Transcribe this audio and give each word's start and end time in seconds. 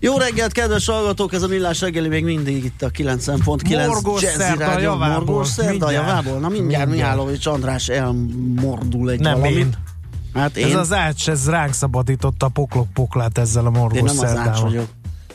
Jó 0.00 0.16
reggelt, 0.16 0.52
kedves 0.52 0.86
hallgatók! 0.86 1.32
Ez 1.32 1.42
a 1.42 1.48
millás 1.48 1.80
reggeli 1.80 2.08
még 2.08 2.24
mindig 2.24 2.64
itt 2.64 2.82
a 2.82 2.90
90.9 2.90 3.86
Morgos 3.86 4.20
szerda 4.20 4.78
javából. 4.78 5.24
Morgos 5.24 5.48
szerda 5.48 5.90
javából. 5.90 6.38
Na 6.38 6.48
mindjárt, 6.48 6.86
Mindjárt. 6.86 6.90
Mihálovics 6.90 7.46
András 7.46 7.88
elmordul 7.88 9.10
egy 9.10 9.20
Nem 9.20 9.32
valamit. 9.32 9.58
én. 9.58 9.74
Hát 10.34 10.56
én, 10.56 10.66
Ez 10.66 10.74
az 10.74 10.92
ács, 10.92 11.28
ez 11.28 11.48
ránk 11.48 11.72
szabadította 11.72 12.46
a 12.46 12.48
poklok 12.48 12.86
poklát 12.92 13.38
ezzel 13.38 13.66
a 13.66 13.70
én 13.74 13.80
morgos 13.80 14.10
az 14.10 14.24
ács 14.24 14.58
vagyok. 14.60 14.86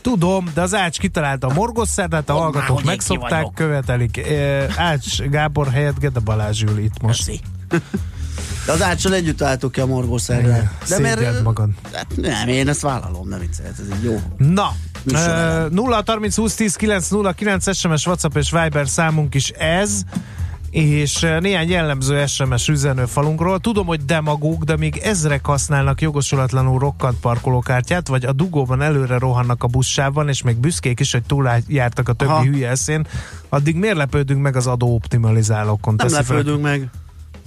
Tudom, 0.01 0.51
de 0.53 0.61
az 0.61 0.73
Ács 0.73 0.99
kitalálta 0.99 1.47
a 1.47 1.53
morgos 1.53 1.87
szerdát, 1.89 2.29
a 2.29 2.33
Mondd 2.33 2.43
már, 2.43 2.53
hallgatók 2.53 2.79
én 2.79 2.85
megszokták, 2.85 3.45
követelik. 3.53 4.21
Ács 4.77 5.21
Gábor 5.21 5.67
helyett 5.67 5.99
Gede 5.99 6.19
Balázs 6.19 6.63
ül 6.63 6.77
itt 6.77 7.01
most. 7.01 7.25
Köszi. 7.25 7.39
De 8.65 8.71
az 8.71 8.81
áccsal 8.81 9.13
együtt 9.13 9.41
álltuk 9.41 9.71
ki 9.71 9.79
a 9.79 9.85
morgos 9.85 10.21
szerdát. 10.21 10.77
De 10.79 10.95
Szégyeld 10.95 11.43
magad. 11.43 11.69
Hát 11.93 12.07
nem, 12.15 12.47
én 12.47 12.67
ezt 12.67 12.81
vállalom, 12.81 13.27
nem 13.27 13.39
viccelhet, 13.39 13.79
ez 13.79 13.97
így 13.97 14.03
jó. 14.03 14.21
Na, 14.37 14.71
uh, 15.11 15.19
elem. 15.19 15.69
0 15.71 16.03
30 16.05 16.35
20 16.35 16.55
10 16.55 16.75
9 16.75 17.07
0 17.09 17.31
9 17.31 17.75
SMS, 17.75 18.07
WhatsApp 18.07 18.35
és 18.37 18.51
Viber 18.51 18.87
számunk 18.87 19.35
is 19.35 19.49
ez 19.49 20.01
és 20.75 21.19
néhány 21.39 21.69
jellemző 21.69 22.25
SMS 22.25 22.67
üzenőfalunkról. 22.67 23.59
Tudom, 23.59 23.85
hogy 23.85 24.05
demagóg, 24.05 24.63
de 24.63 24.77
még 24.77 24.97
ezrek 24.97 25.45
használnak 25.45 26.01
jogosulatlanul 26.01 26.79
rokkant 26.79 27.19
parkolókártyát, 27.19 28.07
vagy 28.07 28.25
a 28.25 28.33
dugóban 28.33 28.81
előre 28.81 29.17
rohannak 29.17 29.63
a 29.63 29.67
buszsában, 29.67 30.27
és 30.29 30.41
még 30.41 30.57
büszkék 30.57 30.99
is, 30.99 31.11
hogy 31.11 31.23
túljártak 31.23 32.09
a 32.09 32.13
többi 32.13 32.31
Aha. 32.31 32.43
hülye 32.43 32.69
eszén. 32.69 33.07
Addig 33.49 33.75
miért 33.75 33.95
lepődünk 33.95 34.41
meg 34.41 34.55
az 34.55 34.67
adóoptimalizálókon? 34.67 35.95
Nem 35.95 36.07
Teszi 36.07 36.23
fel- 36.23 36.37
lepődünk 36.37 36.61
meg. 36.61 36.89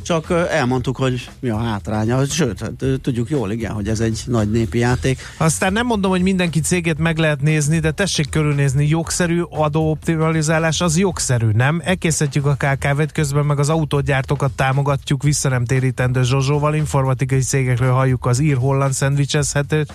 Csak 0.09 0.31
elmondtuk, 0.51 0.97
hogy 0.97 1.31
mi 1.41 1.49
a 1.49 1.59
hátránya. 1.59 2.25
Sőt, 2.25 2.61
hát, 2.61 3.01
tudjuk 3.03 3.31
jól, 3.31 3.51
igen, 3.51 3.73
hogy 3.73 3.89
ez 3.89 4.01
egy 4.01 4.23
nagy 4.27 4.51
népi 4.51 4.79
játék. 4.79 5.21
Aztán 5.37 5.73
nem 5.73 5.87
mondom, 5.87 6.11
hogy 6.11 6.23
mindenki 6.23 6.61
cégét 6.61 6.99
meg 6.99 7.19
lehet 7.19 7.41
nézni, 7.41 7.79
de 7.79 7.91
tessék 7.91 8.29
körülnézni, 8.29 8.89
jogszerű 8.89 9.41
adóoptimalizálás 9.41 10.81
az 10.81 10.99
jogszerű, 10.99 11.47
nem? 11.47 11.81
Elkészítjük 11.85 12.47
a 12.47 12.55
KKV-t, 12.55 13.13
közben 13.13 13.45
meg 13.45 13.59
az 13.59 13.69
autógyártókat 13.69 14.53
támogatjuk 14.53 15.23
vissza 15.23 15.49
nem 15.49 15.65
térítendő 15.65 16.23
Zsozsóval, 16.23 16.75
informatikai 16.75 17.41
cégekről 17.41 17.93
halljuk 17.93 18.27
az 18.27 18.41
ír-holland 18.41 18.93
szendvicsezhetőt. 18.93 19.93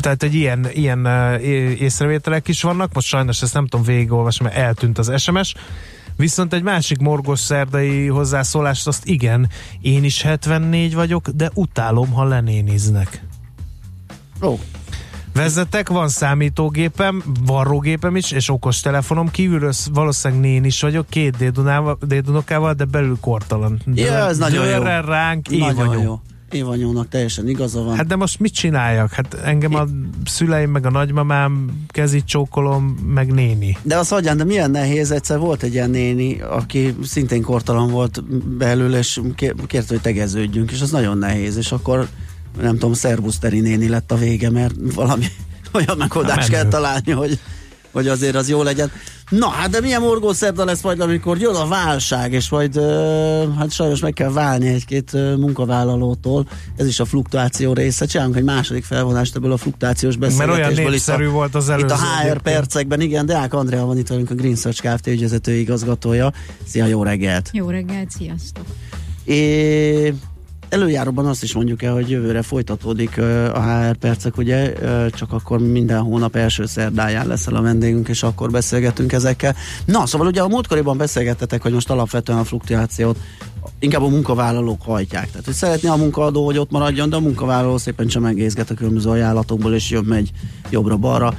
Tehát 0.00 0.22
egy 0.22 0.34
ilyen, 0.34 0.66
ilyen 0.72 1.06
észrevételek 1.78 2.48
is 2.48 2.62
vannak, 2.62 2.94
most 2.94 3.06
sajnos 3.06 3.42
ezt 3.42 3.54
nem 3.54 3.66
tudom 3.66 3.86
végigolvasni, 3.86 4.44
mert 4.44 4.56
eltűnt 4.56 4.98
az 4.98 5.22
SMS. 5.22 5.54
Viszont 6.16 6.52
egy 6.52 6.62
másik 6.62 6.98
morgos 6.98 7.40
szerdai 7.40 8.06
hozzászólást, 8.06 8.86
azt 8.86 9.06
igen, 9.06 9.48
én 9.80 10.04
is 10.04 10.22
74 10.22 10.94
vagyok, 10.94 11.28
de 11.28 11.50
utálom, 11.54 12.12
ha 12.12 12.24
lenéniznek. 12.24 13.24
Ó, 14.42 14.58
Vezetek, 15.34 15.88
van 15.88 16.08
számítógépem, 16.08 17.22
varrógépem 17.46 18.16
is, 18.16 18.30
és 18.30 18.48
okostelefonom, 18.48 19.30
kívülről 19.30 19.72
sz- 19.72 19.90
valószínűleg 19.94 20.42
nén 20.42 20.64
is 20.64 20.80
vagyok, 20.80 21.06
két 21.08 21.36
dédunokával, 22.06 22.74
de 22.74 22.84
belül 22.84 23.16
kortalan. 23.20 23.80
Ja, 23.94 24.28
ez 24.28 24.38
nagyon 24.38 24.66
jó. 24.66 24.82
Ránk, 24.82 25.48
én 25.48 25.58
nagyon 25.58 25.86
vagyok. 25.86 26.02
jó. 26.02 26.20
Évanyónak 26.52 27.08
teljesen 27.08 27.48
igaza 27.48 27.82
van. 27.82 27.96
Hát 27.96 28.06
de 28.06 28.16
most 28.16 28.40
mit 28.40 28.54
csináljak? 28.54 29.12
Hát 29.12 29.34
engem 29.34 29.74
a 29.74 29.86
szüleim, 30.24 30.70
meg 30.70 30.86
a 30.86 30.90
nagymamám 30.90 31.70
kezit 31.88 32.24
csókolom, 32.24 32.84
meg 33.14 33.32
néni. 33.32 33.78
De 33.82 33.96
az 33.96 34.08
hagyján, 34.08 34.36
de 34.36 34.44
milyen 34.44 34.70
nehéz, 34.70 35.10
egyszer 35.10 35.38
volt 35.38 35.62
egy 35.62 35.72
ilyen 35.72 35.90
néni, 35.90 36.40
aki 36.40 36.96
szintén 37.02 37.42
kortalan 37.42 37.90
volt 37.90 38.24
belül, 38.56 38.94
és 38.94 39.20
ké- 39.34 39.66
kérte, 39.66 39.94
hogy 39.94 40.02
tegeződjünk, 40.02 40.70
és 40.70 40.80
az 40.80 40.90
nagyon 40.90 41.18
nehéz, 41.18 41.56
és 41.56 41.72
akkor 41.72 42.08
nem 42.60 42.72
tudom, 42.72 42.92
szervuszteri 42.92 43.60
néni 43.60 43.88
lett 43.88 44.12
a 44.12 44.16
vége, 44.16 44.50
mert 44.50 44.74
valami 44.94 45.24
olyan 45.72 45.96
megoldást 45.98 46.50
menő. 46.50 46.62
kell 46.62 46.70
találni, 46.70 47.10
hogy, 47.10 47.38
hogy 47.92 48.08
azért 48.08 48.34
az 48.36 48.48
jó 48.48 48.62
legyen. 48.62 48.90
Na, 49.28 49.48
hát 49.48 49.70
de 49.70 49.80
milyen 49.80 50.00
morgószerda 50.00 50.64
lesz 50.64 50.82
majd, 50.82 51.00
amikor 51.00 51.38
jön 51.38 51.54
a 51.54 51.66
válság, 51.68 52.32
és 52.32 52.48
majd 52.50 52.76
ö, 52.76 53.44
hát 53.58 53.70
sajnos 53.72 54.00
meg 54.00 54.12
kell 54.12 54.30
válni 54.32 54.68
egy-két 54.68 55.14
ö, 55.14 55.36
munkavállalótól. 55.36 56.46
Ez 56.76 56.86
is 56.86 57.00
a 57.00 57.04
fluktuáció 57.04 57.72
része. 57.72 58.06
Csinálunk 58.06 58.36
egy 58.36 58.44
második 58.44 58.84
felvonást 58.84 59.36
ebből 59.36 59.52
a 59.52 59.56
fluktuációs 59.56 60.16
Mert 60.16 60.32
olyan 60.34 60.46
beszélgetésből. 60.46 60.84
itt 60.84 60.88
a- 60.88 60.90
népszerű 60.90 61.28
volt 61.28 61.54
az 61.54 61.68
előző. 61.68 61.86
itt 61.86 61.92
a 61.92 61.96
HR 61.96 62.18
egyébként. 62.20 62.42
percekben, 62.42 63.00
igen, 63.00 63.26
Deák 63.26 63.54
Andrea 63.54 63.84
van 63.84 63.98
itt 63.98 64.08
velünk, 64.08 64.30
a 64.30 64.34
Green 64.34 64.56
Search 64.56 64.82
Kft. 64.82 65.06
ügyvezető 65.06 65.52
igazgatója. 65.52 66.32
Szia, 66.66 66.86
jó 66.86 67.02
reggelt! 67.02 67.48
Jó 67.52 67.68
reggelt, 67.68 68.10
sziasztok! 68.10 68.64
É, 69.24 70.14
előjáróban 70.72 71.26
azt 71.26 71.42
is 71.42 71.54
mondjuk 71.54 71.82
el, 71.82 71.92
hogy 71.92 72.10
jövőre 72.10 72.42
folytatódik 72.42 73.18
a 73.52 73.62
HR 73.62 73.96
percek, 73.96 74.36
ugye, 74.36 74.72
csak 75.10 75.32
akkor 75.32 75.58
minden 75.58 76.00
hónap 76.00 76.36
első 76.36 76.66
szerdáján 76.66 77.26
leszel 77.26 77.54
a 77.54 77.62
vendégünk, 77.62 78.08
és 78.08 78.22
akkor 78.22 78.50
beszélgetünk 78.50 79.12
ezekkel. 79.12 79.54
Na, 79.84 80.06
szóval 80.06 80.26
ugye 80.26 80.42
a 80.42 80.48
múltkoriban 80.48 80.96
beszélgettetek, 80.96 81.62
hogy 81.62 81.72
most 81.72 81.90
alapvetően 81.90 82.38
a 82.38 82.44
fluktuációt 82.44 83.18
inkább 83.78 84.02
a 84.02 84.08
munkavállalók 84.08 84.82
hajtják. 84.82 85.30
Tehát, 85.30 85.44
hogy 85.44 85.54
szeretné 85.54 85.88
a 85.88 85.96
munkaadó, 85.96 86.44
hogy 86.44 86.58
ott 86.58 86.70
maradjon, 86.70 87.10
de 87.10 87.16
a 87.16 87.20
munkavállaló 87.20 87.78
szépen 87.78 88.06
csemegészget 88.06 88.70
a 88.70 88.74
különböző 88.74 89.10
ajánlatokból, 89.10 89.74
és 89.74 89.90
jön 89.90 90.04
megy 90.04 90.30
jobbra-balra. 90.70 91.34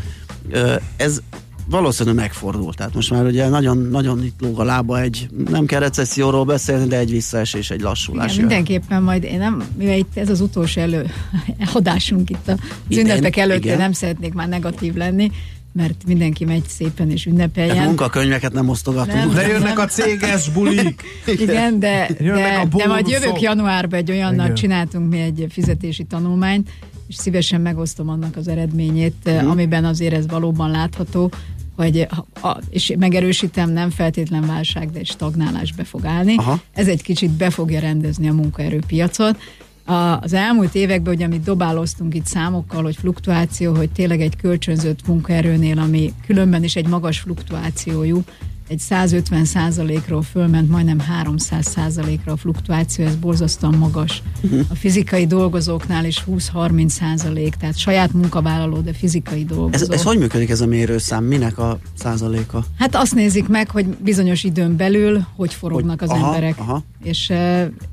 Ez 0.97 1.21
valószínűleg 1.65 2.17
megfordult. 2.17 2.75
Tehát 2.77 2.93
most 2.93 3.11
már 3.11 3.25
ugye 3.25 3.47
nagyon, 3.49 3.77
nagyon 3.77 4.23
itt 4.23 4.39
lóg 4.41 4.59
a 4.59 4.63
lába 4.63 5.01
egy, 5.01 5.27
nem 5.49 5.65
kell 5.65 5.79
recesszióról 5.79 6.45
beszélni, 6.45 6.87
de 6.87 6.97
egy 6.97 7.11
visszaesés, 7.11 7.69
egy 7.71 7.81
lassulás. 7.81 8.25
Igen, 8.33 8.37
jön. 8.39 8.47
mindenképpen 8.47 9.03
majd 9.03 9.23
én 9.23 9.37
nem, 9.37 9.63
mivel 9.77 9.97
itt 9.97 10.17
ez 10.17 10.29
az 10.29 10.41
utolsó 10.41 10.81
elő 10.81 11.05
adásunk 11.73 12.29
itt 12.29 12.51
Idén, 12.87 13.05
ünnepek 13.05 13.37
előtt, 13.37 13.63
igen. 13.63 13.77
nem 13.77 13.91
szeretnék 13.91 14.33
már 14.33 14.47
negatív 14.47 14.93
lenni, 14.95 15.31
mert 15.73 16.03
mindenki 16.07 16.45
megy 16.45 16.63
szépen 16.67 17.11
és 17.11 17.23
Tehát 17.23 17.37
ünnepeljen. 17.39 17.85
munkakönyveket 17.85 18.53
nem 18.53 18.69
osztogatunk. 18.69 19.17
Nem. 19.17 19.33
De 19.33 19.47
jönnek 19.47 19.79
a 19.79 19.85
céges 19.85 20.49
bulik. 20.49 21.01
Igen, 21.41 21.79
de, 21.79 22.07
a 22.19 22.23
de, 22.23 22.67
de 22.75 22.87
majd 22.87 23.07
jövök 23.07 23.41
januárban 23.41 23.99
egy 23.99 24.11
olyannal 24.11 24.43
Igen. 24.45 24.55
csináltunk 24.55 25.09
mi 25.09 25.19
egy 25.19 25.45
fizetési 25.49 26.03
tanulmányt, 26.03 26.69
és 27.07 27.15
szívesen 27.15 27.61
megosztom 27.61 28.09
annak 28.09 28.35
az 28.35 28.47
eredményét, 28.47 29.13
Mhm. 29.25 29.49
amiben 29.49 29.85
azért 29.85 30.13
ez 30.13 30.27
valóban 30.27 30.71
látható, 30.71 31.31
hogy 31.75 32.07
a, 32.41 32.57
és 32.69 32.93
megerősítem, 32.99 33.69
nem 33.69 33.89
feltétlen 33.89 34.45
válság, 34.47 34.91
de 34.91 35.03
stagnálás 35.03 35.73
be 35.73 35.83
fog 35.83 36.05
állni. 36.05 36.35
Aha. 36.35 36.61
Ez 36.73 36.87
egy 36.87 37.01
kicsit 37.01 37.29
be 37.29 37.49
fogja 37.49 37.79
rendezni 37.79 38.27
a 38.29 38.33
munkaerőpiacot. 38.33 39.37
A, 39.85 39.93
az 39.93 40.33
elmúlt 40.33 40.75
években, 40.75 41.13
ugye 41.13 41.25
amit 41.25 41.43
dobáloztunk 41.43 42.15
itt 42.15 42.25
számokkal, 42.25 42.83
hogy 42.83 42.95
fluktuáció, 42.95 43.75
hogy 43.75 43.89
tényleg 43.89 44.21
egy 44.21 44.35
kölcsönzött 44.35 45.07
munkaerőnél, 45.07 45.79
ami 45.79 46.13
különben 46.25 46.63
is 46.63 46.75
egy 46.75 46.87
magas 46.87 47.19
fluktuációjú, 47.19 48.23
egy 48.67 48.79
150 48.79 49.45
százalékról 49.45 50.21
fölment 50.21 50.69
majdnem 50.69 50.99
300 50.99 51.65
százalékra 51.67 52.31
a 52.31 52.37
fluktuáció, 52.37 53.05
ez 53.05 53.15
borzasztóan 53.15 53.75
magas. 53.75 54.21
A 54.69 54.75
fizikai 54.75 55.25
dolgozóknál 55.27 56.05
is 56.05 56.23
20-30 56.27 56.87
százalék, 56.87 57.55
tehát 57.55 57.77
saját 57.77 58.13
munkavállaló, 58.13 58.79
de 58.79 58.93
fizikai 58.93 59.45
dolgozó. 59.45 59.83
Ez, 59.83 59.89
ez 59.89 60.03
hogy 60.03 60.17
működik 60.17 60.49
ez 60.49 60.61
a 60.61 60.65
mérőszám? 60.65 61.23
Minek 61.23 61.57
a 61.57 61.79
százaléka? 61.97 62.63
Hát 62.79 62.95
azt 62.95 63.15
nézik 63.15 63.47
meg, 63.47 63.69
hogy 63.69 63.85
bizonyos 63.85 64.43
időn 64.43 64.75
belül 64.75 65.25
hogy 65.35 65.53
forognak 65.53 65.99
Hogy- 65.99 66.09
az 66.09 66.15
aha, 66.17 66.27
emberek. 66.27 66.59
aha. 66.59 66.83
És 67.03 67.31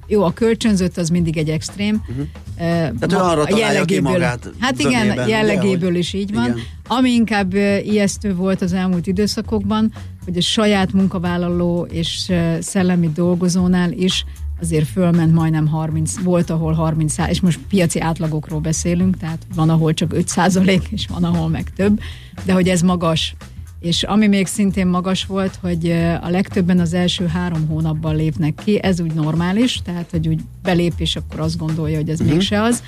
jó, 0.06 0.22
a 0.22 0.32
kölcsönzött 0.32 0.96
az 0.96 1.08
mindig 1.08 1.36
egy 1.36 1.48
extrém. 1.48 2.02
Uh-huh. 2.08 3.12
ő 3.12 3.16
arra 3.16 3.44
találja 3.44 3.84
ki 3.84 4.00
magát 4.00 4.50
Hát 4.58 4.76
zömében, 4.76 5.02
igen, 5.04 5.18
ugye, 5.18 5.28
jellegéből 5.28 5.90
hogy- 5.90 5.98
is 5.98 6.12
így 6.12 6.34
van. 6.34 6.44
igen. 6.44 6.58
Ami 6.86 7.10
inkább 7.10 7.54
ijesztő 7.84 8.34
volt 8.34 8.62
az 8.62 8.72
elmúlt 8.72 9.06
időszakokban, 9.06 9.92
hogy 10.24 10.36
a 10.36 10.40
saját 10.40 10.92
munkavállaló 10.92 11.86
és 11.90 12.32
szellemi 12.60 13.10
dolgozónál 13.14 13.92
is 13.92 14.24
azért 14.60 14.88
fölment 14.88 15.34
majdnem 15.34 15.66
30, 15.66 16.18
volt 16.22 16.50
ahol 16.50 16.72
30 16.72 17.12
szá- 17.12 17.30
és 17.30 17.40
most 17.40 17.58
piaci 17.68 18.00
átlagokról 18.00 18.60
beszélünk, 18.60 19.16
tehát 19.16 19.46
van 19.54 19.70
ahol 19.70 19.94
csak 19.94 20.12
5 20.12 20.28
százalék, 20.28 20.88
és 20.90 21.06
van 21.06 21.24
ahol 21.24 21.48
meg 21.48 21.72
több, 21.76 22.00
de 22.44 22.52
hogy 22.52 22.68
ez 22.68 22.82
magas. 22.82 23.34
És 23.80 24.02
ami 24.02 24.26
még 24.26 24.46
szintén 24.46 24.86
magas 24.86 25.24
volt, 25.24 25.58
hogy 25.60 25.90
a 26.20 26.28
legtöbben 26.28 26.78
az 26.80 26.92
első 26.92 27.26
három 27.26 27.66
hónapban 27.66 28.16
lépnek 28.16 28.54
ki, 28.64 28.82
ez 28.82 29.00
úgy 29.00 29.12
normális, 29.12 29.80
tehát 29.84 30.10
hogy 30.10 30.28
úgy 30.28 30.40
belép, 30.62 30.92
és 30.96 31.16
akkor 31.16 31.40
azt 31.40 31.58
gondolja, 31.58 31.96
hogy 31.96 32.08
ez 32.08 32.20
uh-huh. 32.20 32.34
mégse 32.34 32.62
az. 32.62 32.82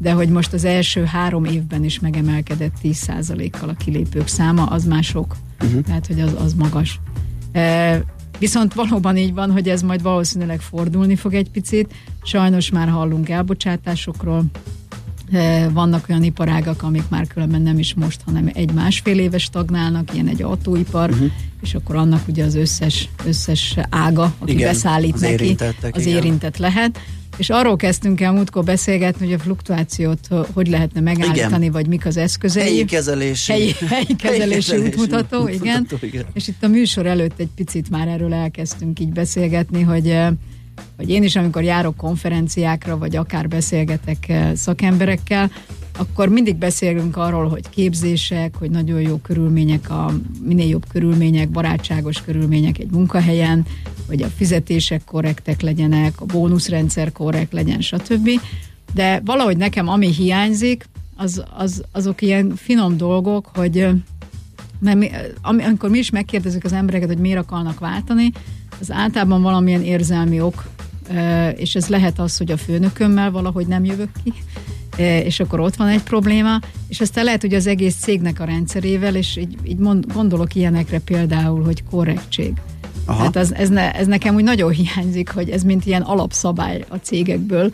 de 0.00 0.12
hogy 0.12 0.28
most 0.28 0.52
az 0.52 0.64
első 0.64 1.04
három 1.04 1.44
évben 1.44 1.84
is 1.84 2.00
megemelkedett 2.00 2.74
10%-kal 2.82 3.68
a 3.68 3.74
kilépők 3.74 4.26
száma, 4.26 4.64
az 4.64 4.84
már 4.84 5.04
sok. 5.04 5.36
Uh-huh. 5.62 5.80
Tehát, 5.80 6.06
hogy 6.06 6.20
az, 6.20 6.34
az 6.38 6.54
magas. 6.54 7.00
E, 7.52 8.02
viszont 8.38 8.74
valóban 8.74 9.16
így 9.16 9.34
van, 9.34 9.50
hogy 9.50 9.68
ez 9.68 9.82
majd 9.82 10.02
valószínűleg 10.02 10.60
fordulni 10.60 11.16
fog 11.16 11.34
egy 11.34 11.50
picit. 11.50 11.94
Sajnos 12.22 12.70
már 12.70 12.88
hallunk 12.88 13.28
elbocsátásokról, 13.28 14.44
vannak 15.72 16.04
olyan 16.08 16.22
iparágak, 16.22 16.82
amik 16.82 17.08
már 17.08 17.26
különben 17.26 17.62
nem 17.62 17.78
is 17.78 17.94
most, 17.94 18.20
hanem 18.24 18.50
egy 18.54 18.72
másfél 18.72 19.18
éves 19.18 19.42
stagnálnak, 19.42 20.14
ilyen 20.14 20.28
egy 20.28 20.42
autóipar, 20.42 21.10
uh-huh. 21.10 21.30
és 21.62 21.74
akkor 21.74 21.96
annak 21.96 22.28
ugye 22.28 22.44
az 22.44 22.54
összes, 22.54 23.08
összes 23.24 23.76
ága, 23.90 24.34
aki 24.38 24.52
igen, 24.52 24.68
beszállít 24.68 25.14
az 25.14 25.20
neki, 25.20 25.56
az 25.90 26.06
igen. 26.06 26.16
érintett 26.16 26.56
lehet. 26.56 27.00
És 27.36 27.50
arról 27.50 27.76
kezdtünk 27.76 28.20
el 28.20 28.32
múltkor 28.32 28.64
beszélgetni, 28.64 29.24
hogy 29.24 29.34
a 29.34 29.38
fluktuációt 29.38 30.28
hogy 30.52 30.68
lehetne 30.68 31.00
megállítani, 31.00 31.56
igen. 31.56 31.72
vagy 31.72 31.86
mik 31.86 32.06
az 32.06 32.16
eszközei. 32.16 32.62
Helyi 32.62 32.84
kezelési. 32.84 33.52
Helyi, 33.52 33.74
helyi 33.88 34.16
kezelési, 34.22 34.70
helyi 34.70 34.86
útmutató, 34.86 35.38
útmutató, 35.38 35.64
igen. 35.64 35.86
igen. 36.00 36.24
És 36.32 36.48
itt 36.48 36.62
a 36.62 36.68
műsor 36.68 37.06
előtt 37.06 37.38
egy 37.38 37.50
picit 37.54 37.90
már 37.90 38.08
erről 38.08 38.34
elkezdtünk 38.34 39.00
így 39.00 39.12
beszélgetni, 39.12 39.82
hogy 39.82 40.16
vagy 40.98 41.10
én 41.10 41.22
is, 41.22 41.36
amikor 41.36 41.62
járok 41.62 41.96
konferenciákra, 41.96 42.98
vagy 42.98 43.16
akár 43.16 43.48
beszélgetek 43.48 44.28
eh, 44.28 44.54
szakemberekkel, 44.54 45.50
akkor 45.98 46.28
mindig 46.28 46.56
beszélünk 46.56 47.16
arról, 47.16 47.48
hogy 47.48 47.68
képzések, 47.68 48.56
hogy 48.56 48.70
nagyon 48.70 49.00
jó 49.00 49.16
körülmények, 49.16 49.90
a 49.90 50.12
minél 50.42 50.68
jobb 50.68 50.84
körülmények, 50.88 51.48
barátságos 51.48 52.22
körülmények 52.22 52.78
egy 52.78 52.90
munkahelyen, 52.90 53.66
hogy 54.06 54.22
a 54.22 54.26
fizetések 54.26 55.04
korrektek 55.04 55.60
legyenek, 55.60 56.20
a 56.20 56.24
bónuszrendszer 56.24 57.12
korrekt 57.12 57.52
legyen, 57.52 57.80
stb. 57.80 58.30
De 58.94 59.20
valahogy 59.24 59.56
nekem 59.56 59.88
ami 59.88 60.12
hiányzik, 60.12 60.88
az, 61.16 61.42
az, 61.56 61.82
azok 61.92 62.22
ilyen 62.22 62.52
finom 62.56 62.96
dolgok, 62.96 63.50
hogy 63.54 63.78
eh, 63.78 63.92
mert 64.80 64.96
mi, 64.96 65.10
eh, 65.10 65.24
amikor 65.42 65.90
mi 65.90 65.98
is 65.98 66.10
megkérdezzük 66.10 66.64
az 66.64 66.72
embereket, 66.72 67.08
hogy 67.08 67.18
miért 67.18 67.38
akarnak 67.38 67.78
váltani, 67.78 68.32
az 68.80 68.90
általában 68.90 69.42
valamilyen 69.42 69.82
érzelmi 69.82 70.40
ok 70.40 70.66
és 71.56 71.74
ez 71.74 71.88
lehet 71.88 72.18
az, 72.18 72.36
hogy 72.36 72.50
a 72.50 72.56
főnökömmel 72.56 73.30
valahogy 73.30 73.66
nem 73.66 73.84
jövök 73.84 74.10
ki, 74.24 74.32
és 75.02 75.40
akkor 75.40 75.60
ott 75.60 75.76
van 75.76 75.88
egy 75.88 76.02
probléma, 76.02 76.58
és 76.88 77.00
aztán 77.00 77.24
lehet, 77.24 77.40
hogy 77.40 77.54
az 77.54 77.66
egész 77.66 77.96
cégnek 77.96 78.40
a 78.40 78.44
rendszerével, 78.44 79.14
és 79.14 79.36
így, 79.36 79.56
így 79.64 79.78
mond, 79.78 80.12
gondolok 80.12 80.54
ilyenekre 80.54 80.98
például, 80.98 81.64
hogy 81.64 81.84
korrektség. 81.90 82.52
Aha. 83.04 83.22
Hát 83.22 83.36
az, 83.36 83.54
ez, 83.54 83.68
ne, 83.68 83.92
ez 83.92 84.06
nekem 84.06 84.34
úgy 84.34 84.42
nagyon 84.42 84.70
hiányzik, 84.70 85.30
hogy 85.30 85.50
ez 85.50 85.62
mint 85.62 85.86
ilyen 85.86 86.02
alapszabály 86.02 86.84
a 86.88 86.96
cégekből, 86.96 87.70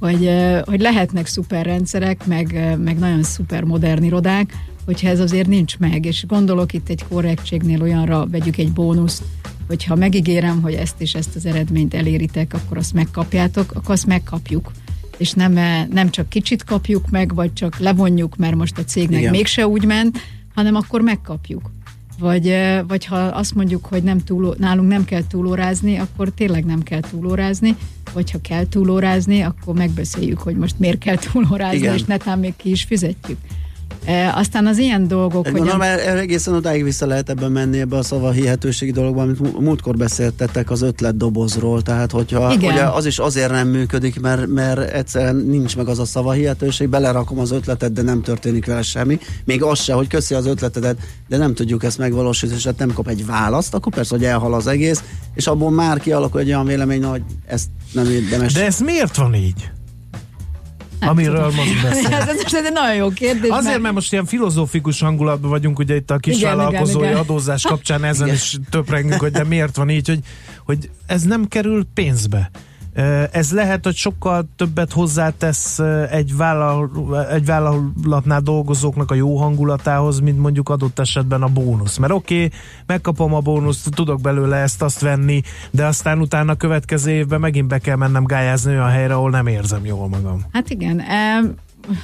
hogy, 0.00 0.30
hogy 0.64 0.80
lehetnek 0.80 1.26
szuper 1.26 1.64
rendszerek, 1.64 2.26
meg, 2.26 2.76
meg 2.84 2.98
nagyon 2.98 3.22
szuper 3.22 3.64
modern 3.64 4.02
irodák, 4.02 4.56
hogyha 4.84 5.08
ez 5.08 5.20
azért 5.20 5.48
nincs 5.48 5.78
meg, 5.78 6.04
és 6.04 6.26
gondolok 6.26 6.72
itt 6.72 6.88
egy 6.88 7.04
korrektségnél 7.08 7.82
olyanra, 7.82 8.26
vegyük 8.30 8.56
egy 8.56 8.72
bónuszt, 8.72 9.22
hogyha 9.66 9.94
megígérem, 9.94 10.62
hogy 10.62 10.74
ezt 10.74 11.00
és 11.00 11.14
ezt 11.14 11.36
az 11.36 11.46
eredményt 11.46 11.94
eléritek, 11.94 12.54
akkor 12.54 12.76
azt 12.76 12.92
megkapjátok, 12.92 13.72
akkor 13.72 13.90
azt 13.90 14.06
megkapjuk. 14.06 14.70
És 15.16 15.32
nem, 15.32 15.52
nem 15.92 16.10
csak 16.10 16.28
kicsit 16.28 16.64
kapjuk 16.64 17.10
meg, 17.10 17.34
vagy 17.34 17.52
csak 17.52 17.78
levonjuk, 17.78 18.36
mert 18.36 18.54
most 18.54 18.78
a 18.78 18.84
cégnek 18.84 19.18
Igen. 19.18 19.30
mégse 19.30 19.66
úgy 19.66 19.84
ment, 19.84 20.18
hanem 20.54 20.74
akkor 20.74 21.00
megkapjuk. 21.00 21.70
Vagy, 22.18 22.56
vagy 22.88 23.04
ha 23.04 23.16
azt 23.16 23.54
mondjuk, 23.54 23.86
hogy 23.86 24.02
nem 24.02 24.18
túl, 24.18 24.54
nálunk 24.58 24.88
nem 24.88 25.04
kell 25.04 25.26
túlórázni, 25.26 25.96
akkor 25.96 26.30
tényleg 26.30 26.64
nem 26.64 26.82
kell 26.82 27.00
túlórázni, 27.00 27.76
vagy 28.12 28.30
ha 28.30 28.38
kell 28.40 28.68
túlórázni, 28.68 29.40
akkor 29.40 29.74
megbeszéljük, 29.74 30.38
hogy 30.38 30.56
most 30.56 30.78
miért 30.78 30.98
kell 30.98 31.16
túlórázni, 31.16 31.78
Igen. 31.78 31.94
és 31.94 32.02
netán 32.04 32.38
még 32.38 32.56
ki 32.56 32.70
is 32.70 32.82
fizetjük. 32.82 33.38
E, 34.04 34.32
aztán 34.34 34.66
az 34.66 34.78
ilyen 34.78 35.08
dolgok, 35.08 35.44
hogy... 35.44 35.52
Gondolom, 35.52 35.80
a... 35.80 36.18
egészen 36.18 36.54
odáig 36.54 36.82
vissza 36.82 37.06
lehet 37.06 37.30
ebben 37.30 37.52
menni 37.52 37.80
ebbe 37.80 37.96
a 37.96 38.02
szava 38.02 38.30
hihetőségi 38.30 38.92
dologba, 38.92 39.22
amit 39.22 39.60
múltkor 39.60 39.96
beszéltetek 39.96 40.70
az 40.70 40.82
ötletdobozról, 40.82 41.82
tehát 41.82 42.10
hogyha 42.10 42.52
Igen. 42.52 42.72
ugye 42.72 42.82
az 42.82 43.06
is 43.06 43.18
azért 43.18 43.50
nem 43.50 43.68
működik, 43.68 44.20
mert, 44.20 44.46
mert 44.46 44.90
egyszerűen 44.90 45.36
nincs 45.36 45.76
meg 45.76 45.88
az 45.88 45.98
a 45.98 46.04
szava 46.04 46.32
hihetőség, 46.32 46.88
belerakom 46.88 47.38
az 47.38 47.50
ötletet, 47.50 47.92
de 47.92 48.02
nem 48.02 48.22
történik 48.22 48.66
vele 48.66 48.82
semmi. 48.82 49.18
Még 49.44 49.62
az 49.62 49.80
se, 49.80 49.92
hogy 49.92 50.06
köszi 50.06 50.34
az 50.34 50.46
ötletedet, 50.46 50.98
de 51.28 51.36
nem 51.36 51.54
tudjuk 51.54 51.84
ezt 51.84 51.98
megvalósítani, 51.98 52.58
és 52.58 52.64
hát 52.64 52.78
nem 52.78 52.92
kap 52.92 53.08
egy 53.08 53.26
választ, 53.26 53.74
akkor 53.74 53.92
persze, 53.92 54.14
hogy 54.14 54.24
elhal 54.24 54.54
az 54.54 54.66
egész, 54.66 55.02
és 55.34 55.46
abból 55.46 55.70
már 55.70 56.00
kialakul 56.00 56.40
egy 56.40 56.48
olyan 56.48 56.66
vélemény, 56.66 57.04
hogy 57.04 57.22
ezt 57.46 57.68
nem 57.92 58.10
érdemes. 58.10 58.52
De 58.52 58.64
ez 58.64 58.78
miért 58.78 59.16
van 59.16 59.34
így? 59.34 59.70
Amiről 61.06 61.44
most 61.44 61.82
beszél. 61.82 62.14
ez, 62.14 62.28
ez 62.28 62.64
egy 62.64 62.72
nagyon 62.72 62.94
jó 62.94 63.08
kérdés. 63.08 63.50
Azért, 63.50 63.64
mert... 63.64 63.82
mert 63.82 63.94
most 63.94 64.12
ilyen 64.12 64.24
filozófikus 64.26 65.00
hangulatban 65.00 65.50
vagyunk, 65.50 65.78
ugye 65.78 65.94
itt 65.94 66.10
a 66.10 66.18
kisvállalkozói 66.18 67.12
adózás 67.12 67.62
kapcsán 67.62 68.04
ezen 68.04 68.26
igen. 68.26 68.38
is 68.38 68.56
töprengünk, 68.70 69.20
hogy 69.20 69.32
de 69.32 69.44
miért 69.44 69.76
van 69.76 69.90
így, 69.90 70.08
hogy, 70.08 70.20
hogy 70.64 70.90
ez 71.06 71.22
nem 71.22 71.48
kerül 71.48 71.86
pénzbe. 71.94 72.50
Ez 73.32 73.52
lehet, 73.52 73.84
hogy 73.84 73.94
sokkal 73.94 74.48
többet 74.56 74.92
hozzátesz 74.92 75.78
egy, 76.10 76.36
vállal, 76.36 76.90
egy 77.30 77.46
vállalatnál 77.46 78.40
dolgozóknak 78.40 79.10
a 79.10 79.14
jó 79.14 79.36
hangulatához, 79.36 80.20
mint 80.20 80.38
mondjuk 80.38 80.68
adott 80.68 80.98
esetben 80.98 81.42
a 81.42 81.48
bónusz. 81.48 81.96
Mert 81.96 82.12
oké, 82.12 82.34
okay, 82.34 82.58
megkapom 82.86 83.34
a 83.34 83.40
bónuszt, 83.40 83.90
tudok 83.90 84.20
belőle 84.20 84.56
ezt 84.56 84.82
azt 84.82 85.00
venni, 85.00 85.42
de 85.70 85.86
aztán 85.86 86.20
utána 86.20 86.52
a 86.52 86.56
következő 86.56 87.10
évben 87.10 87.40
megint 87.40 87.68
be 87.68 87.78
kell 87.78 87.96
mennem 87.96 88.24
gályázni 88.24 88.72
olyan 88.72 88.90
helyre, 88.90 89.14
ahol 89.14 89.30
nem 89.30 89.46
érzem 89.46 89.84
jól 89.84 90.08
magam. 90.08 90.44
Hát 90.52 90.70
igen, 90.70 91.02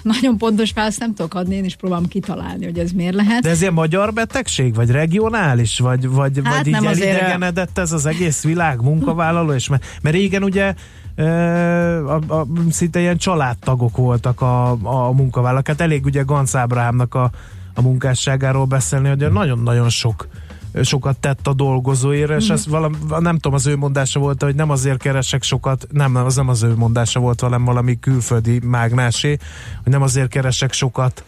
nagyon 0.03 0.39
pontos 0.39 0.73
választ 0.73 0.99
nem 0.99 1.15
tudok 1.15 1.35
adni, 1.35 1.55
én 1.55 1.65
is 1.65 1.77
próbálom 1.77 2.09
kitalálni, 2.09 2.65
hogy 2.65 2.79
ez 2.79 2.91
miért 2.91 3.15
lehet. 3.15 3.43
De 3.43 3.51
ez 3.51 3.61
ilyen 3.61 3.73
magyar 3.73 4.13
betegség, 4.13 4.75
vagy 4.75 4.91
regionális, 4.91 5.79
vagy, 5.79 6.09
vagy, 6.09 6.41
hát 6.45 6.55
vagy 6.55 6.67
így 6.67 6.85
elidegenedett 6.85 7.79
ez 7.79 7.93
az 7.93 8.07
egész 8.07 8.43
világ 8.43 8.83
munkavállaló, 8.83 9.53
és 9.53 9.69
mert, 9.69 9.85
mert 10.03 10.15
régen 10.15 10.43
ugye 10.43 10.75
a, 11.17 12.15
a, 12.15 12.47
szinte 12.71 13.01
ilyen 13.01 13.17
családtagok 13.17 13.97
voltak 13.97 14.41
a, 14.41 14.71
a 14.71 15.13
munkavállalók. 15.13 15.67
Hát 15.67 15.81
elég 15.81 16.05
ugye 16.05 16.23
Ganz 16.23 16.57
Ábrahámnak 16.57 17.15
a, 17.15 17.31
a 17.75 17.83
munkásságáról 17.83 18.65
beszélni, 18.65 19.09
hogy 19.09 19.33
nagyon-nagyon 19.33 19.89
sok 19.89 20.29
sokat 20.83 21.19
tett 21.19 21.47
a 21.47 21.53
dolgozóért, 21.53 22.31
és 22.31 22.51
mm. 22.51 22.53
ez 22.53 22.67
valami, 22.67 22.97
nem 23.19 23.35
tudom, 23.35 23.55
az 23.55 23.67
ő 23.67 23.77
mondása 23.77 24.21
volt, 24.21 24.43
hogy 24.43 24.55
nem 24.55 24.71
azért 24.71 24.99
keresek 24.99 25.43
sokat, 25.43 25.87
nem, 25.91 26.17
az 26.17 26.37
nem 26.37 26.49
az 26.49 26.63
ő 26.63 26.75
mondása 26.77 27.21
volt, 27.21 27.41
hanem 27.41 27.65
valami 27.65 27.99
külföldi 28.01 28.61
mágnásé, 28.65 29.39
hogy 29.83 29.93
nem 29.93 30.03
azért 30.03 30.29
keresek 30.29 30.73
sokat, 30.73 31.25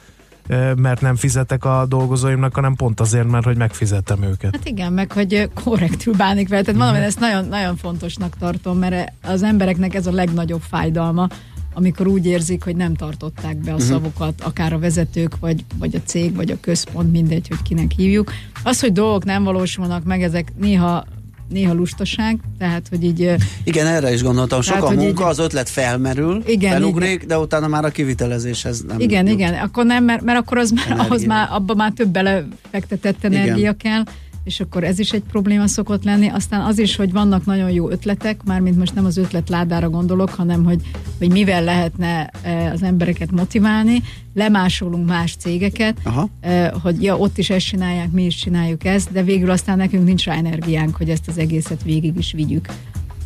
mert 0.76 1.00
nem 1.00 1.16
fizetek 1.16 1.64
a 1.64 1.86
dolgozóimnak, 1.88 2.54
hanem 2.54 2.74
pont 2.74 3.00
azért, 3.00 3.30
mert 3.30 3.44
hogy 3.44 3.56
megfizettem 3.56 4.22
őket. 4.22 4.56
Hát 4.56 4.68
igen, 4.68 4.92
meg 4.92 5.12
hogy 5.12 5.50
korrektül 5.64 6.14
bánik 6.14 6.48
vele. 6.48 6.62
Tehát 6.62 6.92
mm. 6.92 7.02
ezt 7.02 7.20
nagyon, 7.20 7.44
nagyon 7.44 7.76
fontosnak 7.76 8.36
tartom, 8.38 8.78
mert 8.78 9.12
az 9.22 9.42
embereknek 9.42 9.94
ez 9.94 10.06
a 10.06 10.12
legnagyobb 10.12 10.62
fájdalma, 10.68 11.28
amikor 11.74 12.06
úgy 12.06 12.26
érzik, 12.26 12.64
hogy 12.64 12.76
nem 12.76 12.94
tartották 12.94 13.56
be 13.56 13.70
a 13.70 13.74
uh-huh. 13.74 13.88
szavukat, 13.88 14.40
akár 14.40 14.72
a 14.72 14.78
vezetők, 14.78 15.38
vagy, 15.40 15.64
vagy 15.78 15.94
a 15.94 16.00
cég, 16.04 16.34
vagy 16.34 16.50
a 16.50 16.56
központ, 16.60 17.10
mindegy, 17.10 17.48
hogy 17.48 17.62
kinek 17.62 17.90
hívjuk. 17.96 18.32
Az, 18.62 18.80
hogy 18.80 18.92
dolgok 18.92 19.24
nem 19.24 19.44
valósulnak 19.44 20.04
meg, 20.04 20.22
ezek 20.22 20.52
néha 20.58 21.04
néha 21.52 21.72
lustaság, 21.72 22.38
tehát 22.58 22.86
hogy 22.88 23.04
így... 23.04 23.34
Igen, 23.64 23.86
erre 23.86 24.12
is 24.12 24.22
gondoltam, 24.22 24.60
sok 24.60 24.76
tehát, 24.76 24.90
a 24.90 24.94
munka, 24.94 25.22
így, 25.22 25.28
az 25.28 25.38
ötlet 25.38 25.68
felmerül, 25.68 26.42
igen, 26.46 26.72
felugrik, 26.72 27.10
igen. 27.10 27.28
de 27.28 27.38
utána 27.38 27.68
már 27.68 27.84
a 27.84 27.90
kivitelezéshez 27.90 28.82
nem 28.88 29.00
Igen, 29.00 29.26
jut. 29.26 29.34
igen, 29.34 29.54
akkor 29.54 29.84
nem, 29.84 30.04
mert, 30.04 30.22
mert 30.22 30.38
akkor 30.38 30.58
az 30.58 30.70
már, 30.70 31.00
ahhoz 31.00 31.24
már, 31.24 31.48
abba 31.50 31.74
már 31.74 31.92
több 31.92 32.08
belefektetett 32.08 33.24
energia 33.24 33.56
igen. 33.56 33.76
kell, 33.76 34.02
és 34.44 34.60
akkor 34.60 34.84
ez 34.84 34.98
is 34.98 35.10
egy 35.10 35.22
probléma 35.22 35.66
szokott 35.66 36.04
lenni. 36.04 36.28
Aztán 36.28 36.60
az 36.60 36.78
is, 36.78 36.96
hogy 36.96 37.12
vannak 37.12 37.44
nagyon 37.44 37.70
jó 37.70 37.90
ötletek, 37.90 38.42
mármint 38.44 38.78
most 38.78 38.94
nem 38.94 39.04
az 39.04 39.16
ötlet 39.16 39.48
ládára 39.48 39.90
gondolok, 39.90 40.30
hanem 40.30 40.64
hogy, 40.64 40.80
hogy 41.18 41.30
mivel 41.30 41.64
lehetne 41.64 42.30
e, 42.42 42.70
az 42.70 42.82
embereket 42.82 43.30
motiválni, 43.30 44.02
lemásolunk 44.34 45.06
más 45.06 45.36
cégeket, 45.36 45.98
Aha. 46.02 46.28
E, 46.40 46.74
hogy 46.82 47.02
ja, 47.02 47.16
ott 47.18 47.38
is 47.38 47.50
ezt 47.50 47.66
csinálják, 47.66 48.10
mi 48.10 48.24
is 48.24 48.34
csináljuk 48.36 48.84
ezt, 48.84 49.12
de 49.12 49.22
végül 49.22 49.50
aztán 49.50 49.76
nekünk 49.76 50.04
nincs 50.04 50.24
rá 50.24 50.34
energiánk, 50.34 50.96
hogy 50.96 51.10
ezt 51.10 51.28
az 51.28 51.38
egészet 51.38 51.82
végig 51.82 52.16
is 52.16 52.32
vigyük. 52.32 52.68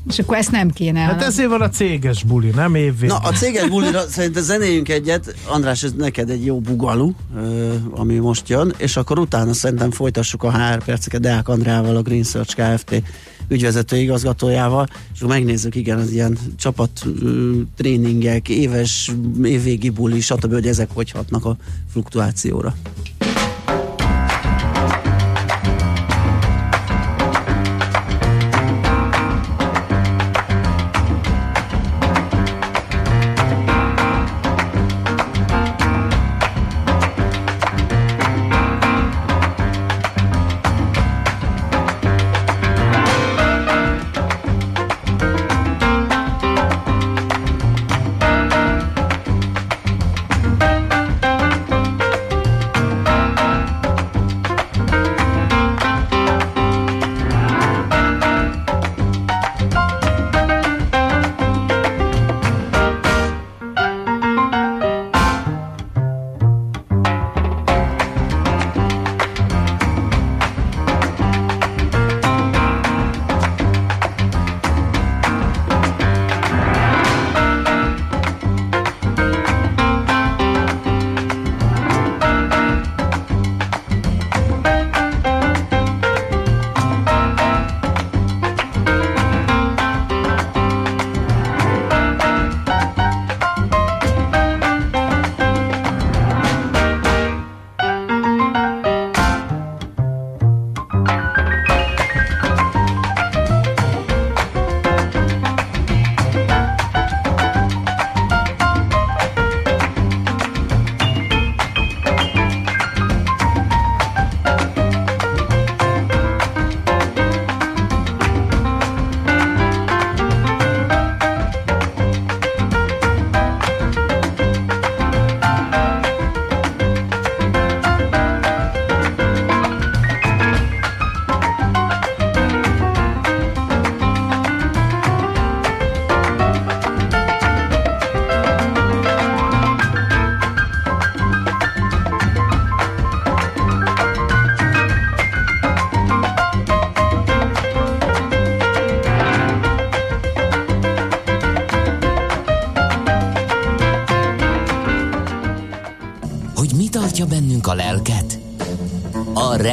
És 0.08 0.18
akkor 0.18 0.36
ezt 0.36 0.50
nem 0.50 0.70
kéne. 0.70 1.00
Hát 1.00 1.22
ezért 1.22 1.48
van 1.48 1.60
a 1.60 1.68
céges 1.68 2.22
buli, 2.24 2.48
nem 2.48 2.74
évvégén. 2.74 3.16
Na, 3.22 3.28
a 3.28 3.32
céges 3.32 3.68
bulira 3.68 4.00
szerintem 4.08 4.42
zenéljünk 4.42 4.88
egyet. 4.88 5.34
András, 5.48 5.82
ez 5.82 5.92
neked 5.92 6.30
egy 6.30 6.44
jó 6.44 6.60
bugalú, 6.60 7.14
ami 7.90 8.14
most 8.14 8.48
jön, 8.48 8.74
és 8.76 8.96
akkor 8.96 9.18
utána 9.18 9.52
szerintem 9.52 9.90
folytassuk 9.90 10.42
a 10.42 10.52
HR 10.52 10.84
perceket 10.84 11.20
Deák 11.20 11.48
Andrával, 11.48 11.96
a 11.96 12.02
Green 12.02 12.22
Search 12.22 12.56
Kft. 12.56 13.02
ügyvezető 13.48 13.96
igazgatójával, 13.96 14.88
és 15.14 15.20
akkor 15.20 15.34
megnézzük, 15.34 15.74
igen, 15.74 15.98
az 15.98 16.10
ilyen 16.10 16.38
csapat 16.56 17.06
tréningek, 17.76 18.48
éves, 18.48 19.12
évvégi 19.44 19.90
buli, 19.90 20.20
stb., 20.20 20.52
hogy 20.52 20.66
ezek 20.66 20.88
hogy 20.92 21.10
hatnak 21.10 21.44
a 21.44 21.56
fluktuációra. 21.92 22.74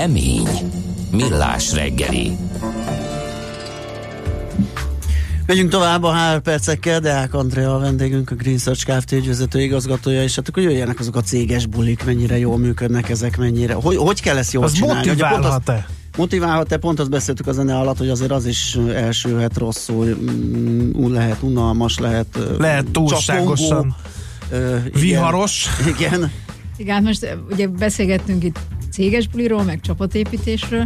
A 0.04 0.06
remény. 0.06 0.48
Millás 1.12 1.74
reggeli. 1.74 2.38
Megyünk 5.46 5.70
tovább 5.70 6.04
a 6.04 6.14
HR 6.14 6.42
percekkel, 6.42 7.00
Deák 7.00 7.34
Andrea 7.34 7.76
a 7.76 7.80
vendégünk, 7.80 8.32
a 8.32 8.36
Green 8.36 8.58
Search 8.58 8.86
Kft. 8.86 9.12
ügyvezető 9.12 9.62
igazgatója, 9.62 10.24
és 10.24 10.36
hát 10.36 10.48
akkor 10.48 10.64
jöjjenek 10.64 11.00
azok 11.00 11.16
a 11.16 11.22
céges 11.22 11.66
bulik, 11.66 12.06
mennyire 12.06 12.38
jól 12.38 12.58
működnek 12.58 13.10
ezek, 13.10 13.38
mennyire, 13.38 13.74
hogy, 13.74 13.96
hogy 13.96 14.22
kell 14.22 14.38
ezt 14.38 14.54
jól 14.54 14.64
Az 14.64 14.72
csinálni? 14.74 15.10
Ugye 15.10 15.10
pont 15.12 15.24
azt- 15.24 15.32
motiválhat-e? 15.38 15.88
Motiválhat-e? 16.18 16.78
Pont 16.78 17.00
azt 17.00 17.10
beszéltük 17.10 17.48
a 17.48 17.52
zene 17.52 17.78
alatt, 17.78 17.98
hogy 17.98 18.10
azért 18.10 18.32
az 18.32 18.46
is 18.46 18.78
elsülhet 18.94 19.58
rosszul, 19.58 20.06
mm, 20.06 21.14
lehet 21.14 21.42
unalmas, 21.42 21.98
lehet 21.98 22.40
Lehet 22.58 22.86
túlságosan 22.92 23.68
csapongó, 23.68 23.96
ö, 24.52 24.76
igen. 24.78 25.02
Viharos. 25.02 25.68
Igen. 25.98 26.32
Igen, 26.78 26.96
hát 26.96 27.04
most 27.04 27.38
ugye 27.52 27.68
beszélgettünk 27.68 28.44
itt 28.44 28.60
céges 28.94 29.28
buliról, 29.28 29.64
meg 29.64 29.82
csapatépítésről. 29.82 30.86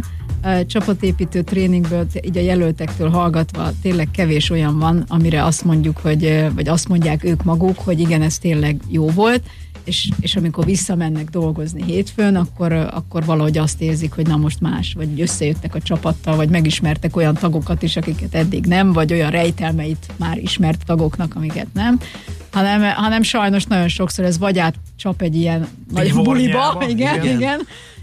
Csapatépítő 0.66 1.42
tréningből, 1.42 2.06
így 2.20 2.36
a 2.36 2.40
jelöltektől 2.40 3.08
hallgatva 3.08 3.70
tényleg 3.82 4.08
kevés 4.10 4.50
olyan 4.50 4.78
van, 4.78 5.04
amire 5.08 5.44
azt 5.44 5.64
mondjuk, 5.64 5.98
hogy, 5.98 6.46
vagy 6.54 6.68
azt 6.68 6.88
mondják 6.88 7.24
ők 7.24 7.44
maguk, 7.44 7.78
hogy 7.78 8.00
igen, 8.00 8.22
ez 8.22 8.38
tényleg 8.38 8.80
jó 8.88 9.06
volt, 9.10 9.42
és, 9.88 10.08
és 10.20 10.36
amikor 10.36 10.64
visszamennek 10.64 11.28
dolgozni 11.28 11.82
hétfőn, 11.82 12.36
akkor, 12.36 12.72
akkor 12.72 13.24
valahogy 13.24 13.58
azt 13.58 13.80
érzik, 13.80 14.12
hogy 14.12 14.26
na 14.26 14.36
most 14.36 14.60
más, 14.60 14.92
vagy 14.96 15.20
összejöttek 15.20 15.74
a 15.74 15.80
csapattal, 15.80 16.36
vagy 16.36 16.48
megismertek 16.48 17.16
olyan 17.16 17.34
tagokat 17.34 17.82
is, 17.82 17.96
akiket 17.96 18.34
eddig 18.34 18.66
nem, 18.66 18.92
vagy 18.92 19.12
olyan 19.12 19.30
rejtelmeit 19.30 20.06
már 20.16 20.38
ismert 20.38 20.84
tagoknak, 20.84 21.34
amiket 21.34 21.66
nem, 21.72 22.00
hanem, 22.52 22.82
hanem 22.82 23.22
sajnos 23.22 23.64
nagyon 23.64 23.88
sokszor 23.88 24.24
ez 24.24 24.38
vagy 24.38 24.58
átcsap 24.58 25.22
egy 25.22 25.34
ilyen 25.34 25.68
nagy 25.92 26.12
buliba, 26.14 26.84
igen. 26.88 27.22
igen, 27.22 27.36
igen 27.36 27.60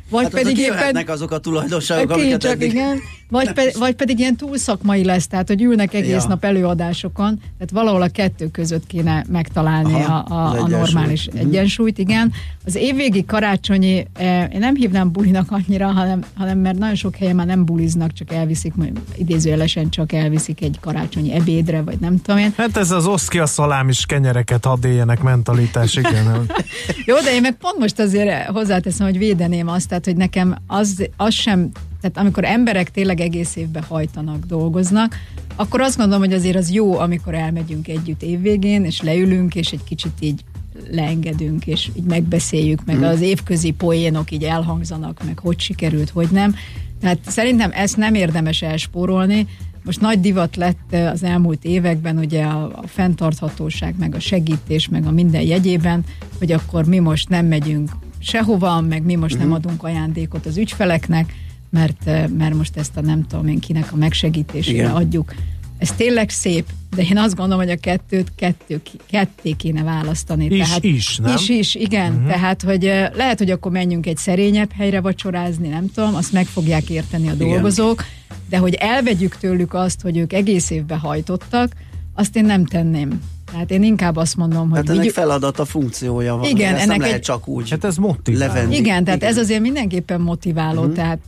vagy 0.09 0.23
Hát 0.23 0.31
pedig 0.31 0.57
azok 0.59 0.75
éppen 0.91 1.07
azok 1.07 1.31
a 1.31 1.37
tulajdonságok, 1.37 2.11
amiket 2.11 2.41
csak 2.41 2.51
eddig... 2.51 2.71
igen. 2.71 2.99
Vagy, 3.29 3.51
pe, 3.53 3.71
vagy 3.79 3.95
pedig 3.95 4.19
ilyen 4.19 4.35
túl 4.35 4.57
szakmai 4.57 5.03
lesz, 5.03 5.27
tehát 5.27 5.47
hogy 5.47 5.61
ülnek 5.61 5.93
egész 5.93 6.09
Ja. 6.23 6.27
nap 6.27 6.43
előadásokon, 6.43 7.39
tehát 7.57 7.71
valahol 7.71 8.01
a 8.01 8.07
kettő 8.07 8.47
között 8.47 8.87
kéne 8.87 9.25
megtalálni 9.31 9.93
Aha, 9.93 10.17
a, 10.17 10.33
a, 10.35 10.61
a 10.61 10.67
normális 10.67 11.27
Mhm. 11.27 11.37
egyensúlyt, 11.37 11.97
igen. 11.97 12.31
Az 12.65 12.75
évvégi 12.75 13.25
karácsonyi, 13.25 14.07
eh, 14.13 14.47
én 14.53 14.59
nem 14.59 14.75
hívnám 14.75 15.11
bulinak 15.11 15.51
annyira, 15.51 15.87
hanem, 15.91 16.23
hanem 16.35 16.57
mert 16.59 16.77
nagyon 16.77 16.95
sok 16.95 17.15
helyen 17.15 17.35
már 17.35 17.45
nem 17.45 17.65
buliznak, 17.65 18.13
csak 18.13 18.31
elviszik, 18.33 18.73
idézőjelesen 19.17 19.89
csak 19.89 20.13
elviszik 20.13 20.61
egy 20.61 20.77
karácsonyi 20.81 21.33
ebédre, 21.33 21.81
vagy 21.81 21.97
nem 21.99 22.21
tudom 22.21 22.39
én. 22.39 22.53
Hát 22.57 22.77
ez 22.77 22.91
az 22.91 23.07
oszki 23.07 23.39
a 23.39 23.45
szalámis 23.45 24.05
kenyereket 24.05 24.65
hadd 24.65 24.85
éljenek 24.85 25.21
mentalitás, 25.21 25.95
igen. 25.95 26.45
Jó, 27.05 27.15
de 27.19 27.33
én 27.33 27.41
meg 27.41 27.53
pont 27.57 27.77
most 27.77 27.99
azért 27.99 28.45
hozzáteszem, 28.45 29.05
hogy 29.07 29.17
védeném 29.17 29.67
azt, 29.67 29.89
tehát, 29.95 30.19
hogy 30.19 30.25
nekem 30.25 30.57
az, 30.67 31.07
az 31.17 31.33
sem, 31.33 31.71
tehát 32.01 32.17
amikor 32.17 32.45
emberek 32.45 32.91
tényleg 32.91 33.19
egész 33.19 33.55
évben 33.55 33.83
hajtanak, 33.83 34.45
dolgoznak, 34.45 35.15
akkor 35.55 35.81
azt 35.81 35.97
gondolom, 35.97 36.21
hogy 36.21 36.33
azért 36.33 36.55
az 36.55 36.71
jó, 36.71 36.97
amikor 36.97 37.33
elmegyünk 37.33 37.87
együtt 37.87 38.21
évvégén, 38.21 38.85
és 38.85 39.01
leülünk, 39.01 39.55
és 39.55 39.71
egy 39.71 39.83
kicsit 39.83 40.11
így 40.19 40.43
leengedünk, 40.91 41.67
és 41.67 41.89
így 41.95 42.03
megbeszéljük, 42.03 42.85
meg 42.85 43.03
az 43.03 43.21
évközi 43.21 43.71
poénok 43.71 44.31
így 44.31 44.43
elhangzanak, 44.43 45.23
meg 45.25 45.39
hogy 45.39 45.59
sikerült, 45.59 46.09
hogy 46.09 46.27
nem. 46.31 46.55
Tehát 46.99 47.19
szerintem 47.27 47.71
ezt 47.73 47.97
nem 47.97 48.13
érdemes 48.13 48.61
elspórolni. 48.61 49.47
Most 49.83 50.01
nagy 50.01 50.19
divat 50.19 50.55
lett 50.55 50.79
eh, 50.89 51.11
az 51.11 51.23
elmúlt 51.23 51.65
években 51.65 52.17
ugye 52.17 52.43
a, 52.43 52.65
a 52.65 52.87
fenntarthatóság, 52.87 53.95
meg 53.99 54.15
a 54.15 54.19
segítés, 54.19 54.89
meg 54.89 55.05
a 55.05 55.11
minden 55.11 55.41
jegyében, 55.41 56.03
hogy 56.37 56.51
akkor 56.51 56.85
mi 56.85 56.99
most 56.99 57.29
nem 57.29 57.45
megyünk 57.45 57.89
sehova, 58.25 58.81
meg 58.81 59.03
mi 59.03 59.15
most 59.15 59.37
nem 59.37 59.53
adunk 59.53 59.83
ajándékot 59.83 60.45
az 60.45 60.57
ügyfeleknek, 60.57 61.33
mert, 61.69 62.05
mert 62.37 62.53
most 62.53 62.77
ezt 62.77 62.97
a 62.97 63.01
nem 63.01 63.27
tudom 63.27 63.47
én 63.47 63.59
kinek 63.59 63.93
a 63.93 63.95
megsegítésére 63.95 64.77
Igen. 64.77 64.91
adjuk. 64.91 65.33
Ez 65.77 65.91
tényleg 65.91 66.29
szép, 66.29 66.65
de 66.95 67.01
én 67.01 67.17
azt 67.17 67.35
gondolom, 67.35 67.63
hogy 67.63 67.73
a 67.73 67.79
kettőt 67.79 68.31
kettő, 68.35 68.81
ketté 69.09 69.51
kéne 69.51 69.83
választani. 69.83 70.45
Is, 70.45 70.67
tehát, 70.67 70.83
is, 70.83 71.17
nem? 71.17 71.35
Is, 71.35 71.49
is, 71.49 71.75
igen. 71.75 72.11
Uh-huh. 72.11 72.27
Tehát, 72.27 72.61
hogy 72.61 72.85
eh, 72.85 73.09
lehet, 73.13 73.37
hogy 73.37 73.51
akkor 73.51 73.71
menjünk 73.71 74.05
egy 74.05 74.17
szerényebb 74.17 74.71
helyre 74.71 75.01
vacsorázni, 75.01 75.67
nem 75.67 75.91
tudom, 75.93 76.15
azt 76.15 76.31
meg 76.31 76.45
fogják 76.45 76.89
érteni 76.89 77.27
a 77.27 77.33
Igen. 77.33 77.47
dolgozók, 77.47 78.03
de 78.49 78.57
hogy 78.57 78.73
elvegyük 78.73 79.37
tőlük 79.37 79.73
azt, 79.73 80.01
hogy 80.01 80.17
ők 80.17 80.33
egész 80.33 80.69
évben 80.69 80.99
hajtottak, 80.99 81.71
azt 82.13 82.35
én 82.35 82.45
nem 82.45 82.65
tenném. 82.65 83.21
Tehát 83.55 83.71
én 83.71 83.83
inkább 83.83 84.15
azt 84.15 84.35
mondom, 84.35 84.69
hogy 84.69 84.77
Hát 84.77 84.89
ennek 84.89 85.09
feladata, 85.09 85.65
funkciója 85.65 86.35
van. 86.35 86.49
Igen, 86.49 86.73
ezt 86.73 86.83
ennek 86.83 86.87
nem 86.87 86.99
lehet 86.99 87.15
egy- 87.15 87.21
csak 87.21 87.47
úgy 87.47 87.69
Hát 87.69 87.83
ez 87.83 87.97
motivál. 87.97 88.47
levenni. 88.47 88.75
igen, 88.75 89.03
tehát 89.03 89.19
Igen. 89.19 89.31
ez 89.31 89.37
azért 89.37 89.61
mindenképpen 89.61 90.21
motiváló, 90.21 90.79
uh-huh. 90.79 90.95
tehát 90.95 91.19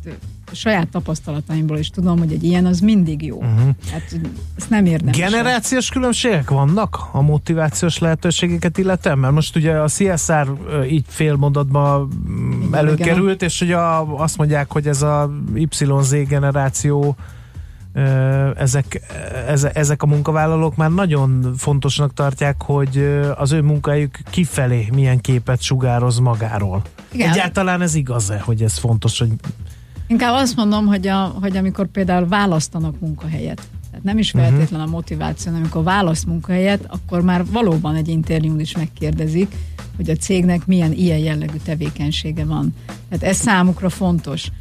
saját 0.51 0.87
tapasztalataimból 0.87 1.77
is 1.77 1.89
tudom, 1.89 2.17
hogy 2.17 2.31
egy 2.31 2.43
ilyen 2.43 2.65
az 2.65 2.79
mindig 2.79 3.23
jó. 3.25 3.35
Uh-huh. 3.37 3.69
Tehát 3.89 4.15
ezt 4.57 4.69
nem 4.69 4.85
érdemes. 4.85 5.17
Generációs 5.17 5.89
különbségek 5.89 6.49
vannak 6.49 6.99
a 7.11 7.21
motivációs 7.21 7.97
lehetőségeket 7.99 8.77
illetően? 8.77 9.17
Mert 9.17 9.33
most 9.33 9.55
ugye 9.55 9.71
a 9.71 9.87
CSR 9.87 10.47
így 10.89 11.05
fél 11.07 11.35
mondatban 11.35 12.09
mm, 12.29 12.51
Igen, 12.61 12.73
előkerült, 12.73 13.41
és 13.41 13.61
ugye 13.61 13.75
a, 13.75 14.17
azt 14.17 14.37
mondják, 14.37 14.71
hogy 14.71 14.87
ez 14.87 15.01
a 15.01 15.31
YZ 15.53 16.15
generáció 16.27 17.15
ezek, 18.55 19.01
eze- 19.47 19.75
ezek 19.77 20.03
a 20.03 20.05
munkavállalók 20.05 20.75
már 20.75 20.91
nagyon 20.91 21.53
fontosnak 21.57 22.13
tartják, 22.13 22.61
hogy 22.61 23.21
az 23.35 23.51
ő 23.51 23.61
munkahelyük 23.61 24.19
kifelé 24.29 24.89
milyen 24.93 25.21
képet 25.21 25.61
sugároz 25.61 26.19
magáról. 26.19 26.81
Igen. 27.11 27.29
Egyáltalán 27.29 27.81
ez 27.81 27.95
igaz-e, 27.95 28.39
hogy 28.39 28.61
ez 28.61 28.77
fontos, 28.77 29.19
hogy 29.19 29.31
Inkább 30.07 30.33
azt 30.33 30.55
mondom, 30.55 30.85
hogy, 30.85 31.07
a, 31.07 31.33
hogy 31.41 31.57
amikor 31.57 31.87
például 31.87 32.27
választanak 32.27 32.99
munkahelyet, 32.99 33.61
tehát 33.89 34.03
nem 34.03 34.17
is 34.17 34.31
feltétlen 34.31 34.81
a 34.81 34.85
motiváció, 34.85 35.45
hanem 35.45 35.61
amikor 35.61 35.83
választ 35.83 36.25
munkahelyet, 36.25 36.85
akkor 36.87 37.21
már 37.21 37.45
valóban 37.45 37.95
egy 37.95 38.07
interjún 38.07 38.59
is 38.59 38.75
megkérdezik, 38.75 39.55
hogy 39.95 40.09
a 40.09 40.15
cégnek 40.15 40.65
milyen 40.65 40.91
ilyen 40.91 41.17
jellegű 41.17 41.57
tevékenysége 41.63 42.45
van. 42.45 42.75
Tehát 43.09 43.23
ez 43.23 43.37
számukra 43.37 43.89
fontos, 43.89 44.51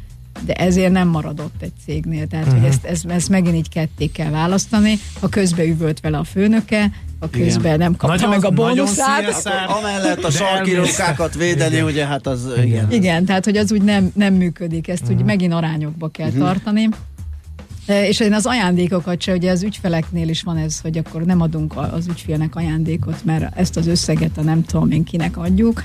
de 0.45 0.53
ezért 0.53 0.91
nem 0.91 1.07
maradott 1.07 1.55
egy 1.61 1.71
cégnél. 1.85 2.27
Tehát, 2.27 2.51
hogy 2.51 2.63
ezt, 2.63 2.85
ezt, 2.85 3.05
ezt 3.05 3.29
megint 3.29 3.55
így 3.55 3.69
ketté 3.69 4.05
kell 4.05 4.29
választani. 4.29 4.99
Ha 5.21 5.27
közben 5.29 5.65
üvölt 5.67 5.99
vele 5.99 6.17
a 6.17 6.23
főnöke, 6.23 6.91
ha 7.19 7.29
közben 7.29 7.65
Igen. 7.65 7.77
nem 7.77 7.95
kapta 7.95 8.15
Nagyon- 8.15 8.29
meg 8.29 8.45
a 8.45 8.49
bónuszát. 8.49 9.47
Amellett 9.79 10.23
a 10.23 10.31
sarkirókákat 10.31 11.35
védeni, 11.35 11.73
Igen. 11.73 11.85
ugye 11.85 12.05
hát 12.05 12.27
az 12.27 12.47
igen. 12.63 12.91
Igen, 12.91 13.25
tehát 13.25 13.45
hogy 13.45 13.57
az 13.57 13.71
úgy 13.71 13.81
nem, 13.81 14.11
nem 14.15 14.33
működik, 14.33 14.87
ezt 14.87 15.03
úgy 15.09 15.23
megint 15.23 15.53
arányokba 15.53 16.07
kell 16.07 16.29
tartani. 16.31 16.89
E, 17.85 18.07
És 18.07 18.19
én 18.19 18.33
az 18.33 18.45
ajándékokat 18.45 19.21
se, 19.21 19.33
ugye 19.33 19.51
az 19.51 19.63
ügyfeleknél 19.63 20.29
is 20.29 20.41
van 20.41 20.57
ez, 20.57 20.79
hogy 20.79 20.97
akkor 20.97 21.21
nem 21.23 21.41
adunk 21.41 21.75
a- 21.75 21.93
az 21.93 22.07
ügyfélnek 22.07 22.55
ajándékot, 22.55 23.25
mert 23.25 23.57
ezt 23.57 23.77
az 23.77 23.87
összeget 23.87 24.37
a 24.37 24.41
nem 24.41 24.63
tudom 24.65 24.91
én 24.91 25.03
kinek 25.03 25.37
adjuk. 25.37 25.83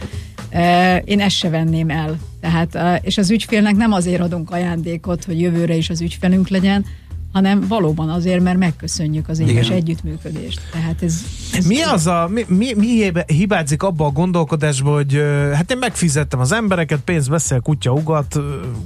Én 1.05 1.21
ezt 1.21 1.37
se 1.37 1.49
venném 1.49 1.91
el. 1.91 2.19
Tehát, 2.41 3.03
és 3.05 3.19
az 3.19 3.31
ügyfélnek 3.31 3.77
nem 3.77 3.93
azért 3.93 4.21
adunk 4.21 4.51
ajándékot, 4.51 5.25
hogy 5.25 5.41
jövőre 5.41 5.75
is 5.75 5.91
az 5.91 6.01
ügyfelünk 6.01 6.49
legyen, 6.49 6.85
hanem 7.33 7.65
valóban 7.69 8.09
azért, 8.09 8.43
mert 8.43 8.59
megköszönjük 8.59 9.29
az 9.29 9.39
éves 9.39 9.67
Igen. 9.67 9.77
együttműködést. 9.77 10.61
Tehát 10.73 11.03
ez, 11.03 11.23
ez 11.57 11.67
Mi 11.67 11.83
az 11.83 12.07
a, 12.07 12.29
mi, 12.31 12.45
mi, 12.49 12.75
mi 12.77 13.12
hibázik 13.27 13.83
abba 13.83 14.07
a 14.07 14.11
gondolkodásba, 14.11 14.95
hogy 14.95 15.23
hát 15.55 15.71
én 15.71 15.79
megfizettem 15.79 16.41
az 16.41 16.53
embereket, 16.53 17.01
pénz 17.01 17.29
beszél, 17.29 17.61
kutya 17.61 17.93
ugat, 17.93 18.41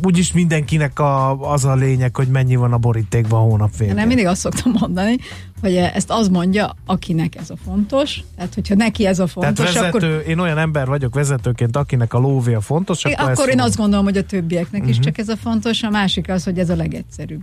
úgyis 0.05 0.33
mindenkinek 0.33 0.99
a, 0.99 1.41
az 1.53 1.65
a 1.65 1.75
lényeg, 1.75 2.17
hogy 2.17 2.29
mennyi 2.29 2.57
van 2.57 2.73
a 2.73 2.79
borítékban 2.79 3.41
a 3.41 3.43
hónap 3.43 3.71
Én 3.73 3.79
végén. 3.79 3.95
nem 3.95 4.07
mindig 4.07 4.26
azt 4.26 4.41
szoktam 4.41 4.73
mondani, 4.81 5.17
hogy 5.61 5.76
ezt 5.76 6.11
az 6.11 6.29
mondja, 6.29 6.76
akinek 6.87 7.37
ez 7.37 7.50
a 7.50 7.57
fontos. 7.65 8.25
Tehát, 8.37 8.55
hogyha 8.55 8.75
neki 8.75 9.07
ez 9.07 9.19
a 9.19 9.25
Tehát 9.25 9.57
fontos, 9.57 9.75
vezető, 9.75 9.87
akkor, 9.87 10.25
én 10.29 10.38
olyan 10.38 10.59
ember 10.59 10.87
vagyok 10.87 11.15
vezetőként, 11.15 11.76
akinek 11.76 12.15
a 12.15 12.19
lóvé 12.19 12.55
a 12.55 12.61
fontos, 12.61 13.05
akkor, 13.05 13.19
akkor, 13.19 13.38
én 13.38 13.47
mondom. 13.47 13.67
azt 13.67 13.76
gondolom, 13.76 14.05
hogy 14.05 14.17
a 14.17 14.25
többieknek 14.25 14.81
uh-huh. 14.81 14.97
is 14.97 15.05
csak 15.05 15.19
ez 15.19 15.29
a 15.29 15.37
fontos, 15.37 15.83
a 15.83 15.91
másik 15.91 16.29
az, 16.29 16.45
hogy 16.45 16.59
ez 16.59 16.71
a 16.71 16.76
legegyszerűbb. 16.76 17.43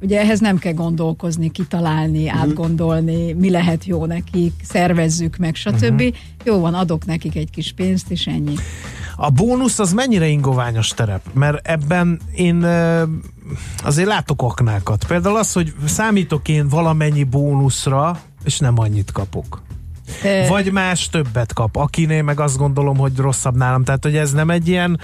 Ugye 0.00 0.20
ehhez 0.20 0.40
nem 0.40 0.58
kell 0.58 0.72
gondolkozni, 0.72 1.50
kitalálni, 1.50 2.24
uh-huh. 2.24 2.40
átgondolni, 2.40 3.32
mi 3.32 3.50
lehet 3.50 3.84
jó 3.84 4.06
nekik, 4.06 4.52
szervezzük 4.62 5.36
meg, 5.36 5.54
stb. 5.54 6.00
Uh-huh. 6.00 6.16
Jó 6.44 6.60
van, 6.60 6.74
adok 6.74 7.04
nekik 7.06 7.36
egy 7.36 7.50
kis 7.50 7.72
pénzt, 7.72 8.10
és 8.10 8.26
ennyi. 8.26 8.54
A 9.16 9.30
bónusz 9.30 9.78
az 9.78 9.92
mennyire 9.92 10.26
ingoványos 10.26 10.88
terep? 10.88 11.22
Mert 11.32 11.68
ebben 11.68 12.20
én 12.34 12.66
azért 13.78 14.08
látok 14.08 14.42
aknákat. 14.42 15.04
Például 15.06 15.36
az, 15.36 15.52
hogy 15.52 15.74
számítok 15.86 16.48
én 16.48 16.68
valamennyi 16.68 17.24
bónuszra, 17.24 18.20
és 18.44 18.58
nem 18.58 18.78
annyit 18.78 19.12
kapok. 19.12 19.62
Vagy 20.48 20.72
más 20.72 21.08
többet 21.08 21.52
kap, 21.52 21.76
akinél 21.76 22.22
meg 22.22 22.40
azt 22.40 22.56
gondolom, 22.56 22.96
hogy 22.96 23.12
rosszabb 23.16 23.56
nálam. 23.56 23.84
Tehát, 23.84 24.04
hogy 24.04 24.16
ez 24.16 24.32
nem 24.32 24.50
egy 24.50 24.68
ilyen 24.68 25.00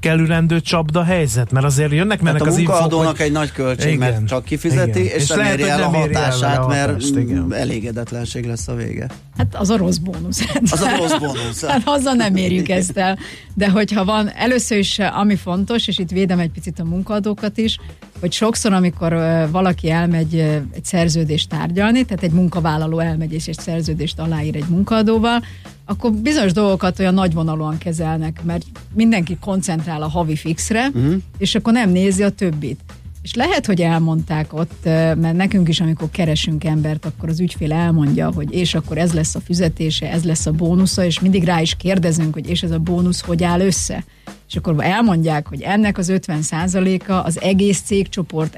kellőrendő 0.00 0.60
csapda 0.60 1.04
helyzet, 1.04 1.52
mert 1.52 1.66
azért 1.66 1.92
jönnek 1.92 2.22
mennek 2.22 2.40
hát 2.40 2.50
a 2.50 2.52
az 2.52 2.58
infok, 2.58 2.74
munkaadónak 2.74 3.20
egy 3.20 3.32
nagy 3.32 3.52
költség, 3.52 3.92
igen, 3.92 3.98
mert 3.98 4.26
csak 4.26 4.44
kifizeti, 4.44 5.00
igen. 5.00 5.16
és, 5.16 5.22
és 5.22 5.28
nem 5.28 5.38
lehet, 5.38 5.58
éri 5.58 5.68
el 5.68 5.82
a 5.82 5.88
hatását, 5.88 6.56
el 6.56 6.66
mert 6.66 6.86
hatást, 6.86 7.16
igen. 7.16 7.54
elégedetlenség 7.54 8.46
lesz 8.46 8.68
a 8.68 8.74
vége. 8.74 9.06
Hát 9.36 9.54
az 9.54 9.70
a 9.70 9.76
rossz 9.76 9.96
bónusz. 9.96 10.40
Az 10.70 10.80
a 10.80 10.96
rossz 10.96 11.18
bónusz. 11.18 11.64
hát 11.66 11.82
azzal 11.84 12.14
nem 12.14 12.36
érjük 12.36 12.68
ezt 12.68 12.96
el. 12.96 13.18
De 13.54 13.70
hogyha 13.70 14.04
van, 14.04 14.30
először 14.34 14.78
is 14.78 14.98
ami 14.98 15.36
fontos, 15.36 15.88
és 15.88 15.98
itt 15.98 16.10
védem 16.10 16.38
egy 16.38 16.50
picit 16.50 16.78
a 16.78 16.84
munkaadókat 16.84 17.58
is, 17.58 17.78
hogy 18.20 18.32
sokszor, 18.32 18.72
amikor 18.72 19.12
valaki 19.50 19.90
elmegy 19.90 20.38
egy 20.72 20.84
szerződést 20.84 21.48
tárgyalni, 21.48 22.04
tehát 22.04 22.22
egy 22.22 22.32
munkavállaló 22.32 22.98
elmegy 22.98 23.32
és 23.32 23.46
egy 23.46 23.58
szerződést 23.58 24.18
aláír 24.18 24.56
egy 24.56 24.68
munkaadóval, 24.68 25.42
akkor 25.84 26.12
bizonyos 26.12 26.52
dolgokat 26.52 26.98
olyan 26.98 27.14
nagyvonalúan 27.14 27.78
kezelnek, 27.78 28.40
mert 28.44 28.64
mindenki 28.94 29.36
koncentrál 29.40 30.02
a 30.02 30.08
havi 30.08 30.36
fixre, 30.36 30.86
uh-huh. 30.86 31.14
és 31.38 31.54
akkor 31.54 31.72
nem 31.72 31.90
nézi 31.90 32.22
a 32.22 32.30
többit. 32.30 32.80
És 33.22 33.34
lehet, 33.34 33.66
hogy 33.66 33.80
elmondták 33.80 34.52
ott, 34.52 34.84
mert 34.84 35.36
nekünk 35.36 35.68
is, 35.68 35.80
amikor 35.80 36.10
keresünk 36.10 36.64
embert, 36.64 37.04
akkor 37.04 37.28
az 37.28 37.40
ügyfél 37.40 37.72
elmondja, 37.72 38.32
hogy 38.32 38.52
és 38.52 38.74
akkor 38.74 38.98
ez 38.98 39.12
lesz 39.12 39.34
a 39.34 39.40
fizetése, 39.40 40.10
ez 40.10 40.24
lesz 40.24 40.46
a 40.46 40.52
bónusza, 40.52 41.04
és 41.04 41.20
mindig 41.20 41.44
rá 41.44 41.60
is 41.60 41.74
kérdezünk, 41.74 42.34
hogy 42.34 42.50
és 42.50 42.62
ez 42.62 42.70
a 42.70 42.78
bónusz 42.78 43.20
hogy 43.20 43.44
áll 43.44 43.60
össze. 43.60 44.04
És 44.48 44.56
akkor 44.56 44.74
elmondják, 44.78 45.46
hogy 45.46 45.62
ennek 45.62 45.98
az 45.98 46.12
50%-a 46.14 47.12
az 47.12 47.40
egész 47.40 47.80
cégcsoport 47.80 48.56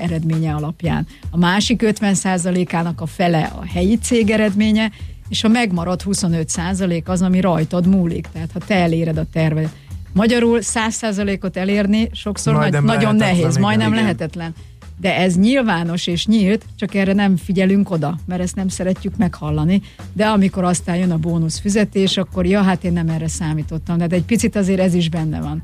eredménye 0.00 0.54
alapján. 0.54 1.06
A 1.30 1.36
másik 1.36 1.82
50%-ának 1.84 3.00
a 3.00 3.06
fele 3.06 3.52
a 3.58 3.64
helyi 3.66 3.98
cég 3.98 4.30
eredménye, 4.30 4.90
és 5.28 5.44
a 5.44 5.48
megmaradt 5.48 6.04
25% 6.06 7.04
az, 7.04 7.22
ami 7.22 7.40
rajtad 7.40 7.86
múlik. 7.86 8.28
Tehát 8.32 8.52
ha 8.52 8.58
te 8.58 8.74
eléred 8.74 9.16
a 9.18 9.26
tervet. 9.32 9.68
Magyarul 10.12 10.58
100%-ot 10.62 11.56
elérni 11.56 12.08
sokszor 12.12 12.54
nagy, 12.54 12.82
nagyon 12.82 13.16
nehéz, 13.16 13.38
igen, 13.38 13.60
majdnem 13.60 13.92
igen. 13.92 14.02
lehetetlen. 14.02 14.54
De 15.00 15.16
ez 15.16 15.36
nyilvános 15.36 16.06
és 16.06 16.26
nyílt, 16.26 16.64
csak 16.76 16.94
erre 16.94 17.12
nem 17.12 17.36
figyelünk 17.36 17.90
oda, 17.90 18.18
mert 18.26 18.42
ezt 18.42 18.56
nem 18.56 18.68
szeretjük 18.68 19.16
meghallani. 19.16 19.82
De 20.12 20.26
amikor 20.26 20.64
aztán 20.64 20.96
jön 20.96 21.10
a 21.10 21.18
bónusz 21.18 21.58
fizetés, 21.58 22.16
akkor 22.16 22.46
ja, 22.46 22.62
hát 22.62 22.84
én 22.84 22.92
nem 22.92 23.08
erre 23.08 23.28
számítottam. 23.28 23.98
De 23.98 24.06
egy 24.10 24.24
picit 24.24 24.56
azért 24.56 24.80
ez 24.80 24.94
is 24.94 25.08
benne 25.08 25.40
van. 25.40 25.62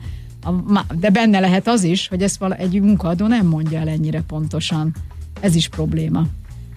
De 0.99 1.11
benne 1.11 1.41
lehet 1.41 1.69
az 1.69 1.85
is, 1.85 2.09
hogy 2.09 2.23
ezt 2.23 2.39
vala, 2.39 2.55
egy 2.55 2.81
munkaadó 2.81 3.27
nem 3.27 3.47
mondja 3.47 3.79
el 3.79 3.89
ennyire 3.89 4.23
pontosan. 4.23 4.95
Ez 5.41 5.55
is 5.55 5.69
probléma. 5.69 6.27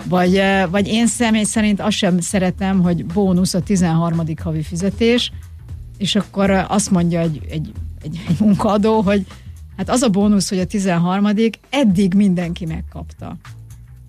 Vagy, 0.06 0.42
vagy 0.70 0.88
én 0.88 1.08
személy 1.08 1.44
szerint 1.44 1.82
azt 1.82 1.98
sem 1.98 2.20
szeretem, 2.20 2.82
hogy 2.82 3.06
bónusz 3.06 3.54
a 3.54 3.62
13. 3.62 4.22
havi 4.44 4.64
fizetés, 4.64 5.32
és 5.98 6.16
akkor 6.16 6.50
azt 6.68 6.92
mondja 6.92 7.20
egy, 7.20 7.42
egy, 7.50 7.72
egy, 8.02 8.22
egy 8.28 8.40
munkaadó, 8.40 9.02
hogy 9.02 9.26
hát 9.78 9.90
az 9.90 10.02
a 10.02 10.10
bónusz, 10.10 10.50
hogy 10.50 10.60
a 10.60 10.66
13. 10.66 11.28
eddig 11.70 12.14
mindenki 12.14 12.66
megkapta. 12.66 13.36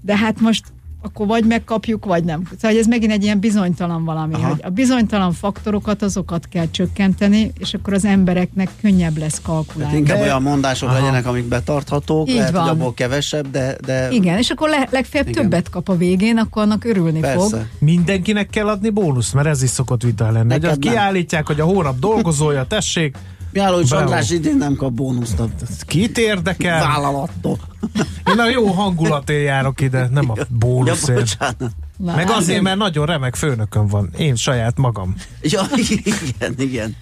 De 0.00 0.16
hát 0.16 0.40
most 0.40 0.64
akkor 1.05 1.27
vagy 1.27 1.44
megkapjuk, 1.44 2.05
vagy 2.05 2.24
nem. 2.24 2.42
Szóval 2.61 2.79
ez 2.79 2.87
megint 2.87 3.12
egy 3.12 3.22
ilyen 3.22 3.38
bizonytalan 3.40 4.05
valami, 4.05 4.35
Aha. 4.35 4.48
hogy 4.48 4.61
a 4.62 4.68
bizonytalan 4.68 5.33
faktorokat 5.33 6.03
azokat 6.03 6.48
kell 6.48 6.70
csökkenteni, 6.70 7.53
és 7.59 7.74
akkor 7.74 7.92
az 7.92 8.05
embereknek 8.05 8.68
könnyebb 8.81 9.18
lesz 9.18 9.40
kalkulálni. 9.42 9.92
Hát 9.92 10.00
inkább 10.00 10.18
de... 10.18 10.22
olyan 10.22 10.42
mondások 10.42 10.88
Aha. 10.88 10.98
legyenek, 10.98 11.27
amik 11.27 11.44
betarthatók, 11.44 12.29
Így 12.29 12.35
lehet, 12.35 12.53
van. 12.53 12.62
hogy 12.62 12.70
abból 12.70 12.94
kevesebb, 12.94 13.50
de, 13.50 13.77
de... 13.87 14.11
Igen, 14.11 14.38
és 14.38 14.50
akkor 14.50 14.68
le, 14.68 14.88
legfeljebb 14.90 15.29
Igen. 15.29 15.42
többet 15.42 15.70
kap 15.70 15.88
a 15.88 15.96
végén, 15.96 16.38
akkor 16.38 16.62
annak 16.62 16.85
örülni 16.85 17.20
Persze. 17.20 17.38
fog. 17.38 17.66
Mindenkinek 17.79 18.50
kell 18.50 18.68
adni 18.68 18.90
bónusz, 18.90 19.33
mert 19.33 19.46
ez 19.46 19.62
is 19.62 19.70
szokott 19.70 20.03
vita 20.03 20.31
lenni. 20.31 20.66
Hogy 20.66 20.79
kiállítják, 20.79 21.46
hogy 21.46 21.61
a 21.61 21.64
hónap 21.64 21.98
dolgozója, 21.98 22.64
tessék, 22.66 23.16
Mihály 23.55 23.83
András 23.90 24.31
idén 24.31 24.57
nem 24.57 24.75
kap 24.75 24.93
bónuszt. 24.93 25.43
Kit 25.87 26.19
érdekel? 26.19 26.81
Vállalattól. 26.81 27.59
Én 28.33 28.38
a 28.38 28.49
jó 28.49 28.67
hangulatért 28.67 29.45
járok 29.45 29.81
ide, 29.81 30.09
nem 30.12 30.31
a 30.31 30.35
bónuszért. 30.49 31.37
Ja, 31.40 31.51
Meg 31.99 32.31
azért, 32.31 32.62
mert 32.62 32.77
nagyon 32.77 33.07
remek 33.07 33.35
főnököm 33.35 33.87
van. 33.87 34.11
Én 34.17 34.35
saját 34.35 34.77
magam. 34.77 35.14
Ja, 35.43 35.62
igen, 36.05 36.55
igen. 36.59 36.97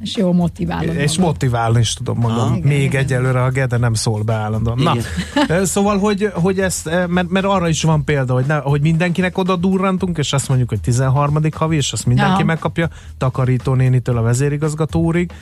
És 0.00 0.16
jó 0.16 0.32
motiválom. 0.32 0.96
És 0.96 1.16
magam. 1.16 1.24
motiválni 1.32 1.78
is 1.78 1.92
tudom 1.92 2.18
magam. 2.18 2.50
Ah, 2.50 2.56
igen, 2.56 2.68
Még 2.68 2.82
igen. 2.82 3.00
egyelőre 3.02 3.42
a 3.42 3.50
Gede 3.50 3.76
nem 3.76 3.94
szól 3.94 4.22
be 4.22 4.34
állandóan. 4.34 4.78
Na, 4.78 5.64
szóval, 5.64 5.98
hogy, 5.98 6.30
hogy 6.34 6.60
ezt, 6.60 6.90
mert, 7.08 7.28
mert 7.28 7.46
arra 7.46 7.68
is 7.68 7.82
van 7.82 8.04
példa, 8.04 8.32
hogy, 8.32 8.46
ne, 8.46 8.56
hogy 8.56 8.80
mindenkinek 8.80 9.38
oda 9.38 9.56
durrantunk, 9.56 10.18
és 10.18 10.32
azt 10.32 10.48
mondjuk, 10.48 10.68
hogy 10.68 10.80
13. 10.80 11.38
havi, 11.52 11.76
és 11.76 11.92
azt 11.92 12.06
mindenki 12.06 12.32
Aha. 12.32 12.44
megkapja, 12.44 12.88
takarító 13.18 13.74
nénitől 13.74 14.16
a 14.16 14.22
vezérigazgató 14.22 15.00
úrig, 15.00 15.32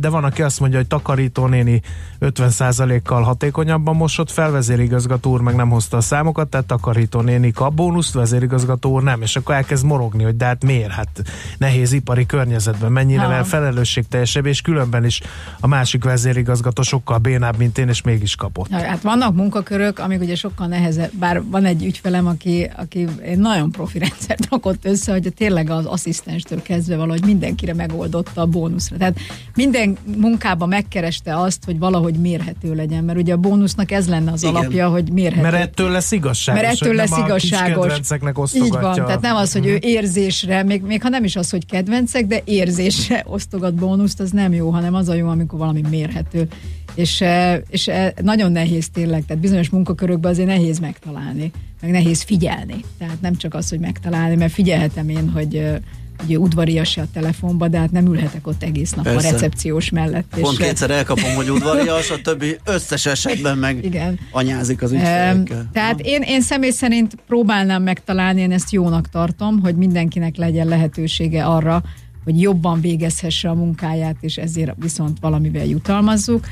de 0.00 0.08
van, 0.08 0.24
aki 0.24 0.42
azt 0.42 0.60
mondja, 0.60 0.78
hogy 0.78 0.86
takarító 0.86 1.46
néni 1.46 1.80
50%-kal 2.20 3.22
hatékonyabban 3.22 3.96
mosott 3.96 4.30
fel, 4.30 4.50
vezérigazgató 4.50 5.30
úr 5.30 5.40
meg 5.40 5.54
nem 5.54 5.68
hozta 5.68 5.96
a 5.96 6.00
számokat, 6.00 6.48
tehát 6.48 6.66
takarító 6.66 7.20
néni 7.20 7.50
kap 7.50 7.74
bónuszt, 7.74 8.14
vezérigazgató 8.14 8.90
úr 8.90 9.02
nem, 9.02 9.22
és 9.22 9.36
akkor 9.36 9.54
elkezd 9.54 9.84
morogni, 9.84 10.22
hogy 10.22 10.36
de 10.36 10.44
hát 10.44 10.64
miért? 10.64 10.90
Hát 10.90 11.22
nehéz 11.58 11.92
ipari 11.92 12.26
környezetben, 12.26 12.92
mennyire 12.92 13.22
ha. 13.22 13.44
felelősségteljesebb, 13.44 14.46
és 14.46 14.60
különben 14.60 15.04
is 15.04 15.20
a 15.60 15.66
másik 15.66 16.04
vezérigazgató 16.04 16.82
sokkal 16.82 17.18
bénább, 17.18 17.56
mint 17.58 17.78
én, 17.78 17.88
és 17.88 18.02
mégis 18.02 18.34
kapott. 18.34 18.70
Ja, 18.70 18.78
hát 18.78 19.02
vannak 19.02 19.34
munkakörök, 19.34 19.98
amik 19.98 20.20
ugye 20.20 20.34
sokkal 20.34 20.66
nehezebb, 20.66 21.10
bár 21.12 21.42
van 21.44 21.64
egy 21.64 21.84
ügyfelem, 21.84 22.26
aki, 22.26 22.70
aki 22.76 23.06
egy 23.22 23.38
nagyon 23.38 23.70
profi 23.70 23.98
rendszert 23.98 24.48
rakott 24.50 24.84
össze, 24.84 25.12
hogy 25.12 25.32
tényleg 25.36 25.70
az 25.70 25.86
asszisztenstől 25.86 26.62
kezdve 26.62 26.96
valahogy 26.96 27.24
mindenkire 27.24 27.74
megoldotta 27.74 28.40
a 28.40 28.46
bónuszra. 28.46 28.96
Tehát 28.96 29.18
minden 29.54 29.96
munkában 30.16 30.68
megkereste 30.68 31.38
azt, 31.38 31.64
hogy 31.64 31.78
valahogy 31.78 32.14
mérhető 32.14 32.74
legyen, 32.74 33.04
mert 33.04 33.18
ugye 33.18 33.32
a 33.32 33.36
bónusznak 33.36 33.90
ez 33.90 34.08
lenne 34.08 34.32
az 34.32 34.42
Igen. 34.42 34.54
alapja, 34.54 34.88
hogy 34.88 35.12
mérhető. 35.12 35.42
Mert 35.42 35.54
ettől 35.54 35.90
lesz 35.90 36.12
igazságos. 36.12 36.62
Mert 36.62 36.74
ettől 36.74 36.94
lesz 36.94 37.16
igazságos. 37.18 38.54
Így 38.54 38.70
van, 38.70 38.94
tehát 38.94 39.20
nem 39.20 39.36
az, 39.36 39.52
hogy 39.52 39.66
ő 39.66 39.74
mhm. 39.74 39.86
érzésre, 39.86 40.62
még, 40.62 40.82
még 40.82 41.02
ha 41.02 41.08
nem 41.08 41.24
is 41.24 41.36
az, 41.36 41.50
hogy 41.50 41.66
kedvencek, 41.66 42.26
de 42.26 42.42
érzésre 42.44 43.24
osztogat 43.36 43.74
bónuszt, 43.74 44.20
az 44.20 44.30
nem 44.30 44.52
jó, 44.52 44.70
hanem 44.70 44.94
az 44.94 45.08
a 45.08 45.14
jó, 45.14 45.28
amikor 45.28 45.58
valami 45.58 45.82
mérhető. 45.90 46.48
És, 46.94 47.20
eh, 47.20 47.60
és 47.68 47.88
eh, 47.88 48.12
nagyon 48.22 48.52
nehéz 48.52 48.88
tényleg, 48.88 49.24
tehát 49.24 49.42
bizonyos 49.42 49.68
munkakörökben 49.68 50.30
azért 50.30 50.48
nehéz 50.48 50.78
megtalálni, 50.78 51.50
meg 51.80 51.90
nehéz 51.90 52.22
figyelni. 52.22 52.84
Tehát 52.98 53.20
nem 53.20 53.36
csak 53.36 53.54
az, 53.54 53.68
hogy 53.68 53.78
megtalálni, 53.78 54.36
mert 54.36 54.52
figyelhetem 54.52 55.08
én, 55.08 55.30
hogy 55.30 55.56
eh, 55.56 55.76
ugye 56.24 56.36
udvarias 56.36 56.96
a 56.96 57.06
telefonba, 57.12 57.68
de 57.68 57.78
hát 57.78 57.90
nem 57.90 58.06
ülhetek 58.06 58.46
ott 58.46 58.62
egész 58.62 58.92
nap 58.92 59.04
Persze. 59.04 59.28
a 59.28 59.30
recepciós 59.30 59.90
mellett. 59.90 60.26
Pont 60.40 60.58
és 60.58 60.66
kétszer 60.66 60.90
elkapom, 60.90 61.34
hogy 61.34 61.50
udvarias, 61.50 62.10
a 62.10 62.20
többi 62.20 62.56
összes 62.64 63.06
esetben 63.06 63.58
meg 63.58 63.84
Igen. 63.84 64.18
anyázik 64.30 64.82
az 64.82 64.92
ügyfelekkel. 64.92 65.68
Tehát 65.72 66.00
én, 66.00 66.22
én 66.22 66.40
személy 66.40 66.70
szerint 66.70 67.14
próbálnám 67.26 67.82
megtalálni, 67.82 68.40
én 68.40 68.52
ezt 68.52 68.70
jónak 68.70 69.08
tartom, 69.08 69.60
hogy 69.60 69.76
mindenkinek 69.76 70.36
legyen 70.36 70.66
lehetősége 70.66 71.44
arra, 71.44 71.82
hogy 72.24 72.40
jobban 72.40 72.80
végezhesse 72.80 73.48
a 73.48 73.54
munkáját, 73.54 74.16
és 74.20 74.36
ezért 74.36 74.72
viszont 74.76 75.18
valamivel 75.20 75.64
jutalmazzuk. 75.64 76.46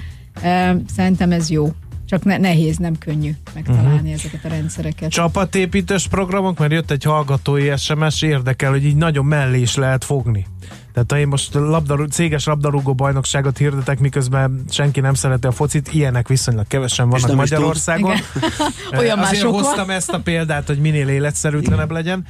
Szerintem 0.95 1.33
ez 1.33 1.51
jó 1.51 1.73
csak 2.07 2.25
ne, 2.25 2.37
nehéz, 2.37 2.77
nem 2.77 2.99
könnyű 2.99 3.31
megtalálni 3.55 3.95
uh-huh. 3.95 4.13
ezeket 4.13 4.45
a 4.45 4.49
rendszereket. 4.49 5.11
Csapatépítős 5.11 6.09
programok, 6.09 6.59
mert 6.59 6.73
jött 6.73 6.91
egy 6.91 7.03
hallgatói 7.03 7.77
SMS, 7.77 8.23
érdekel, 8.23 8.71
hogy 8.71 8.85
így 8.85 8.97
nagyon 8.97 9.25
mellé 9.25 9.61
is 9.61 9.75
lehet 9.75 10.05
fogni. 10.05 10.47
Tehát 10.93 11.11
ha 11.11 11.19
én 11.19 11.29
most 11.29 11.55
labdarú, 11.55 12.05
céges 12.05 12.47
labdarúgó 12.47 12.95
bajnokságot 12.95 13.59
hirdetek, 13.59 13.99
miközben 13.99 14.65
senki 14.71 15.01
nem 15.01 15.15
szereti 15.15 15.47
a 15.47 15.51
focit, 15.51 15.93
ilyenek 15.93 16.29
viszonylag 16.29 16.67
kevesen 16.67 17.09
vannak 17.09 17.35
Magyarországon. 17.35 18.17
Olyan 18.99 19.19
Azért 19.19 19.43
hoztam 19.43 19.91
ezt 19.91 20.13
a 20.13 20.21
példát, 20.21 20.67
hogy 20.67 20.79
minél 20.79 21.09
életszerűtlenebb 21.09 21.91
legyen. 21.91 22.27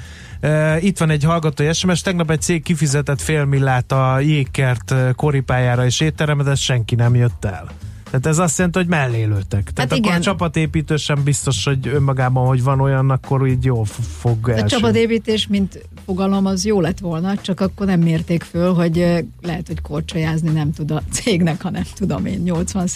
Itt 0.80 0.98
van 0.98 1.10
egy 1.10 1.24
hallgatói 1.24 1.72
SMS, 1.72 2.00
tegnap 2.00 2.30
egy 2.30 2.40
cég 2.40 2.62
kifizetett 2.62 3.20
félmillát 3.20 3.92
a 3.92 4.20
jégkert 4.20 4.94
koripájára 5.16 5.84
és 5.84 6.00
étteremre, 6.00 6.44
de 6.44 6.54
senki 6.54 6.94
nem 6.94 7.14
jött 7.14 7.44
el. 7.44 7.70
Tehát 8.10 8.26
ez 8.26 8.38
azt 8.38 8.56
jelenti, 8.56 8.78
hogy 8.78 8.88
mellélőtek. 8.88 9.70
Tehát 9.72 9.78
hát 9.78 9.92
akkor 9.92 10.06
igen. 10.06 10.18
a 10.18 10.22
csapatépítő 10.22 10.96
sem 10.96 11.22
biztos, 11.24 11.64
hogy 11.64 11.86
önmagában, 11.86 12.46
hogy 12.46 12.62
van 12.62 12.80
olyan, 12.80 13.10
akkor 13.10 13.46
így 13.46 13.64
jó 13.64 13.82
fog 14.18 14.48
első. 14.48 14.62
A 14.62 14.68
csapatépítés, 14.68 15.46
mint 15.46 15.88
fogalom, 16.04 16.46
az 16.46 16.64
jó 16.64 16.80
lett 16.80 16.98
volna, 16.98 17.36
csak 17.36 17.60
akkor 17.60 17.86
nem 17.86 18.00
mérték 18.00 18.42
föl, 18.42 18.74
hogy 18.74 18.96
lehet, 19.42 19.66
hogy 19.66 19.80
korcsolyázni 19.80 20.50
nem 20.50 20.72
tud 20.72 20.90
a 20.90 21.02
cégnek, 21.10 21.62
ha 21.62 21.70
nem 21.70 21.84
tudom 21.94 22.26
én, 22.26 22.38
80 22.38 22.86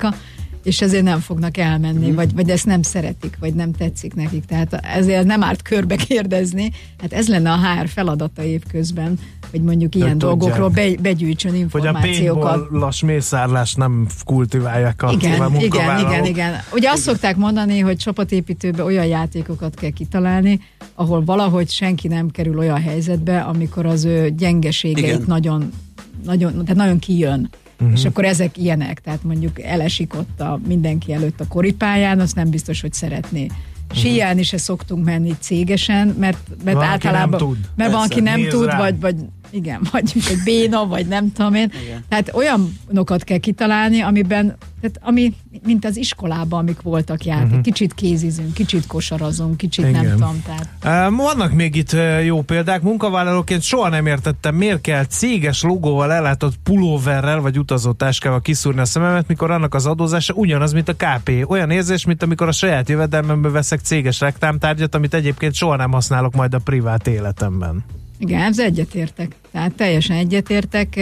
a 0.00 0.14
és 0.62 0.80
ezért 0.80 1.02
nem 1.02 1.20
fognak 1.20 1.56
elmenni, 1.56 2.10
mm. 2.10 2.14
vagy, 2.14 2.34
vagy 2.34 2.50
ezt 2.50 2.66
nem 2.66 2.82
szeretik, 2.82 3.36
vagy 3.40 3.54
nem 3.54 3.72
tetszik 3.72 4.14
nekik. 4.14 4.44
Tehát 4.44 4.74
ezért 4.74 5.24
nem 5.24 5.42
árt 5.42 5.62
körbe 5.62 5.96
kérdezni. 5.96 6.70
Hát 6.98 7.12
ez 7.12 7.28
lenne 7.28 7.52
a 7.52 7.56
HR 7.56 7.88
feladata 7.88 8.42
évközben, 8.42 9.18
hogy 9.50 9.62
mondjuk 9.62 9.94
ilyen 9.94 10.18
tudják. 10.18 10.36
dolgokról 10.36 10.68
be, 10.68 10.90
begyűjtsön 11.02 11.50
Hogy 11.50 11.60
a 11.60 11.62
információkat. 11.62 12.52
paintballas 12.52 13.02
mészárlást 13.02 13.76
nem 13.76 14.06
kultiválják 14.24 15.02
a 15.02 15.10
Igen, 15.12 15.54
igen, 15.54 15.98
igen, 15.98 16.24
igen. 16.24 16.52
Ugye 16.72 16.90
azt 16.90 17.02
szokták 17.02 17.36
mondani, 17.36 17.78
hogy 17.78 17.96
csapatépítőben 17.96 18.86
olyan 18.86 19.06
játékokat 19.06 19.74
kell 19.74 19.90
kitalálni, 19.90 20.60
ahol 20.94 21.24
valahogy 21.24 21.70
senki 21.70 22.08
nem 22.08 22.30
kerül 22.30 22.58
olyan 22.58 22.80
helyzetbe, 22.80 23.40
amikor 23.40 23.86
az 23.86 24.04
ő 24.04 24.30
gyengeségeit 24.36 25.06
Igen. 25.06 25.24
nagyon, 25.26 25.72
nagyon, 26.24 26.52
tehát 26.52 26.74
nagyon 26.74 26.98
kijön. 26.98 27.50
Uh-huh. 27.80 27.98
És 27.98 28.04
akkor 28.04 28.24
ezek 28.24 28.56
ilyenek, 28.58 29.00
tehát 29.00 29.22
mondjuk 29.22 29.62
elesik 29.62 30.14
ott 30.14 30.40
a, 30.40 30.60
mindenki 30.66 31.12
előtt 31.12 31.40
a 31.40 31.46
koripályán, 31.48 32.20
azt 32.20 32.34
nem 32.34 32.50
biztos, 32.50 32.80
hogy 32.80 32.92
szeretné. 32.92 33.46
Síelni 33.94 34.42
se 34.42 34.56
szoktunk 34.56 35.04
menni 35.04 35.34
cégesen, 35.40 36.14
mert, 36.18 36.38
mert 36.64 36.76
Van, 36.76 36.86
általában... 36.86 37.30
nem 37.30 37.48
tud. 37.48 37.58
Mert 37.76 37.92
van, 37.92 38.02
aki 38.02 38.20
nem 38.20 38.48
tud, 38.48 38.66
rám. 38.66 38.78
vagy, 38.78 39.00
vagy 39.00 39.14
igen, 39.50 39.80
vagy, 39.90 40.12
vagy 40.14 40.38
béna, 40.44 40.86
vagy 40.86 41.06
nem 41.06 41.32
tudom 41.32 41.54
én. 41.54 41.72
Igen. 41.84 42.04
Tehát 42.08 42.34
olyanokat 42.34 43.24
kell 43.24 43.38
kitalálni, 43.38 44.00
amiben, 44.00 44.56
tehát 44.80 44.98
ami, 45.00 45.34
mint 45.64 45.84
az 45.84 45.96
iskolában, 45.96 46.60
amik 46.60 46.82
voltak 46.82 47.24
játék. 47.24 47.46
Uh-huh. 47.46 47.60
Kicsit 47.60 47.94
kézizünk, 47.94 48.54
kicsit 48.54 48.86
kosarazunk, 48.86 49.56
kicsit 49.56 49.86
Igen. 49.86 50.04
nem 50.04 50.12
tudom. 50.12 50.42
Tehát 50.44 50.68
Uh, 50.84 51.16
Vannak 51.16 51.52
még 51.52 51.74
itt 51.74 51.96
jó 52.24 52.42
példák. 52.42 52.82
Munkavállalóként 52.82 53.62
soha 53.62 53.88
nem 53.88 54.06
értettem, 54.06 54.54
miért 54.54 54.80
kell 54.80 55.04
céges 55.04 55.62
logóval 55.62 56.12
ellátott 56.12 56.54
pulóverrel 56.62 57.40
vagy 57.40 57.58
utazótáskával 57.58 58.40
kiszúrni 58.40 58.80
a 58.80 58.84
szememet, 58.84 59.28
mikor 59.28 59.50
annak 59.50 59.74
az 59.74 59.86
adózása 59.86 60.34
ugyanaz, 60.34 60.72
mint 60.72 60.88
a 60.88 60.94
KP. 60.94 61.44
Olyan 61.48 61.70
érzés, 61.70 62.04
mint 62.04 62.22
amikor 62.22 62.48
a 62.48 62.52
saját 62.52 62.88
jövedelmemből 62.88 63.52
veszek 63.52 63.80
céges 63.80 64.20
reklámtárgyat, 64.20 64.94
amit 64.94 65.14
egyébként 65.14 65.54
soha 65.54 65.76
nem 65.76 65.92
használok 65.92 66.34
majd 66.34 66.54
a 66.54 66.58
privát 66.58 67.06
életemben. 67.06 67.84
Igen, 68.20 68.40
ez 68.40 68.58
egyetértek. 68.58 69.36
Tehát 69.52 69.74
teljesen 69.74 70.16
egyetértek. 70.16 71.00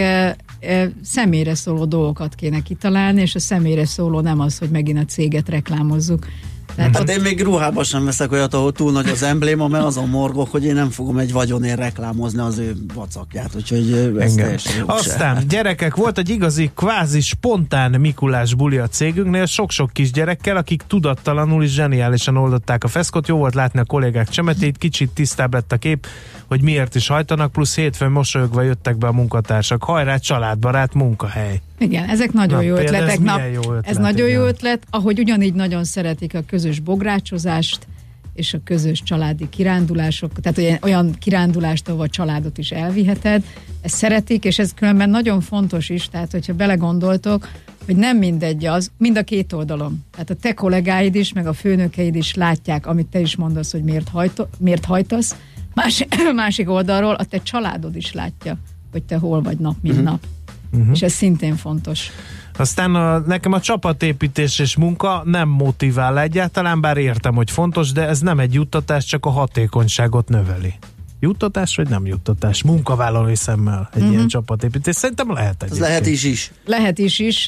Személyre 1.03 1.55
szóló 1.55 1.85
dolgokat 1.85 2.35
kéne 2.35 2.61
kitalálni, 2.61 3.21
és 3.21 3.35
a 3.35 3.39
személyre 3.39 3.85
szóló 3.85 4.19
nem 4.19 4.39
az, 4.39 4.57
hogy 4.57 4.69
megint 4.69 4.99
a 4.99 5.05
céget 5.05 5.49
reklámozzuk. 5.49 6.27
Tehát 6.75 6.93
Hát 6.93 7.01
ott, 7.01 7.09
én 7.09 7.21
még 7.21 7.43
ruhában 7.43 7.83
sem 7.83 8.05
veszek 8.05 8.31
olyat, 8.31 8.53
ahol 8.53 8.71
túl 8.71 8.91
nagy 8.91 9.09
az 9.09 9.23
embléma, 9.23 9.67
mert 9.67 9.83
azon 9.83 10.09
morgok, 10.09 10.51
hogy 10.51 10.65
én 10.65 10.73
nem 10.73 10.89
fogom 10.89 11.17
egy 11.17 11.31
vagyonért 11.31 11.77
reklámozni 11.77 12.39
az 12.39 12.57
ő 12.57 12.75
vacakját, 12.93 13.55
úgyhogy 13.55 14.15
ez 14.19 14.33
teljesen 14.33 14.77
jó 14.77 14.83
Aztán 14.87 15.43
gyerekek, 15.47 15.95
volt 15.95 16.17
egy 16.17 16.29
igazi 16.29 16.71
kvázi 16.75 17.21
spontán 17.21 17.91
Mikulás 17.91 18.53
buli 18.53 18.77
a 18.77 18.87
cégünknél, 18.87 19.45
sok-sok 19.45 19.93
kisgyerekkel, 19.93 20.57
akik 20.57 20.83
tudattalanul 20.87 21.63
is 21.63 21.71
zseniálisan 21.71 22.37
oldották 22.37 22.83
a 22.83 22.87
feszkot. 22.87 23.27
Jó 23.27 23.37
volt 23.37 23.53
látni 23.53 23.79
a 23.79 23.83
kollégák 23.83 24.29
csemetét, 24.29 24.77
kicsit 24.77 25.09
tisztább 25.09 25.53
lett 25.53 25.71
a 25.71 25.77
kép, 25.77 26.07
hogy 26.47 26.61
miért 26.61 26.95
is 26.95 27.07
hajtanak, 27.07 27.51
plusz 27.51 27.75
hétfőn 27.75 28.11
mosolyogva 28.11 28.61
jöttek 28.61 28.97
be 28.97 29.07
a 29.07 29.11
munkatársak. 29.11 29.83
Hajrá, 29.83 30.17
családbarát 30.17 30.93
munkahely. 30.93 31.61
Igen, 31.77 32.09
ezek 32.09 32.31
nagyon 32.31 32.57
Na, 32.57 32.63
jó 32.63 32.75
például 32.75 32.95
ez 32.95 33.01
ötletek. 33.01 33.37
Na, 33.37 33.45
jó 33.45 33.61
ötlet, 33.61 33.87
ez 33.87 33.97
nagyon 33.97 34.27
jó 34.27 34.39
igen. 34.41 34.47
ötlet, 34.47 34.83
ahogy 34.89 35.19
ugyanígy 35.19 35.53
nagyon 35.53 35.83
szeretik 35.83 36.35
a 36.35 36.41
közös 36.59 36.79
bográcsozást, 36.79 37.87
és 38.33 38.53
a 38.53 38.59
közös 38.63 39.03
családi 39.03 39.49
kirándulások, 39.49 40.31
tehát 40.41 40.83
olyan, 40.83 41.15
kirándulást, 41.19 41.89
ahol 41.89 42.01
a 42.01 42.07
családot 42.07 42.57
is 42.57 42.71
elviheted. 42.71 43.43
Ezt 43.81 43.95
szeretik, 43.95 44.43
és 44.43 44.59
ez 44.59 44.73
különben 44.73 45.09
nagyon 45.09 45.41
fontos 45.41 45.89
is, 45.89 46.09
tehát 46.09 46.31
hogyha 46.31 46.53
belegondoltok, 46.53 47.49
hogy 47.85 47.95
nem 47.95 48.17
mindegy 48.17 48.65
az, 48.65 48.91
mind 48.97 49.17
a 49.17 49.23
két 49.23 49.53
oldalon. 49.53 50.05
Tehát 50.11 50.29
a 50.29 50.35
te 50.35 50.53
kollégáid 50.53 51.15
is, 51.15 51.33
meg 51.33 51.47
a 51.47 51.53
főnökeid 51.53 52.15
is 52.15 52.33
látják, 52.33 52.85
amit 52.85 53.07
te 53.07 53.19
is 53.19 53.35
mondasz, 53.35 53.71
hogy 53.71 53.83
miért, 53.83 54.09
hajto, 54.09 54.45
miért 54.57 54.85
hajtasz. 54.85 55.35
Más, 55.73 56.05
másik 56.35 56.69
oldalról 56.69 57.13
a 57.13 57.23
te 57.23 57.41
családod 57.41 57.95
is 57.95 58.11
látja, 58.11 58.57
hogy 58.91 59.03
te 59.03 59.17
hol 59.17 59.41
vagy 59.41 59.57
nap, 59.57 59.75
mint 59.81 60.03
nap. 60.03 60.25
Uh-huh. 60.71 60.91
És 60.91 61.01
ez 61.01 61.11
szintén 61.11 61.55
fontos. 61.55 62.11
Aztán 62.59 62.95
a, 62.95 63.19
nekem 63.19 63.51
a 63.51 63.59
csapatépítés 63.59 64.59
és 64.59 64.75
munka 64.75 65.21
nem 65.25 65.49
motivál 65.49 66.19
egyáltalán, 66.19 66.81
bár 66.81 66.97
értem, 66.97 67.35
hogy 67.35 67.51
fontos, 67.51 67.91
de 67.91 68.07
ez 68.07 68.19
nem 68.19 68.39
egy 68.39 68.53
juttatás, 68.53 69.05
csak 69.05 69.25
a 69.25 69.29
hatékonyságot 69.29 70.29
növeli. 70.29 70.73
Juttatás 71.19 71.75
vagy 71.75 71.89
nem 71.89 72.05
juttatás? 72.05 72.63
Munkavállalói 72.63 73.35
szemmel 73.35 73.89
egy 73.93 73.99
uh-huh. 73.99 74.15
ilyen 74.15 74.27
csapatépítés. 74.27 74.95
Szerintem 74.95 75.31
lehet 75.31 75.63
Ez 75.63 75.71
egy. 75.71 75.79
lehet 75.79 76.05
is 76.05 76.23
is. 76.23 76.51
Lehet 76.65 76.97
is 76.97 77.19
is. 77.19 77.47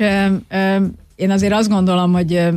Én 1.15 1.32
azért 1.32 1.54
azt 1.54 1.69
gondolom, 1.69 2.13
hogy 2.13 2.50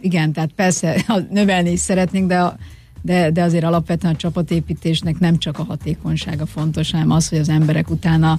igen, 0.00 0.32
tehát 0.32 0.50
persze 0.52 1.04
növelni 1.30 1.70
is 1.70 1.80
szeretnénk, 1.80 2.28
de, 2.28 2.38
a, 2.40 2.56
de, 3.02 3.30
de 3.30 3.42
azért 3.42 3.64
alapvetően 3.64 4.14
a 4.14 4.16
csapatépítésnek 4.16 5.18
nem 5.18 5.38
csak 5.38 5.58
a 5.58 5.64
hatékonysága 5.64 6.46
fontos, 6.46 6.90
hanem 6.90 7.10
az, 7.10 7.28
hogy 7.28 7.38
az 7.38 7.48
emberek 7.48 7.90
utána 7.90 8.38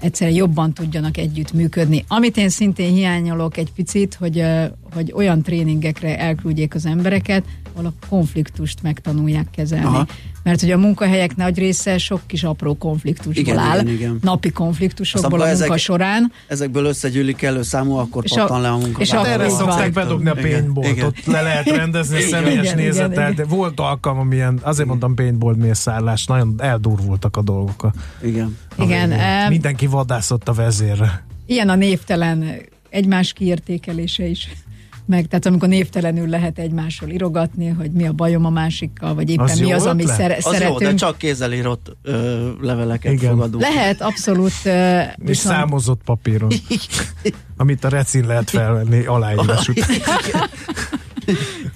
egyszerűen 0.00 0.36
jobban 0.36 0.72
tudjanak 0.72 1.16
együtt 1.16 1.52
működni. 1.52 2.04
Amit 2.08 2.36
én 2.36 2.48
szintén 2.48 2.92
hiányolok 2.92 3.56
egy 3.56 3.72
picit, 3.72 4.14
hogy, 4.14 4.44
hogy 4.94 5.12
olyan 5.12 5.42
tréningekre 5.42 6.18
elküldjék 6.18 6.74
az 6.74 6.86
embereket, 6.86 7.44
ahol 7.78 7.92
a 8.00 8.06
konfliktust 8.08 8.82
megtanulják 8.82 9.46
kezelni. 9.50 9.84
Aha. 9.86 10.06
Mert 10.42 10.60
hogy 10.60 10.70
a 10.70 10.76
munkahelyek 10.78 11.36
nagy 11.36 11.58
része 11.58 11.98
sok 11.98 12.20
kis 12.26 12.44
apró 12.44 12.74
konfliktusból 12.76 13.34
Igen, 13.42 13.58
áll, 13.58 13.80
igen, 13.80 13.94
igen. 13.94 14.18
napi 14.22 14.50
konfliktusokból 14.50 15.40
Aztán 15.40 15.48
a 15.48 15.58
munka 15.58 15.64
ezek- 15.64 15.78
során. 15.84 16.32
Ezekből 16.46 16.84
összegyűlik 16.84 17.42
elő 17.42 17.62
számú, 17.62 17.94
akkor 17.96 18.24
És 18.24 18.30
pattan 18.30 18.56
a- 18.56 18.60
le 18.60 18.68
a 18.68 18.76
munka. 18.76 19.00
és 19.00 19.10
Hát 19.10 19.20
akkor 19.20 19.32
erre 19.32 19.48
szokták 19.48 19.92
bedobni 19.92 20.28
a 20.28 20.34
paintballt, 20.34 21.02
ott 21.02 21.24
le 21.24 21.40
lehet 21.42 21.66
rendezni 21.70 22.20
személyes 22.20 22.64
igen, 22.64 22.76
nézetet, 22.76 23.12
igen, 23.12 23.34
de 23.34 23.44
volt 23.44 23.80
alkalmam 23.80 24.32
ilyen, 24.32 24.58
azért 24.62 24.88
mondtam 24.88 25.14
paintball 25.14 25.54
mészállás, 25.54 26.26
nagyon 26.26 26.54
eldurvultak 26.58 27.36
a 27.36 27.42
dolgok. 27.42 27.82
A, 27.82 27.92
Igen. 28.22 28.56
Igen, 28.78 29.12
em, 29.12 29.48
Mindenki 29.48 29.86
vadászott 29.86 30.48
a 30.48 30.52
vezérre. 30.52 31.24
Ilyen 31.46 31.68
a 31.68 31.74
névtelen 31.74 32.44
egymás 32.90 33.32
kiértékelése 33.32 34.24
is. 34.26 34.48
Meg, 35.08 35.26
tehát 35.26 35.46
amikor 35.46 35.68
névtelenül 35.68 36.28
lehet 36.28 36.58
egymásról 36.58 37.10
irogatni, 37.10 37.68
hogy 37.68 37.90
mi 37.90 38.06
a 38.06 38.12
bajom 38.12 38.44
a 38.44 38.50
másikkal, 38.50 39.14
vagy 39.14 39.30
éppen 39.30 39.44
Az 39.44 39.58
mi 39.58 39.72
az, 39.72 39.86
ami 39.86 40.06
szere- 40.06 40.36
Az 40.36 40.44
jó, 40.44 40.52
szeretünk. 40.52 40.78
de 40.78 40.94
csak 40.94 41.18
kézzel 41.18 41.52
írott 41.52 41.96
ö, 42.02 42.48
leveleket 42.60 43.12
Igen. 43.12 43.30
fogadunk. 43.30 43.62
Lehet, 43.62 44.00
abszolút. 44.00 44.52
ö, 44.64 44.98
És 44.98 45.06
Viszont, 45.16 45.54
számozott 45.56 46.00
papíron, 46.04 46.48
amit 47.56 47.84
a 47.84 47.88
recin 47.88 48.26
lehet 48.26 48.50
felvenni 48.50 49.04
aláírás 49.04 49.68
után. 49.68 49.88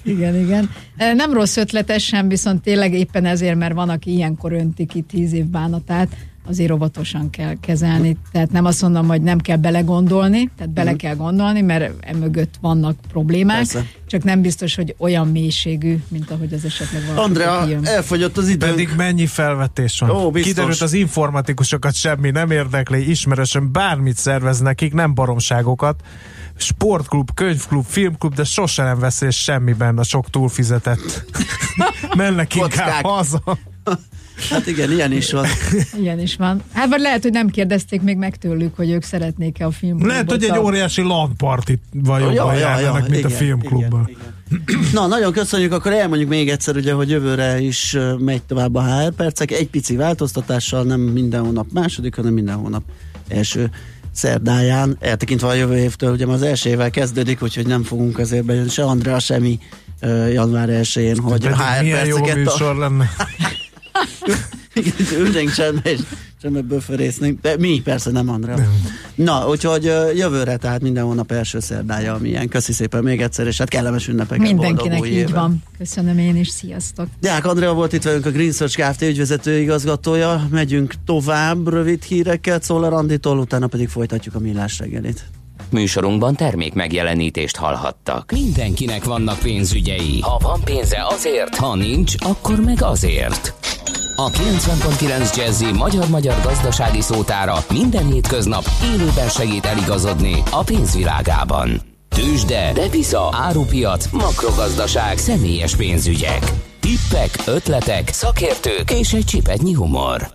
igen, 0.03 0.35
igen. 0.35 0.69
Nem 0.97 1.33
rossz 1.33 1.57
ötletes 1.57 2.03
sem, 2.05 2.27
viszont 2.27 2.61
tényleg 2.61 2.93
éppen 2.93 3.25
ezért, 3.25 3.55
mert 3.57 3.73
van, 3.73 3.89
aki 3.89 4.11
ilyenkor 4.11 4.53
önti 4.53 4.85
ki 4.85 5.01
tíz 5.01 5.33
év 5.33 5.45
bánatát, 5.45 6.07
azért 6.47 6.71
óvatosan 6.71 7.29
kell 7.29 7.53
kezelni. 7.59 8.17
Tehát 8.31 8.51
nem 8.51 8.65
azt 8.65 8.81
mondom, 8.81 9.07
hogy 9.07 9.21
nem 9.21 9.39
kell 9.39 9.57
belegondolni, 9.57 10.49
tehát 10.57 10.73
bele 10.73 10.95
kell 10.95 11.15
gondolni, 11.15 11.61
mert 11.61 12.05
emögött 12.05 12.53
vannak 12.61 12.95
problémák, 13.11 13.57
Persze. 13.57 13.85
csak 14.07 14.23
nem 14.23 14.41
biztos, 14.41 14.75
hogy 14.75 14.95
olyan 14.97 15.27
mélységű, 15.27 16.03
mint 16.07 16.31
ahogy 16.31 16.53
az 16.53 16.65
esetleg 16.65 17.01
valaki 17.05 17.21
Andrea, 17.21 17.63
kijön. 17.63 17.85
elfogyott 17.85 18.37
az 18.37 18.47
idő. 18.47 18.67
Pedig 18.67 18.89
mennyi 18.97 19.25
felvetés 19.25 19.99
van. 19.99 20.09
Ó, 20.09 20.31
biztos. 20.31 20.51
Kiderült 20.51 20.81
az 20.81 20.93
informatikusokat 20.93 21.95
semmi 21.95 22.31
nem 22.31 22.51
érdekli, 22.51 23.09
ismerősen 23.09 23.71
bármit 23.71 24.17
szervez 24.17 24.59
nekik, 24.59 24.93
nem 24.93 25.13
baromságokat. 25.13 26.01
Sportklub, 26.55 27.33
könyvklub, 27.33 27.85
filmklub, 27.85 28.33
de 28.33 28.43
sose 28.43 28.83
nem 28.83 28.99
vesz 28.99 29.21
részt 29.21 29.37
semmiben 29.37 29.97
a 29.97 30.03
sok 30.03 30.29
túlfizetett. 30.29 31.25
Mennek 32.17 32.55
inkább 32.55 33.03
haza. 33.03 33.41
Hát 34.49 34.67
igen, 34.67 34.91
ilyen 34.91 35.11
is 35.11 35.31
van. 35.31 35.45
Ilyen 35.99 36.19
is 36.19 36.35
van. 36.35 36.61
Hát 36.73 36.87
vagy 36.89 36.99
lehet, 36.99 37.21
hogy 37.21 37.31
nem 37.31 37.47
kérdezték 37.49 38.01
még 38.01 38.17
meg 38.17 38.35
tőlük, 38.35 38.75
hogy 38.75 38.89
ők 38.89 39.03
szeretnék-e 39.03 39.65
a 39.65 39.71
filmklubot. 39.71 40.11
Lehet, 40.11 40.29
hogy 40.29 40.43
egy 40.43 40.49
a- 40.49 40.61
óriási 40.61 41.01
LAN-partit 41.01 41.81
vagy 41.93 42.21
jobban 42.33 42.55
járnának, 42.55 43.01
mint 43.09 43.13
a 43.23 43.27
igen, 43.27 43.29
filmklubban. 43.39 44.05
igen, 44.09 44.21
igen. 44.67 44.79
Na, 44.93 45.07
nagyon 45.07 45.31
köszönjük, 45.31 45.71
akkor 45.71 45.91
elmondjuk 45.93 46.29
még 46.29 46.49
egyszer, 46.49 46.75
ugye, 46.75 46.93
hogy 46.93 47.09
jövőre 47.09 47.59
is 47.59 47.97
megy 48.19 48.41
tovább 48.43 48.75
a 48.75 48.81
HR 49.01 49.11
percek, 49.11 49.51
egy 49.51 49.67
pici 49.69 49.95
változtatással, 49.95 50.83
nem 50.83 50.99
minden 50.99 51.41
hónap 51.45 51.65
második, 51.73 52.15
hanem 52.15 52.33
minden 52.33 52.55
hónap 52.55 52.83
első 53.27 53.69
szerdáján, 54.11 54.97
eltekintve 54.99 55.47
a 55.47 55.53
jövő 55.53 55.77
évtől, 55.77 56.11
ugye 56.11 56.25
az 56.25 56.41
első 56.41 56.69
évvel 56.69 56.89
kezdődik, 56.89 57.41
úgyhogy 57.43 57.67
nem 57.67 57.83
fogunk 57.83 58.19
azért 58.19 58.43
bejönni 58.45 58.69
se 58.69 58.83
Andrea, 58.83 59.19
semmi 59.19 59.59
ö, 59.99 60.27
január 60.27 60.69
1-én, 60.71 61.17
hogy 61.19 61.41
Pedig 61.41 61.57
HR 61.57 61.81
milyen 61.83 62.05
jó 62.05 62.15
perceket 62.15 62.35
műsor 62.43 62.75
lenne. 62.75 63.09
Igen, 64.73 64.93
ülnénk 65.19 65.51
csendbe, 65.51 65.91
és 65.91 65.99
csendbe 66.41 66.61
böförésznénk. 66.61 67.41
De 67.41 67.57
mi, 67.57 67.81
persze 67.83 68.11
nem 68.11 68.29
Andrea. 68.29 68.55
Na, 69.15 69.47
úgyhogy 69.49 69.83
jövőre, 70.15 70.57
tehát 70.57 70.81
minden 70.81 71.03
hónap 71.03 71.31
első 71.31 71.59
szerdája, 71.59 72.13
ami 72.13 72.29
ilyen. 72.29 72.47
Köszi 72.47 72.73
szépen 72.73 73.03
még 73.03 73.21
egyszer, 73.21 73.47
és 73.47 73.57
hát 73.57 73.69
kellemes 73.69 74.07
ünnepeket. 74.07 74.47
Mindenkinek 74.47 75.05
így 75.05 75.13
évet. 75.13 75.29
van. 75.29 75.63
Köszönöm 75.77 76.17
én 76.17 76.35
is, 76.35 76.49
sziasztok! 76.49 77.07
Deák 77.21 77.45
Andrea 77.45 77.73
volt 77.73 77.93
itt 77.93 78.03
velünk 78.03 78.25
a 78.25 78.31
Green 78.31 78.51
Search 78.51 78.79
Kft. 78.79 79.01
ügyvezető 79.01 79.59
igazgatója. 79.59 80.47
Megyünk 80.51 80.93
tovább 81.05 81.67
rövid 81.67 82.03
hírekkel 82.03 82.59
Czoller 82.59 82.93
Anditól, 82.93 83.39
utána 83.39 83.67
pedig 83.67 83.89
folytatjuk 83.89 84.35
a 84.35 84.39
millás 84.39 84.79
reggelit. 84.79 85.25
Műsorunkban 85.69 86.35
termék 86.35 86.73
megjelenítést 86.73 87.55
hallhattak. 87.55 88.31
Mindenkinek 88.31 89.03
vannak 89.03 89.39
pénzügyei. 89.39 90.19
Ha 90.21 90.37
van 90.41 90.61
pénze 90.63 91.05
azért, 91.09 91.55
ha 91.55 91.75
nincs, 91.75 92.13
akkor 92.19 92.59
meg 92.59 92.81
azért. 92.81 93.53
A 94.15 94.29
90.9 94.29 95.35
Jazzy 95.35 95.71
magyar-magyar 95.71 96.41
gazdasági 96.43 97.01
szótára 97.01 97.55
minden 97.69 98.11
hétköznap 98.11 98.65
élőben 98.83 99.29
segít 99.29 99.65
eligazodni 99.65 100.43
a 100.51 100.63
pénzvilágában. 100.63 101.81
Tősde, 102.09 102.71
devisa, 102.73 103.29
árupiac, 103.31 104.05
makrogazdaság, 104.11 105.17
személyes 105.17 105.75
pénzügyek. 105.75 106.51
Tippek, 106.79 107.41
ötletek, 107.45 108.09
szakértők 108.13 108.91
és 108.91 109.13
egy 109.13 109.25
csipetnyi 109.25 109.73
humor. 109.73 110.31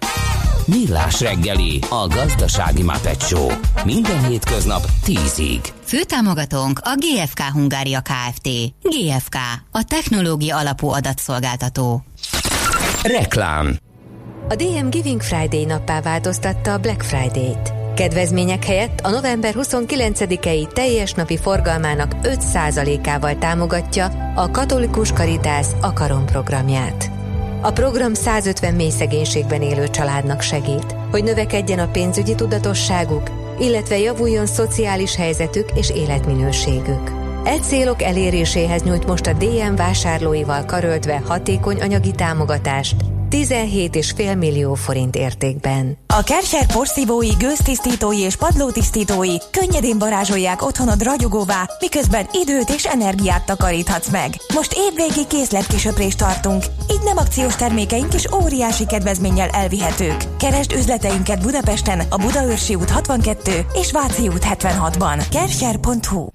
Millás 0.65 1.21
reggeli, 1.21 1.79
a 1.89 2.07
gazdasági 2.07 2.83
mapetsó. 2.83 3.51
Minden 3.85 4.27
hétköznap 4.27 4.87
10-ig. 5.07 5.69
Főtámogatónk 5.85 6.81
a 6.83 6.95
GFK 6.97 7.41
Hungária 7.53 8.01
Kft. 8.01 8.49
GFK, 8.83 9.37
a 9.71 9.85
technológia 9.85 10.57
alapú 10.57 10.89
adatszolgáltató. 10.89 12.05
Reklám 13.03 13.77
A 14.49 14.55
DM 14.55 14.89
Giving 14.89 15.21
Friday 15.21 15.65
nappá 15.65 16.01
változtatta 16.01 16.73
a 16.73 16.79
Black 16.79 17.03
Friday-t. 17.03 17.73
Kedvezmények 17.95 18.65
helyett 18.65 19.01
a 19.01 19.11
november 19.11 19.55
29-i 19.57 20.73
teljes 20.73 21.13
napi 21.13 21.37
forgalmának 21.37 22.15
5%-ával 22.23 23.39
támogatja 23.39 24.33
a 24.35 24.51
Katolikus 24.51 25.13
Karitász 25.13 25.75
Akaron 25.81 26.27
programját. 26.27 27.11
A 27.63 27.73
program 27.73 28.15
150 28.15 28.75
mély 28.75 28.91
szegénységben 28.91 29.63
élő 29.63 29.89
családnak 29.89 30.41
segít, 30.41 30.95
hogy 31.11 31.25
növekedjen 31.25 31.79
a 31.79 31.91
pénzügyi 31.91 32.35
tudatosságuk, 32.35 33.31
illetve 33.59 33.99
javuljon 33.99 34.47
szociális 34.47 35.17
helyzetük 35.17 35.69
és 35.75 35.91
életminőségük. 35.91 37.28
E 37.45 37.59
célok 37.59 38.03
eléréséhez 38.03 38.83
nyújt 38.83 39.07
most 39.07 39.27
a 39.27 39.33
DM 39.33 39.75
vásárlóival 39.75 40.65
karöltve 40.65 41.23
hatékony 41.27 41.81
anyagi 41.81 42.11
támogatást 42.11 42.97
17,5 43.31 44.39
millió 44.39 44.75
forint 44.75 45.17
értékben. 45.17 45.99
A 46.07 46.23
Kercher 46.23 46.67
porszívói, 46.67 47.29
gőztisztítói 47.39 48.19
és 48.19 48.37
padlótisztítói 48.37 49.37
könnyedén 49.51 49.99
varázsolják 49.99 50.63
otthonod 50.63 51.03
ragyogóvá, 51.03 51.69
miközben 51.81 52.27
időt 52.33 52.71
és 52.71 52.85
energiát 52.85 53.47
takaríthatsz 53.47 54.11
meg. 54.11 54.35
Most 54.55 54.75
évvégi 54.77 55.27
készletkisöprést 55.29 56.19
tartunk, 56.19 56.65
így 56.91 57.03
nem 57.05 57.17
akciós 57.17 57.57
termékeink 57.57 58.15
is 58.15 58.33
óriási 58.33 58.87
kedvezménnyel 58.87 59.49
elvihetők. 59.49 60.25
Keresd 60.39 60.73
üzleteinket 60.73 61.43
Budapesten, 61.43 62.01
a 62.09 62.17
Budaörsi 62.17 62.75
út 62.75 62.91
62 62.91 63.67
és 63.75 63.93
Váci 63.93 64.29
út 64.29 64.47
76-ban. 64.51 65.25
Kercher.hu 65.31 66.27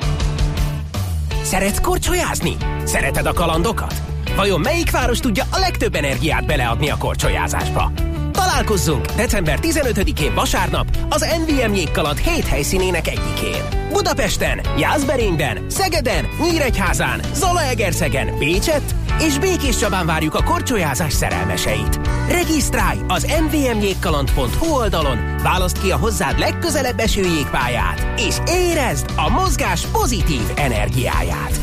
Szeretsz 1.44 1.82
korcsolyázni? 1.82 2.56
Szereted 2.84 3.26
a 3.26 3.34
kalandokat? 3.34 3.94
Vajon 4.36 4.60
melyik 4.60 4.92
város 4.92 5.20
tudja 5.20 5.44
a 5.52 5.60
legtöbb 5.60 5.96
energiát 5.96 6.46
beleadni 6.46 6.90
a 6.90 6.98
korcsolyázásba? 6.98 7.92
Találkozzunk 8.32 9.06
december 9.06 9.60
15-én 9.62 10.34
vasárnap 10.34 10.88
az 11.10 11.26
NVM 11.46 11.74
jégkaland 11.74 12.18
7 12.18 12.46
helyszínének 12.46 13.08
egyikén. 13.08 13.83
Budapesten, 13.94 14.62
Jászberényben, 14.78 15.70
Szegeden, 15.70 16.28
Nyíregyházán, 16.42 17.22
Zalaegerszegen, 17.34 18.38
Pécset 18.38 18.96
és 19.20 19.38
Békés 19.38 19.78
Csabán 19.78 20.06
várjuk 20.06 20.36
a 20.36 20.44
korcsolyázás 20.44 21.14
szerelmeseit. 21.14 22.00
Regisztrálj 22.30 22.98
az 23.08 23.28
mvmjégkaland.hu 23.42 24.74
oldalon, 24.74 25.36
válaszd 25.44 25.82
ki 25.82 25.92
a 25.92 25.98
hozzád 25.98 26.40
legközelebb 26.40 27.00
eső 27.00 27.22
jégpályát, 27.22 28.20
és 28.20 28.36
érezd 28.48 29.06
a 29.16 29.30
mozgás 29.30 29.86
pozitív 29.86 30.52
energiáját. 30.56 31.60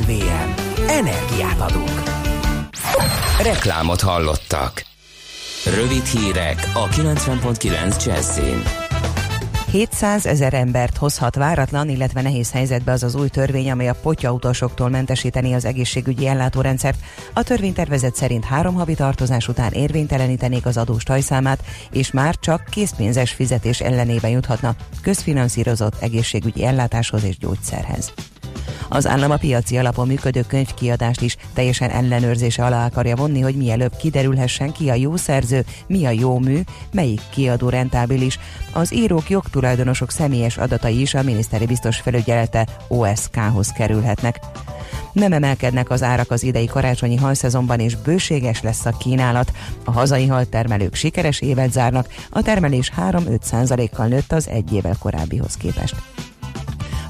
MVM. 0.00 0.52
Energiát 0.88 1.60
adunk. 1.60 2.02
Reklámot 3.42 4.00
hallottak. 4.00 4.84
Rövid 5.64 6.04
hírek 6.04 6.70
a 6.74 6.88
90.9 6.88 8.04
Jazzin. 8.04 8.62
700 9.72 10.26
ezer 10.26 10.54
embert 10.54 10.96
hozhat 10.96 11.34
váratlan, 11.34 11.88
illetve 11.88 12.22
nehéz 12.22 12.52
helyzetbe 12.52 12.92
az 12.92 13.02
az 13.02 13.14
új 13.14 13.28
törvény, 13.28 13.70
amely 13.70 13.88
a 13.88 13.94
potyautosoktól 14.02 14.88
mentesíteni 14.88 15.52
az 15.52 15.64
egészségügyi 15.64 16.26
ellátórendszert. 16.26 16.98
A 17.34 17.42
törvénytervezet 17.42 18.14
szerint 18.14 18.44
három 18.44 18.74
havi 18.74 18.94
tartozás 18.94 19.48
után 19.48 19.72
érvénytelenítenék 19.72 20.66
az 20.66 20.76
adós 20.76 21.02
tajszámát, 21.02 21.64
és 21.90 22.10
már 22.10 22.34
csak 22.38 22.64
készpénzes 22.70 23.32
fizetés 23.32 23.80
ellenében 23.80 24.30
juthatna 24.30 24.74
közfinanszírozott 25.02 26.02
egészségügyi 26.02 26.64
ellátáshoz 26.64 27.24
és 27.24 27.38
gyógyszerhez. 27.38 28.12
Az 28.94 29.06
állam 29.06 29.30
a 29.30 29.36
piaci 29.36 29.76
alapon 29.76 30.06
működő 30.06 30.44
könyvkiadást 30.48 31.20
is 31.20 31.36
teljesen 31.54 31.90
ellenőrzése 31.90 32.64
alá 32.64 32.86
akarja 32.86 33.16
vonni, 33.16 33.40
hogy 33.40 33.56
mielőbb 33.56 33.96
kiderülhessen 33.96 34.72
ki 34.72 34.90
a 34.90 34.94
jó 34.94 35.16
szerző, 35.16 35.64
mi 35.86 36.04
a 36.06 36.10
jó 36.10 36.38
mű, 36.38 36.60
melyik 36.92 37.20
kiadó 37.30 37.68
rentábilis. 37.68 38.38
Az 38.72 38.94
írók 38.94 39.30
jogtulajdonosok 39.30 40.10
személyes 40.10 40.56
adatai 40.56 41.00
is 41.00 41.14
a 41.14 41.22
miniszteri 41.22 41.66
biztos 41.66 41.96
felügyelete 41.96 42.66
OSK-hoz 42.88 43.68
kerülhetnek. 43.68 44.40
Nem 45.12 45.32
emelkednek 45.32 45.90
az 45.90 46.02
árak 46.02 46.30
az 46.30 46.42
idei 46.42 46.66
karácsonyi 46.66 47.16
halszezonban, 47.16 47.80
és 47.80 47.96
bőséges 47.96 48.62
lesz 48.62 48.86
a 48.86 48.96
kínálat. 48.96 49.52
A 49.84 49.90
hazai 49.90 50.26
haltermelők 50.26 50.94
sikeres 50.94 51.40
évet 51.40 51.72
zárnak, 51.72 52.08
a 52.30 52.42
termelés 52.42 52.92
3-5 53.10 53.88
kal 53.92 54.06
nőtt 54.06 54.32
az 54.32 54.48
egy 54.48 54.72
évvel 54.72 54.96
korábbihoz 54.98 55.56
képest 55.56 55.94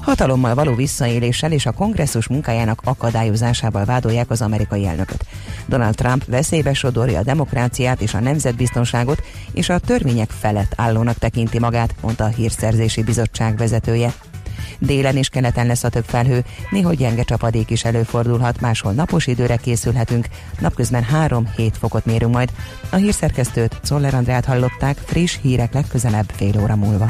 hatalommal 0.03 0.55
való 0.55 0.75
visszaéléssel 0.75 1.51
és 1.51 1.65
a 1.65 1.71
kongresszus 1.71 2.27
munkájának 2.27 2.81
akadályozásával 2.83 3.85
vádolják 3.85 4.29
az 4.29 4.41
amerikai 4.41 4.85
elnököt. 4.85 5.25
Donald 5.65 5.95
Trump 5.95 6.25
veszélybe 6.25 6.73
sodorja 6.73 7.19
a 7.19 7.23
demokráciát 7.23 8.01
és 8.01 8.13
a 8.13 8.19
nemzetbiztonságot, 8.19 9.21
és 9.53 9.69
a 9.69 9.79
törvények 9.79 10.29
felett 10.29 10.73
állónak 10.75 11.17
tekinti 11.17 11.59
magát, 11.59 11.95
mondta 12.01 12.23
a 12.23 12.27
hírszerzési 12.27 13.03
bizottság 13.03 13.57
vezetője. 13.57 14.13
Délen 14.79 15.17
és 15.17 15.29
keleten 15.29 15.67
lesz 15.67 15.83
a 15.83 15.89
több 15.89 16.05
felhő, 16.05 16.43
néhogy 16.69 16.97
gyenge 16.97 17.23
csapadék 17.23 17.69
is 17.69 17.83
előfordulhat, 17.83 18.61
máshol 18.61 18.91
napos 18.91 19.27
időre 19.27 19.55
készülhetünk, 19.55 20.27
napközben 20.59 21.05
3-7 21.27 21.71
fokot 21.79 22.05
mérünk 22.05 22.33
majd. 22.33 22.51
A 22.89 22.95
hírszerkesztőt, 22.95 23.79
Czoller 23.83 24.13
Andrát 24.13 24.45
hallották, 24.45 24.97
friss 25.05 25.37
hírek 25.41 25.73
legközelebb 25.73 26.29
fél 26.35 26.61
óra 26.61 26.75
múlva. 26.75 27.09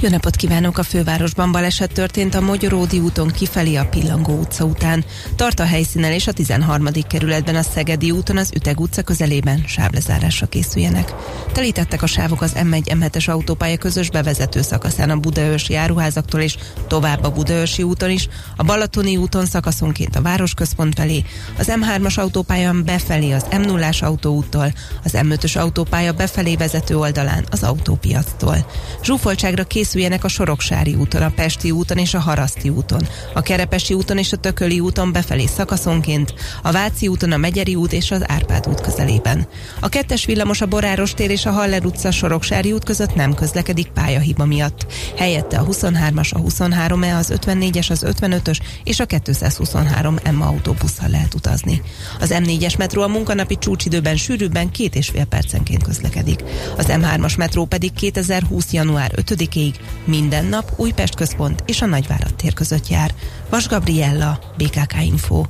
jó 0.00 0.08
napot 0.08 0.36
kívánok! 0.36 0.78
A 0.78 0.82
fővárosban 0.82 1.52
baleset 1.52 1.92
történt 1.92 2.34
a 2.34 2.40
Magyaródi 2.40 2.98
úton 2.98 3.28
kifelé 3.28 3.74
a 3.74 3.86
Pillangó 3.86 4.38
utca 4.38 4.64
után. 4.64 5.04
Tart 5.36 5.60
a 5.60 5.64
helyszínen 5.64 6.12
és 6.12 6.26
a 6.26 6.32
13. 6.32 6.86
kerületben 7.08 7.54
a 7.54 7.62
Szegedi 7.62 8.10
úton 8.10 8.36
az 8.36 8.50
Üteg 8.54 8.80
utca 8.80 9.02
közelében 9.02 9.64
sáblezárásra 9.66 10.46
készüljenek. 10.46 11.14
Telítettek 11.52 12.02
a 12.02 12.06
sávok 12.06 12.42
az 12.42 12.52
M1 12.54 12.82
M7-es 12.84 13.30
autópálya 13.30 13.76
közös 13.76 14.10
bevezető 14.10 14.62
szakaszán 14.62 15.10
a 15.10 15.16
Budaörsi 15.16 15.74
áruházaktól 15.74 16.40
és 16.40 16.56
tovább 16.86 17.24
a 17.24 17.30
Budaörsi 17.30 17.82
úton 17.82 18.10
is, 18.10 18.28
a 18.56 18.62
Balatoni 18.62 19.16
úton 19.16 19.46
szakaszonként 19.46 20.16
a 20.16 20.22
városközpont 20.22 20.94
felé, 20.94 21.24
az 21.58 21.72
M3-as 21.80 22.18
autópályán 22.18 22.84
befelé 22.84 23.32
az 23.32 23.46
M0-as 23.50 24.02
autóúttól, 24.02 24.72
az 25.04 25.12
M5-ös 25.14 25.58
autópálya 25.58 26.12
befelé 26.12 26.56
vezető 26.56 26.98
oldalán 26.98 27.44
az 27.50 27.62
autópiactól. 27.62 28.66
Zsúfoltságra 29.02 29.64
készül 29.64 29.84
készüljenek 29.86 30.24
a 30.24 30.28
Soroksári 30.28 30.94
úton, 30.94 31.22
a 31.22 31.30
Pesti 31.30 31.70
úton 31.70 31.98
és 31.98 32.14
a 32.14 32.18
Haraszti 32.18 32.68
úton, 32.68 33.08
a 33.34 33.40
Kerepesi 33.40 33.94
úton 33.94 34.18
és 34.18 34.32
a 34.32 34.36
Tököli 34.36 34.80
úton 34.80 35.12
befelé 35.12 35.46
szakaszonként, 35.46 36.34
a 36.62 36.72
Váci 36.72 37.08
úton, 37.08 37.32
a 37.32 37.36
Megyeri 37.36 37.74
út 37.74 37.92
és 37.92 38.10
az 38.10 38.28
Árpád 38.28 38.66
út 38.68 38.80
közelében. 38.80 39.46
A 39.80 39.88
kettes 39.88 40.24
villamos 40.24 40.60
a 40.60 40.66
Boráros 40.66 41.14
tér 41.14 41.30
és 41.30 41.46
a 41.46 41.50
Haller 41.50 41.84
utca 41.84 42.10
Soroksári 42.10 42.72
út 42.72 42.84
között 42.84 43.14
nem 43.14 43.34
közlekedik 43.34 43.86
pályahiba 43.86 44.44
miatt. 44.44 44.86
Helyette 45.16 45.58
a 45.58 45.66
23-as, 45.66 46.32
a 46.32 46.40
23E, 46.40 47.18
az 47.18 47.32
54-es, 47.36 47.90
az 47.90 48.04
55-ös 48.06 48.58
és 48.84 49.00
a 49.00 49.06
223 49.06 50.18
M 50.32 50.40
autóbusszal 50.40 51.08
lehet 51.08 51.34
utazni. 51.34 51.82
Az 52.20 52.34
M4-es 52.34 52.78
metró 52.78 53.02
a 53.02 53.08
munkanapi 53.08 53.58
csúcsidőben 53.58 54.16
sűrűbben 54.16 54.70
két 54.70 54.94
és 54.94 55.08
fél 55.08 55.24
percenként 55.24 55.82
közlekedik. 55.82 56.44
Az 56.76 56.86
M3-as 56.88 57.36
metró 57.38 57.64
pedig 57.64 57.92
2020. 57.92 58.72
január 58.72 59.12
5-ig 59.16 59.74
minden 60.04 60.44
nap 60.44 60.72
Újpest 60.76 61.14
központ 61.14 61.62
és 61.66 61.82
a 61.82 61.86
Nagyvárad 61.86 62.34
tér 62.34 62.54
között 62.54 62.88
jár. 62.88 63.10
Vas 63.50 63.68
Gabriella, 63.68 64.38
BKK 64.56 65.02
Info. 65.02 65.44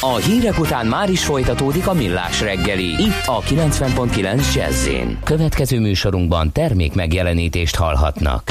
A 0.00 0.16
hírek 0.16 0.58
után 0.58 0.86
már 0.86 1.10
is 1.10 1.24
folytatódik 1.24 1.86
a 1.86 1.92
millás 1.92 2.40
reggeli, 2.40 2.84
itt 2.84 3.26
a 3.26 3.40
90.9 3.40 4.54
jazz 4.54 4.88
Következő 5.24 5.80
műsorunkban 5.80 6.52
termék 6.52 6.94
megjelenítést 6.94 7.76
hallhatnak. 7.76 8.50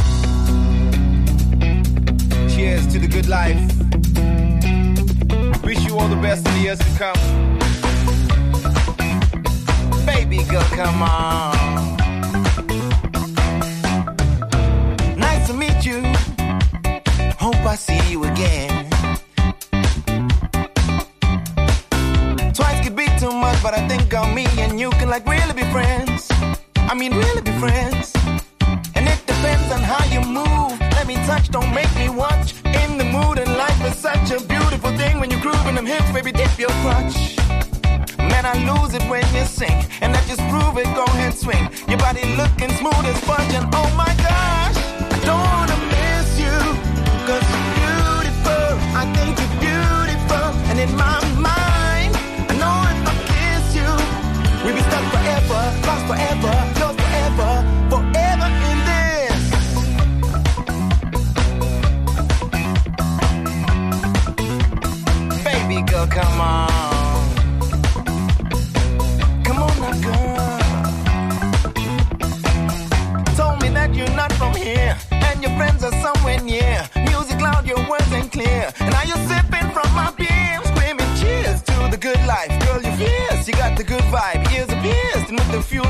Cheers 2.55 2.85
to 2.85 2.99
the 2.99 3.07
good 3.07 3.25
life. 3.25 3.59
Wish 5.63 5.85
you 5.87 5.97
all 5.97 6.07
the 6.07 6.19
best 6.21 6.47
in 6.47 6.53
the 6.53 6.61
years 6.61 6.77
to 6.77 6.85
come. 6.97 7.51
Baby 10.05 10.43
girl, 10.49 10.63
come 10.75 11.01
on. 11.01 12.02
I 17.73 17.75
see 17.75 18.11
you 18.11 18.23
again. 18.25 18.87
Twice 22.53 22.83
could 22.83 22.95
be 22.95 23.07
too 23.17 23.31
much, 23.31 23.63
but 23.63 23.73
I 23.73 23.87
think 23.87 24.13
on 24.13 24.35
me 24.35 24.45
and 24.59 24.79
you 24.79 24.91
can 24.91 25.09
like 25.09 25.25
really 25.25 25.53
be 25.53 25.63
friends. 25.71 26.29
I 26.75 26.93
mean, 26.93 27.15
really 27.15 27.41
be 27.41 27.51
friends. 27.53 28.13
And 28.93 29.07
it 29.09 29.19
depends 29.25 29.71
on 29.71 29.81
how 29.81 30.05
you 30.13 30.21
move. 30.21 30.79
Let 30.97 31.07
me 31.07 31.15
touch, 31.25 31.49
don't 31.49 31.73
make 31.73 31.89
me 31.95 32.09
watch. 32.09 32.53
In 32.63 32.99
the 32.99 33.05
mood, 33.05 33.39
and 33.39 33.51
life 33.57 33.83
is 33.87 33.97
such 33.97 34.29
a 34.29 34.39
beautiful 34.45 34.95
thing 34.95 35.19
when 35.19 35.31
you 35.31 35.39
groove 35.41 35.65
in 35.65 35.73
them 35.73 35.87
hips, 35.87 36.11
baby, 36.11 36.31
dip 36.31 36.55
your 36.59 36.69
crutch. 36.85 37.37
Man, 38.19 38.45
I 38.45 38.53
lose 38.69 38.93
it 38.93 39.01
when 39.09 39.25
you 39.33 39.45
sing. 39.45 39.83
And 40.01 40.15
I 40.15 40.21
just 40.27 40.41
prove 40.53 40.77
it, 40.77 40.85
go 40.93 41.05
ahead, 41.05 41.33
swing. 41.33 41.67
Your 41.87 41.97
body 41.97 42.21
looking 42.37 42.69
smooth 42.77 43.03
as 43.11 43.17
sponge, 43.23 43.51
and 43.55 43.65
oh 43.73 43.89
my 43.97 44.13
gosh, 44.21 44.77
I 45.09 45.19
don't 45.25 45.72
in 50.83 50.91
my 50.97 51.19
mind, 51.39 52.13
I 52.49 52.53
know 52.61 52.77
if 52.91 53.07
I 53.11 53.13
kiss 53.31 53.65
you, 53.79 53.91
we'll 54.63 54.75
be 54.75 54.81
stuck 54.89 55.05
forever, 55.13 55.61
lost 55.87 56.03
forever, 56.09 56.55
forever, 56.79 57.51
forever 57.91 58.47
in 58.71 58.79
this. 58.89 59.41
Baby 65.45 65.77
girl, 65.89 66.07
come 66.07 66.39
on. 66.41 67.23
Come 69.45 69.59
on 69.65 69.75
now, 69.83 69.95
girl. 70.05 70.59
Told 73.37 73.57
me 73.61 73.69
that 73.69 73.89
you're 73.95 74.15
not 74.21 74.31
from 74.33 74.53
here, 74.55 74.97
and 75.11 75.41
your 75.41 75.55
friends 75.57 75.83
are 75.83 75.91
somewhere 75.91 76.12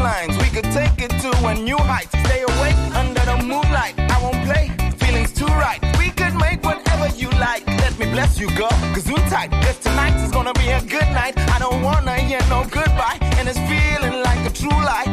lines, 0.04 0.38
we 0.38 0.50
could 0.50 0.70
take 0.72 1.00
it 1.00 1.12
to 1.24 1.32
a 1.48 1.54
new 1.56 1.78
height. 1.78 2.10
Stay 2.26 2.42
awake 2.44 2.80
under 2.94 3.24
the 3.32 3.38
moonlight. 3.38 3.96
I 3.98 4.18
won't 4.22 4.42
play, 4.44 4.66
feelings 4.98 5.32
too 5.32 5.52
right. 5.66 5.80
We 5.98 6.10
could 6.10 6.36
make 6.36 6.62
whatever 6.64 7.08
you 7.16 7.30
like. 7.48 7.66
Let 7.66 7.98
me 7.98 8.06
bless 8.12 8.38
you, 8.40 8.50
girl, 8.58 8.76
cause 8.94 9.08
we 9.08 9.16
tight. 9.36 9.52
Cause 9.64 9.80
tonight 9.80 10.16
is 10.24 10.32
gonna 10.32 10.54
be 10.54 10.68
a 10.70 10.82
good 10.82 11.10
night. 11.20 11.36
I 11.56 11.58
don't 11.60 11.82
wanna 11.82 12.16
hear 12.18 12.42
no 12.50 12.66
goodbye, 12.70 13.18
and 13.38 13.48
it's 13.48 13.60
feeling 13.72 14.22
like 14.22 14.42
a 14.46 14.52
true 14.52 14.80
lie. 14.90 15.13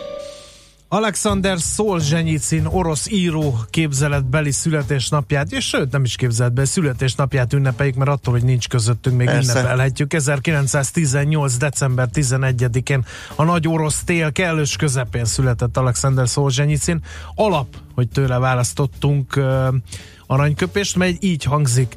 Alexander 0.93 1.59
Szolzsenyicin 1.59 2.65
orosz 2.65 3.07
író 3.09 3.55
képzeletbeli 3.69 4.51
születésnapját, 4.51 5.51
és 5.51 5.67
sőt 5.67 5.91
nem 5.91 6.03
is 6.03 6.15
képzeletbeli 6.15 6.67
születésnapját 6.67 7.53
ünnepeljük, 7.53 7.95
mert 7.95 8.09
attól, 8.09 8.33
hogy 8.33 8.43
nincs 8.43 8.67
közöttünk, 8.67 9.17
még 9.17 9.27
Persze. 9.27 9.59
ünnepelhetjük. 9.59 10.13
1918. 10.13 11.57
december 11.57 12.09
11-én 12.13 13.05
a 13.35 13.43
nagy 13.43 13.67
orosz 13.67 14.03
tél 14.03 14.31
kellős 14.31 14.75
közepén 14.75 15.25
született 15.25 15.77
Alexander 15.77 16.29
Szolzsenyicin. 16.29 17.03
Alap, 17.35 17.67
hogy 17.95 18.09
tőle 18.09 18.37
választottunk 18.37 19.33
uh, 19.35 19.67
aranyköpést, 20.27 20.95
mely 20.95 21.17
így 21.19 21.43
hangzik 21.43 21.95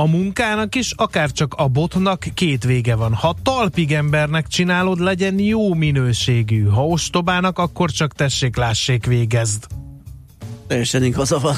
a 0.00 0.06
munkának 0.06 0.74
is, 0.74 0.92
akár 0.96 1.32
csak 1.32 1.54
a 1.54 1.68
botnak 1.68 2.26
két 2.34 2.64
vége 2.64 2.94
van. 2.94 3.14
Ha 3.14 3.36
talpig 3.42 3.92
embernek 3.92 4.46
csinálod, 4.46 4.98
legyen 4.98 5.38
jó 5.38 5.74
minőségű. 5.74 6.64
Ha 6.64 6.86
ostobának, 6.86 7.58
akkor 7.58 7.90
csak 7.90 8.12
tessék, 8.12 8.56
lássék, 8.56 9.06
végezd. 9.06 9.66
Teljesen 10.66 11.04
igaza 11.04 11.38
van. 11.38 11.54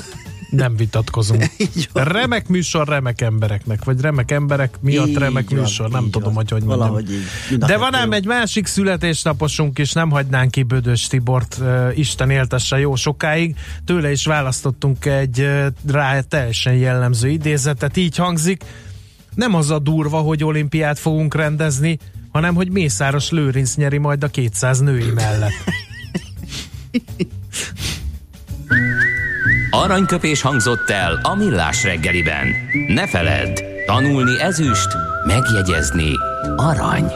Nem 0.51 0.76
vitatkozunk. 0.76 1.44
Remek 1.92 2.48
műsor 2.48 2.88
remek 2.88 3.20
embereknek, 3.20 3.84
vagy 3.84 4.01
remek 4.01 4.30
emberek 4.30 4.74
miatt 4.80 5.09
Így 5.09 5.16
remek 5.16 5.51
van, 5.51 5.59
műsor, 5.59 5.90
nem 5.90 6.11
tudom, 6.11 6.22
van. 6.22 6.34
hogy 6.34 6.51
hogy 6.51 6.62
mondjam. 6.62 6.98
Így. 7.53 7.59
De 7.59 7.76
van 7.76 7.94
ám 7.94 8.12
egy 8.12 8.26
másik 8.26 8.66
születésnaposunk 8.66 9.78
is, 9.78 9.92
nem 9.92 10.11
hagynánk 10.11 10.51
ki 10.51 10.62
Bödös 10.62 11.07
Tibort, 11.07 11.57
uh, 11.61 11.98
Isten 11.98 12.30
éltesse 12.30 12.78
jó 12.78 12.94
sokáig. 12.94 13.57
Tőle 13.84 14.11
is 14.11 14.26
választottunk 14.26 15.05
egy 15.05 15.40
uh, 15.40 15.66
rá 15.86 16.20
teljesen 16.20 16.74
jellemző 16.74 17.28
idézetet, 17.28 17.96
így 17.96 18.16
hangzik. 18.16 18.64
Nem 19.34 19.55
az 19.55 19.70
a 19.70 19.78
durva, 19.78 20.18
hogy 20.18 20.44
olimpiát 20.44 20.98
fogunk 20.98 21.34
rendezni, 21.34 21.98
hanem 22.32 22.55
hogy 22.55 22.70
Mészáros 22.70 23.30
Lőrinc 23.30 23.74
nyeri 23.74 23.98
majd 23.98 24.24
a 24.24 24.28
200 24.28 24.80
női 24.80 25.11
mellett. 25.11 25.53
Aranyköpés 29.70 30.42
hangzott 30.42 30.90
el 30.90 31.20
a 31.22 31.34
millás 31.34 31.84
reggeliben. 31.84 32.46
Ne 32.88 33.06
feledd, 33.06 33.60
tanulni 33.86 34.40
ezüst, 34.40 34.88
megjegyezni 35.26 36.12
arany. 36.56 37.12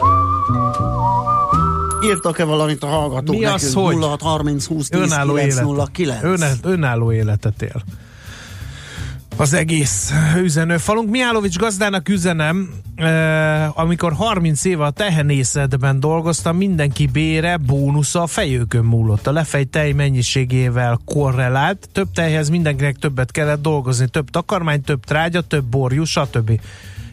Írtak-e 2.03 2.43
valamit 2.43 2.83
a 2.83 2.87
hallgatók 2.87 3.35
Mi 3.35 3.41
nekünk? 3.41 3.55
az, 3.55 3.73
hogy? 3.73 3.95
06 4.03 4.21
30 4.21 4.65
20 4.65 4.87
10 4.89 5.01
önálló, 5.01 5.33
9 5.33 5.53
élet, 5.53 5.63
0 5.63 5.87
9. 5.91 6.23
Öne, 6.23 6.51
önálló 6.63 7.11
életet 7.11 7.61
él. 7.61 7.83
Az 9.37 9.53
egész 9.53 10.13
üzenőfalunk. 10.37 11.09
Miálovics 11.09 11.57
gazdának 11.57 12.09
üzenem, 12.09 12.69
amikor 13.73 14.13
30 14.13 14.65
éve 14.65 14.83
a 14.83 14.91
tehenészetben 14.91 15.99
dolgoztam, 15.99 16.57
mindenki 16.57 17.07
bére, 17.07 17.57
bónusza 17.57 18.21
a 18.21 18.27
fejőkön 18.27 18.83
múlott. 18.85 19.27
A 19.27 19.31
lefej 19.31 19.63
tej 19.63 19.91
mennyiségével 19.91 20.99
korrelált, 21.05 21.89
több 21.91 22.11
tejhez 22.13 22.49
mindenkinek 22.49 22.95
többet 22.97 23.31
kellett 23.31 23.61
dolgozni, 23.61 24.07
több 24.07 24.29
takarmány, 24.29 24.81
több 24.81 25.03
trágya, 25.03 25.41
több 25.41 25.65
borjú, 25.65 26.03
stb. 26.03 26.59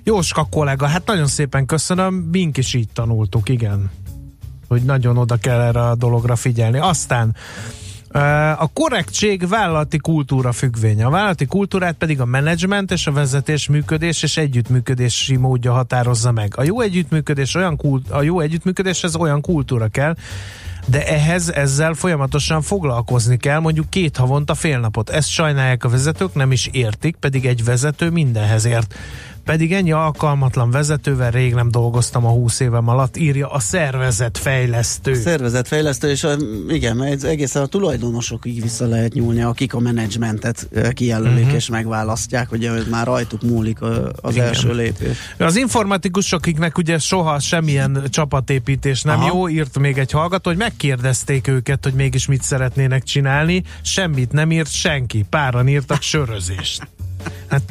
Jóska 0.04 0.46
kollega, 0.50 0.86
hát 0.86 1.06
nagyon 1.06 1.26
szépen 1.26 1.66
köszönöm, 1.66 2.14
mink 2.14 2.56
is 2.56 2.74
így 2.74 2.88
tanultuk, 2.92 3.48
igen 3.48 3.90
hogy 4.68 4.82
nagyon 4.82 5.16
oda 5.16 5.36
kell 5.36 5.60
erre 5.60 5.80
a 5.80 5.94
dologra 5.94 6.36
figyelni. 6.36 6.78
Aztán 6.78 7.36
a 8.58 8.70
korrektség 8.72 9.48
vállalati 9.48 9.98
kultúra 9.98 10.52
függvénye. 10.52 11.06
A 11.06 11.10
vállalati 11.10 11.46
kultúrát 11.46 11.94
pedig 11.94 12.20
a 12.20 12.24
menedzsment 12.24 12.90
és 12.90 13.06
a 13.06 13.12
vezetés 13.12 13.68
működés 13.68 14.22
és 14.22 14.36
együttműködési 14.36 15.36
módja 15.36 15.72
határozza 15.72 16.32
meg. 16.32 16.52
A 16.56 16.62
jó 16.62 16.80
együttműködés 16.80 17.54
olyan 17.54 17.76
kult, 17.76 18.10
a 18.10 18.22
jó 18.22 18.40
együttműködéshez 18.40 19.16
olyan 19.16 19.40
kultúra 19.40 19.88
kell, 19.88 20.14
de 20.86 21.06
ehhez 21.06 21.50
ezzel 21.50 21.94
folyamatosan 21.94 22.62
foglalkozni 22.62 23.36
kell, 23.36 23.58
mondjuk 23.58 23.90
két 23.90 24.16
havonta 24.16 24.54
fél 24.54 24.78
napot. 24.78 25.10
Ezt 25.10 25.28
sajnálják 25.28 25.84
a 25.84 25.88
vezetők, 25.88 26.34
nem 26.34 26.52
is 26.52 26.68
értik, 26.72 27.16
pedig 27.16 27.46
egy 27.46 27.64
vezető 27.64 28.10
mindenhez 28.10 28.64
ért 28.64 28.94
pedig 29.44 29.72
ennyi 29.72 29.92
alkalmatlan 29.92 30.70
vezetővel 30.70 31.30
rég 31.30 31.54
nem 31.54 31.70
dolgoztam 31.70 32.26
a 32.26 32.30
20 32.30 32.60
évem 32.60 32.88
alatt, 32.88 33.16
írja 33.16 33.48
a 33.48 33.60
szervezetfejlesztő. 33.60 35.10
A 35.10 35.14
szervezetfejlesztő, 35.14 36.10
és 36.10 36.24
a, 36.24 36.36
igen, 36.68 37.02
egészen 37.02 37.62
a 37.62 37.66
tulajdonosokig 37.66 38.62
vissza 38.62 38.86
lehet 38.86 39.12
nyúlni, 39.12 39.42
akik 39.42 39.74
a 39.74 39.80
menedzsmentet 39.80 40.68
kijelölik 40.92 41.42
uh-huh. 41.42 41.54
és 41.54 41.68
megválasztják, 41.68 42.48
hogy 42.48 42.64
ez 42.64 42.88
már 42.90 43.06
rajtuk 43.06 43.42
múlik 43.42 43.80
az 44.20 44.34
igen. 44.34 44.46
első 44.46 44.74
lépés. 44.74 45.16
Az 45.38 45.56
informatikusok, 45.56 46.38
akiknek 46.42 46.78
ugye 46.78 46.98
soha 46.98 47.38
semmilyen 47.38 48.02
csapatépítés 48.10 49.02
nem 49.02 49.18
Aha. 49.18 49.26
jó, 49.26 49.48
írt 49.48 49.78
még 49.78 49.98
egy 49.98 50.10
hallgató, 50.10 50.50
hogy 50.50 50.58
megkérdezték 50.58 51.48
őket, 51.48 51.84
hogy 51.84 51.92
mégis 51.92 52.26
mit 52.26 52.42
szeretnének 52.42 53.02
csinálni, 53.02 53.62
semmit 53.82 54.32
nem 54.32 54.50
írt 54.50 54.70
senki, 54.70 55.24
páran 55.30 55.68
írtak 55.68 56.02
sörözést. 56.02 56.88
Hát 57.48 57.62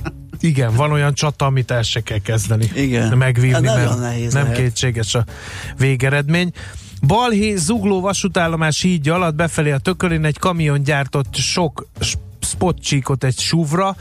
igen, 0.41 0.75
van 0.75 0.91
olyan 0.91 1.13
csata, 1.13 1.45
amit 1.45 1.71
el 1.71 1.81
se 1.81 2.01
kell 2.01 2.17
kezdeni. 2.17 2.69
Igen. 2.75 3.17
Megvívni, 3.17 3.67
hát 3.67 3.75
mert 3.75 3.99
nehéz 3.99 4.33
nem 4.33 4.43
lehet. 4.43 4.57
kétséges 4.57 5.15
a 5.15 5.25
végeredmény. 5.77 6.51
Balhé 7.07 7.55
zugló 7.55 8.01
vasútállomás 8.01 8.83
így 8.83 9.09
alatt 9.09 9.35
befelé 9.35 9.71
a 9.71 9.77
tökölén 9.77 10.25
egy 10.25 10.37
kamion 10.37 10.83
gyártott 10.83 11.35
sok 11.35 11.87
spotcsíkot 12.39 13.23
egy 13.23 13.39
súvra, 13.39 13.95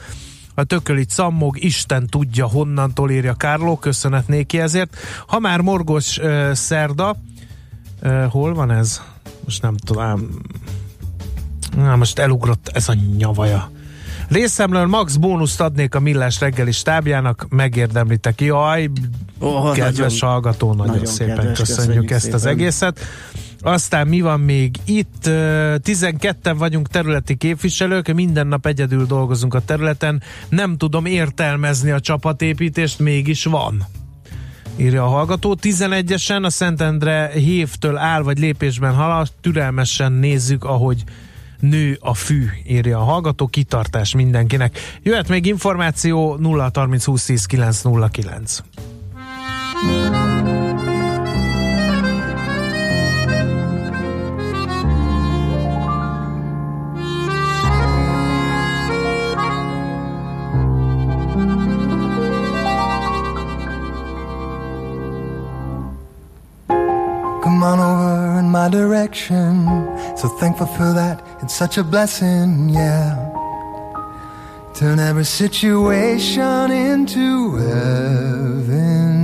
a 0.55 0.65
tököli 0.65 1.05
cammog, 1.05 1.65
Isten 1.65 2.07
tudja 2.07 2.47
honnantól 2.47 3.11
írja 3.11 3.35
Kárló, 3.35 3.77
köszönet 3.77 4.29
néki 4.29 4.61
ezért. 4.61 4.97
Ha 5.27 5.39
már 5.39 5.61
morgos 5.61 6.19
uh, 6.19 6.53
szerda, 6.53 7.17
uh, 8.03 8.25
hol 8.25 8.55
van 8.55 8.71
ez? 8.71 9.01
Most 9.45 9.63
nem 9.63 9.77
tudom. 9.77 10.29
Na, 11.77 11.97
most 11.97 12.19
elugrott 12.19 12.69
ez 12.69 12.89
a 12.89 12.95
nyavaja. 13.17 13.71
Részemről 14.31 14.87
max 14.87 15.17
bónuszt 15.17 15.61
adnék 15.61 15.95
a 15.95 16.01
Millás 16.01 16.41
reggeli 16.41 16.73
stábjának, 16.73 17.47
megérdemlitek. 17.49 18.41
Jaj, 18.41 18.91
oh, 19.39 19.73
kedves 19.73 20.21
nagyon, 20.21 20.33
hallgató, 20.33 20.73
nagyon, 20.73 20.87
nagyon 20.87 21.07
szépen 21.07 21.37
kedves, 21.37 21.59
köszönjük, 21.59 21.85
köszönjük 21.87 22.11
ezt 22.11 22.23
szépen. 22.23 22.39
az 22.39 22.47
egészet. 22.47 23.01
Aztán 23.61 24.07
mi 24.07 24.21
van 24.21 24.41
még 24.41 24.77
itt? 24.85 25.23
12-en 25.25 26.55
vagyunk 26.59 26.89
területi 26.89 27.37
képviselők, 27.37 28.15
minden 28.15 28.47
nap 28.47 28.67
egyedül 28.67 29.07
dolgozunk 29.07 29.55
a 29.55 29.61
területen. 29.61 30.23
Nem 30.49 30.77
tudom 30.77 31.07
értelmezni 31.07 31.91
a 31.91 32.01
csapatépítést, 32.01 32.99
mégis 32.99 33.45
van 33.45 33.87
írja 34.77 35.05
a 35.05 35.09
hallgató. 35.09 35.57
11-esen 35.63 36.43
a 36.43 36.51
Szentendre 36.51 37.29
hévtől 37.29 37.97
áll 37.97 38.23
vagy 38.23 38.39
lépésben 38.39 38.95
halad, 38.95 39.29
türelmesen 39.41 40.13
nézzük, 40.13 40.65
ahogy 40.65 41.05
nő 41.61 41.99
a 42.01 42.15
fű, 42.15 42.47
írja 42.67 42.99
a 42.99 43.05
hallgató, 43.05 43.47
kitartás 43.47 44.15
mindenkinek. 44.15 44.79
Jöhet 45.03 45.29
még 45.29 45.47
információ 45.47 46.37
0 46.37 46.71
30 46.75 47.05
20 47.05 47.25
10 47.25 47.47
909. 47.47 48.63
Come 67.43 67.65
on 67.65 67.79
over 67.79 68.39
in 68.39 68.51
my 68.51 68.69
direction. 68.69 70.00
So 70.21 70.29
thankful 70.29 70.67
for 70.67 70.93
that 70.93 71.25
It's 71.41 71.55
such 71.55 71.79
a 71.79 71.83
blessing, 71.83 72.69
yeah. 72.69 73.17
Turn 74.75 74.99
every 74.99 75.25
situation 75.25 76.71
into 76.71 77.57
heaven, 77.57 79.20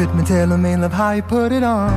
fit 0.00 0.14
me, 0.14 0.24
tailor 0.24 0.56
me, 0.56 0.76
love 0.76 0.92
how 0.92 1.10
you 1.10 1.22
put 1.22 1.52
it 1.52 1.62
on 1.62 1.92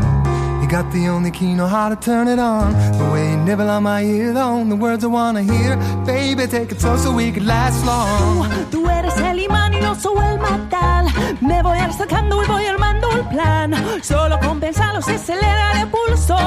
You 0.61 0.67
got 0.67 0.91
the 0.91 1.07
only 1.07 1.31
key, 1.31 1.53
know 1.53 1.67
how 1.67 1.87
to 1.89 1.95
turn 1.95 2.27
it 2.27 2.39
on. 2.39 2.71
The 2.99 3.05
way 3.13 3.31
you 3.31 3.37
nibble 3.37 3.69
on 3.69 3.83
my 3.83 4.01
ear, 4.01 4.33
the 4.33 4.41
only 4.41 4.77
words 4.85 5.03
I 5.03 5.07
wanna 5.07 5.43
hear. 5.43 5.71
Baby, 6.05 6.47
take 6.47 6.71
it 6.73 6.79
slow 6.81 6.95
so 6.97 7.11
we 7.11 7.31
could 7.33 7.45
last 7.45 7.79
long. 7.85 8.49
Tú 8.71 8.79
eres 8.89 9.17
el 9.29 9.39
imán 9.47 9.73
y 9.73 9.79
no 9.81 9.93
soy 9.95 10.25
el 10.31 10.39
matar. 10.39 11.03
Me 11.41 11.61
voy 11.61 11.79
acercando 11.79 12.41
y 12.43 12.47
voy 12.47 12.65
armando 12.65 13.07
el 13.11 13.23
plan. 13.33 13.69
Solo 14.01 14.39
con 14.39 14.59
pensarlo 14.61 15.01
se 15.01 15.15
acelera 15.15 15.81
el 15.81 15.87
pulso. 15.89 16.37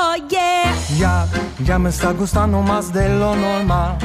Oh 0.00 0.14
yeah. 0.30 0.74
Ya, 0.98 1.26
ya 1.68 1.78
me 1.78 1.90
está 1.90 2.12
gustando 2.12 2.62
más 2.62 2.90
de 2.92 3.06
lo 3.20 3.36
normal. 3.36 3.98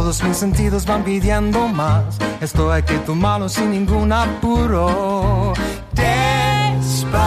Todos 0.00 0.22
mis 0.22 0.38
sentidos 0.38 0.86
van 0.86 1.04
pidiendo 1.04 1.68
más. 1.68 2.16
Esto 2.40 2.72
hay 2.72 2.82
que 2.82 2.96
tomarlo 3.00 3.50
sin 3.50 3.70
ningún 3.70 4.10
apuro. 4.10 5.52
Despacio 5.92 7.20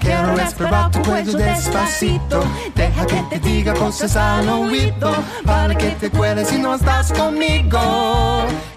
Quiero 0.00 0.36
esperar 0.40 0.90
tu 0.90 1.00
cuello 1.02 1.34
despacito. 1.34 2.42
Deja 2.74 3.06
que 3.06 3.22
te 3.30 3.38
diga 3.38 3.72
cosas 3.74 4.16
al 4.16 4.48
oído. 4.48 5.12
Para 5.46 5.76
que 5.76 5.90
te 5.90 6.06
acuerdes 6.06 6.48
si 6.48 6.58
no 6.58 6.74
estás 6.74 7.12
conmigo. 7.12 7.78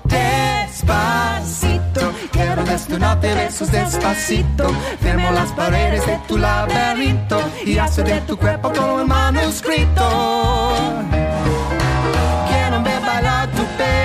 Despacito. 0.03 2.11
Quiero 2.32 2.64
desnudarte 2.64 3.34
besos 3.34 3.72
despacito. 3.72 4.68
Firmo 5.01 5.32
las 5.32 5.51
paredes 5.53 6.05
de 6.05 6.20
tu 6.28 6.38
laberinto. 6.38 7.41
Y 7.66 7.80
hace 7.80 8.03
de 8.03 8.22
tu 8.22 8.38
cuerpo 8.38 8.70
todo 8.70 9.01
el 9.01 9.07
manuscrito. 9.07 11.12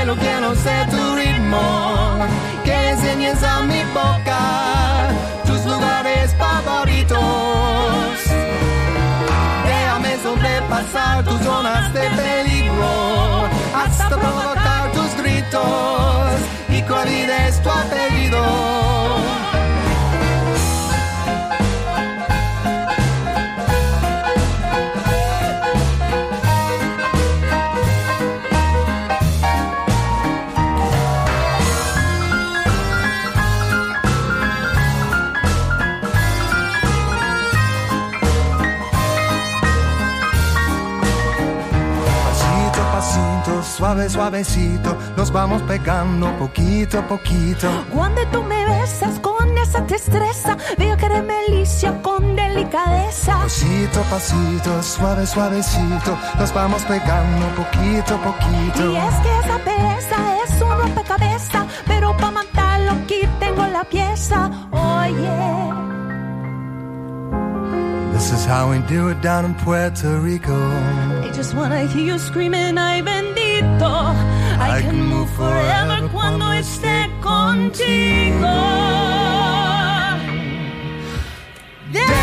Tu 0.08 0.16
pelo. 0.16 0.16
Quiero 0.16 0.54
ser 0.54 0.88
tu 0.90 1.16
ritmo. 1.16 2.26
Que 2.64 2.90
enseñes 2.90 3.42
a 3.42 3.60
mi 3.62 3.82
boca 3.94 4.38
sobrepasar 10.22 11.24
tus 11.24 11.40
zonas 11.40 11.92
de 11.94 12.00
peligro, 12.00 13.48
hasta 13.74 14.08
provocar 14.08 14.92
tus 14.92 15.16
gritos 15.16 16.40
y 16.68 16.82
es 17.46 17.62
tu 17.62 17.70
apellido. 17.70 18.97
Suave, 43.88 44.10
suavecito, 44.10 44.96
nos 45.16 45.30
vamos 45.32 45.62
pegando 45.62 46.30
poquito 46.38 46.98
a 46.98 47.08
poquito. 47.08 47.68
Cuando 47.90 48.20
tú 48.26 48.42
me 48.42 48.66
besas 48.66 49.18
con 49.20 49.56
esa 49.56 49.80
destreza, 49.80 50.58
veo 50.76 50.94
que 50.98 51.06
eres 51.06 51.24
melicia 51.24 52.02
con 52.02 52.36
delicadeza. 52.36 53.38
Pasito, 53.38 54.02
pasito, 54.10 54.82
suave, 54.82 55.26
suavecito, 55.26 56.18
nos 56.38 56.52
vamos 56.52 56.82
pegando 56.82 57.46
poquito 57.56 58.14
a 58.16 58.22
poquito. 58.24 58.92
Y 58.92 58.96
es 58.96 59.14
que 59.22 59.38
esa 59.38 59.58
belleza 59.64 60.16
es 60.44 60.60
un 60.60 60.70
rompecabezas, 60.82 61.66
pero 61.86 62.14
para 62.18 62.30
matarlo 62.30 62.92
aquí 62.92 63.20
tengo 63.40 63.66
la 63.68 63.84
pieza. 63.84 64.50
Oye. 64.70 65.88
This 68.12 68.32
is 68.32 68.44
how 68.44 68.68
we 68.68 68.80
do 68.80 69.08
it 69.10 69.22
down 69.22 69.44
in 69.44 69.54
Puerto 69.54 70.18
Rico. 70.18 70.52
I 71.22 71.30
just 71.32 71.54
wanna 71.54 71.86
hear 71.86 72.04
you 72.04 72.18
screaming, 72.18 72.76
ay 72.76 73.00
I 73.60 74.80
can 74.82 75.02
move 75.02 75.28
forever 75.30 76.08
cuando 76.12 76.52
esté 76.52 77.10
contigo. 77.20 78.46
Despacito, 81.90 82.18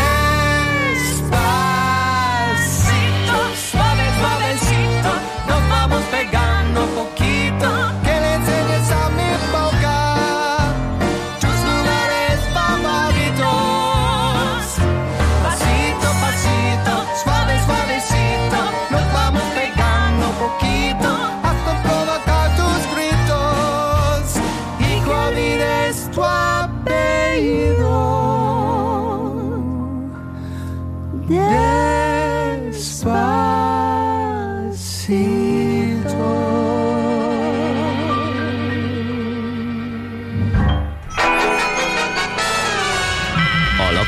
suave, 3.70 4.04
suavecito, 4.18 5.12
nos 5.46 5.68
vamos 5.68 6.02
pegando 6.10 6.86
poquito. 6.94 8.05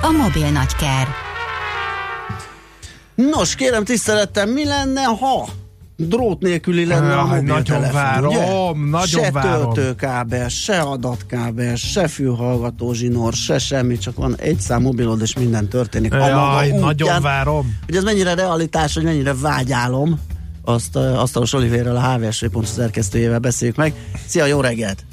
A 0.00 0.10
mobil 0.22 0.50
nagyker. 0.50 1.08
Nos, 3.14 3.54
kérem 3.54 3.84
tisztelettem, 3.84 4.48
mi 4.50 4.64
lenne, 4.64 5.02
ha 5.02 5.48
drót 5.96 6.40
nélküli 6.40 6.86
lenne 6.86 7.14
a 7.16 7.26
Jaj, 7.26 7.40
mobiltelefon, 7.40 7.80
nagyon 7.80 7.92
várom, 7.92 8.34
ugye? 8.34 8.90
nagyon 8.90 9.24
se 9.24 9.30
várom. 9.30 9.72
töltőkábel, 9.72 10.48
se 10.48 10.80
adatkábel, 10.80 11.76
se 11.76 12.08
fülhallgató 12.08 12.92
zsinór, 12.92 13.32
se 13.32 13.58
semmi, 13.58 13.98
csak 13.98 14.16
van 14.16 14.36
egy 14.36 14.60
szám 14.60 14.82
mobilod, 14.82 15.20
és 15.20 15.34
minden 15.36 15.68
történik. 15.68 16.14
a 16.14 16.26
Jaj, 16.28 16.66
útján. 16.66 16.80
nagyon 16.80 17.22
várom. 17.22 17.78
Hogy 17.86 17.96
ez 17.96 18.02
mennyire 18.04 18.34
realitás, 18.34 18.94
hogy 18.94 19.04
mennyire 19.04 19.34
vágyálom, 19.34 20.20
azt 20.64 20.96
uh, 20.96 21.20
Asztalos 21.20 21.52
Olivérrel, 21.52 21.96
a 21.96 22.16
hvsv.hu 22.16 22.62
szerkesztőjével 22.62 23.38
beszéljük 23.38 23.76
meg. 23.76 23.94
Szia, 24.26 24.44
jó 24.44 24.60
reggelt! 24.60 25.04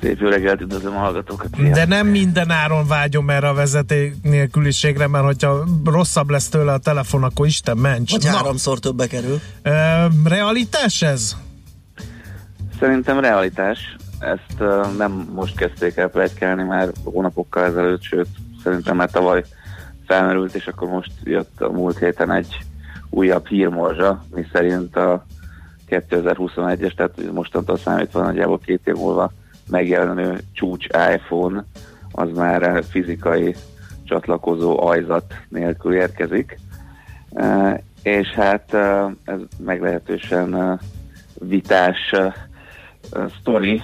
Szép 0.00 0.20
jó 0.20 0.28
reggelt, 0.28 0.60
üdvözlöm 0.60 0.96
a 0.96 0.98
hallgatókat. 0.98 1.48
Szia. 1.56 1.72
De 1.72 1.86
nem 1.86 2.06
minden 2.06 2.50
áron 2.50 2.86
vágyom 2.86 3.30
erre 3.30 3.48
a 3.48 3.54
vezeték 3.54 4.14
nélküliségre, 4.22 5.06
mert 5.06 5.24
hogyha 5.24 5.64
rosszabb 5.84 6.30
lesz 6.30 6.48
tőle 6.48 6.72
a 6.72 6.78
telefon, 6.78 7.22
akkor 7.22 7.46
Isten 7.46 7.76
ments. 7.76 8.10
Vagy 8.10 8.24
Na, 8.24 8.30
háromszor 8.36 8.78
többe 8.78 9.06
kerül. 9.06 9.40
ö, 9.62 9.70
realitás 10.24 11.02
ez? 11.02 11.36
Szerintem 12.78 13.20
realitás. 13.20 13.96
Ezt 14.18 14.60
uh, 14.60 14.96
nem 14.96 15.28
most 15.34 15.56
kezdték 15.56 15.96
el 15.96 16.08
plegykálni, 16.08 16.62
már 16.62 16.88
hónapokkal 17.04 17.64
ezelőtt, 17.64 18.02
sőt, 18.02 18.28
szerintem 18.62 18.96
már 18.96 19.10
tavaly 19.10 19.44
felmerült, 20.06 20.54
és 20.54 20.66
akkor 20.66 20.88
most 20.88 21.10
jött 21.24 21.60
a 21.60 21.70
múlt 21.70 21.98
héten 21.98 22.32
egy 22.32 22.58
újabb 23.10 23.46
hírmorzsa, 23.46 24.24
mi 24.34 24.46
szerint 24.52 24.96
a 24.96 25.26
2021-es, 25.88 26.94
tehát 26.94 27.32
mostantól 27.32 27.76
számítva 27.78 28.22
nagyjából 28.22 28.58
két 28.58 28.80
év 28.84 28.94
múlva 28.94 29.32
megjelenő 29.70 30.40
csúcs 30.52 30.86
iPhone, 31.14 31.64
az 32.12 32.28
már 32.34 32.84
fizikai 32.90 33.54
csatlakozó 34.04 34.86
ajzat 34.86 35.34
nélkül 35.48 35.94
érkezik. 35.94 36.58
Uh, 37.30 37.78
és 38.02 38.28
hát 38.28 38.70
uh, 38.72 39.10
ez 39.24 39.38
meglehetősen 39.58 40.54
uh, 40.54 40.80
vitás 41.34 42.14
sztori, 43.38 43.82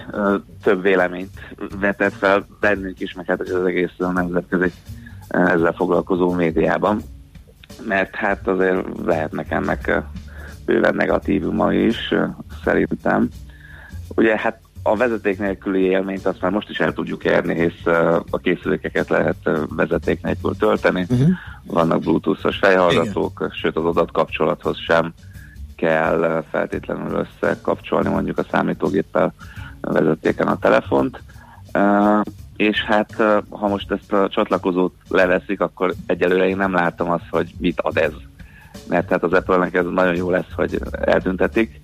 több 0.63 0.83
véleményt 0.83 1.55
vetett 1.81 2.13
fel 2.13 2.47
bennünk 2.61 3.01
is, 3.01 3.13
meg 3.13 3.27
hát 3.27 3.41
az 3.41 3.65
egész 3.65 3.93
uh, 3.99 4.13
nemzetközi 4.13 4.73
ezzel 5.29 5.73
foglalkozó 5.73 6.33
médiában, 6.33 7.03
mert 7.87 8.15
hát 8.15 8.49
azért 8.49 8.87
lehetnek 9.05 9.51
ennek 9.51 10.03
bőven 10.65 10.95
negatívuma 10.95 11.73
is, 11.73 12.15
szerintem. 12.65 13.29
Ugye 14.15 14.39
hát 14.39 14.61
a 14.87 14.97
vezeték 14.97 15.39
nélküli 15.39 15.81
élményt 15.83 16.27
azt 16.27 16.41
már 16.41 16.51
most 16.51 16.69
is 16.69 16.81
el 16.81 16.93
tudjuk 16.93 17.25
érni, 17.25 17.55
hisz 17.55 17.87
a 18.31 18.39
készülékeket 18.39 19.09
lehet 19.09 19.51
vezeték 19.69 20.23
nélkül 20.23 20.57
tölteni. 20.57 21.07
Uh-huh. 21.09 21.29
Vannak 21.67 22.01
bluetoothos 22.01 22.57
fejhallgatók, 22.57 23.33
Igen. 23.37 23.51
sőt 23.51 23.77
az 23.77 23.85
adatkapcsolathoz 23.85 24.79
sem 24.79 25.13
kell 25.77 26.45
feltétlenül 26.51 27.27
összekapcsolni 27.27 28.09
mondjuk 28.09 28.39
a 28.39 28.47
számítógéppel 28.51 29.35
vezetéken 29.81 30.47
a 30.47 30.59
telefont. 30.59 31.23
És 32.57 32.83
hát 32.83 33.15
ha 33.51 33.69
most 33.69 33.91
ezt 33.91 34.13
a 34.13 34.29
csatlakozót 34.29 34.95
leveszik, 35.09 35.61
akkor 35.61 35.95
egyelőre 36.07 36.49
én 36.49 36.57
nem 36.57 36.73
látom 36.73 37.11
azt, 37.11 37.29
hogy 37.31 37.55
mit 37.59 37.81
ad 37.81 37.97
ez. 37.97 38.13
Mert 38.89 39.11
hát 39.11 39.23
az 39.23 39.33
Apple-nek 39.33 39.75
ez 39.75 39.85
nagyon 39.85 40.15
jó 40.15 40.31
lesz, 40.31 40.53
hogy 40.55 40.81
eltüntetik, 40.91 41.81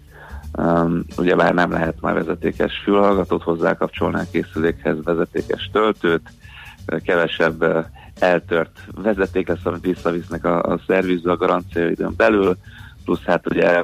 Um, 0.58 1.04
ugyebár 1.16 1.54
nem 1.54 1.70
lehet 1.70 2.00
már 2.00 2.14
vezetékes 2.14 2.80
fülhallgatót 2.84 3.42
hozzákapcsolni 3.42 4.18
a 4.18 4.26
készülékhez, 4.30 4.96
vezetékes 5.04 5.70
töltőt, 5.72 6.32
kevesebb 7.04 7.86
eltört 8.18 8.80
vezeték 9.02 9.48
lesz, 9.48 9.64
amit 9.64 9.84
visszavisznek 9.84 10.44
a, 10.44 10.62
a 10.62 10.80
szervizbe 10.86 11.30
a 11.30 11.36
garancia 11.36 11.88
időn 11.88 12.14
belül, 12.16 12.56
plusz 13.04 13.22
hát 13.24 13.50
ugye 13.50 13.82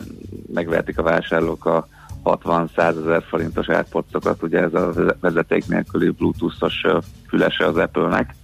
megvertik 0.54 0.98
a 0.98 1.02
vásárlók 1.02 1.66
a 1.66 1.86
60-100 2.24 2.76
ezer 2.76 3.22
forintos 3.28 3.68
átpocokat, 3.68 4.42
ugye 4.42 4.60
ez 4.60 4.74
a 4.74 4.92
vezeték 5.20 5.66
nélküli 5.66 6.10
bluetoothos 6.10 6.84
fülese 7.28 7.66
az 7.66 7.76
Apple-nek, 7.76 8.34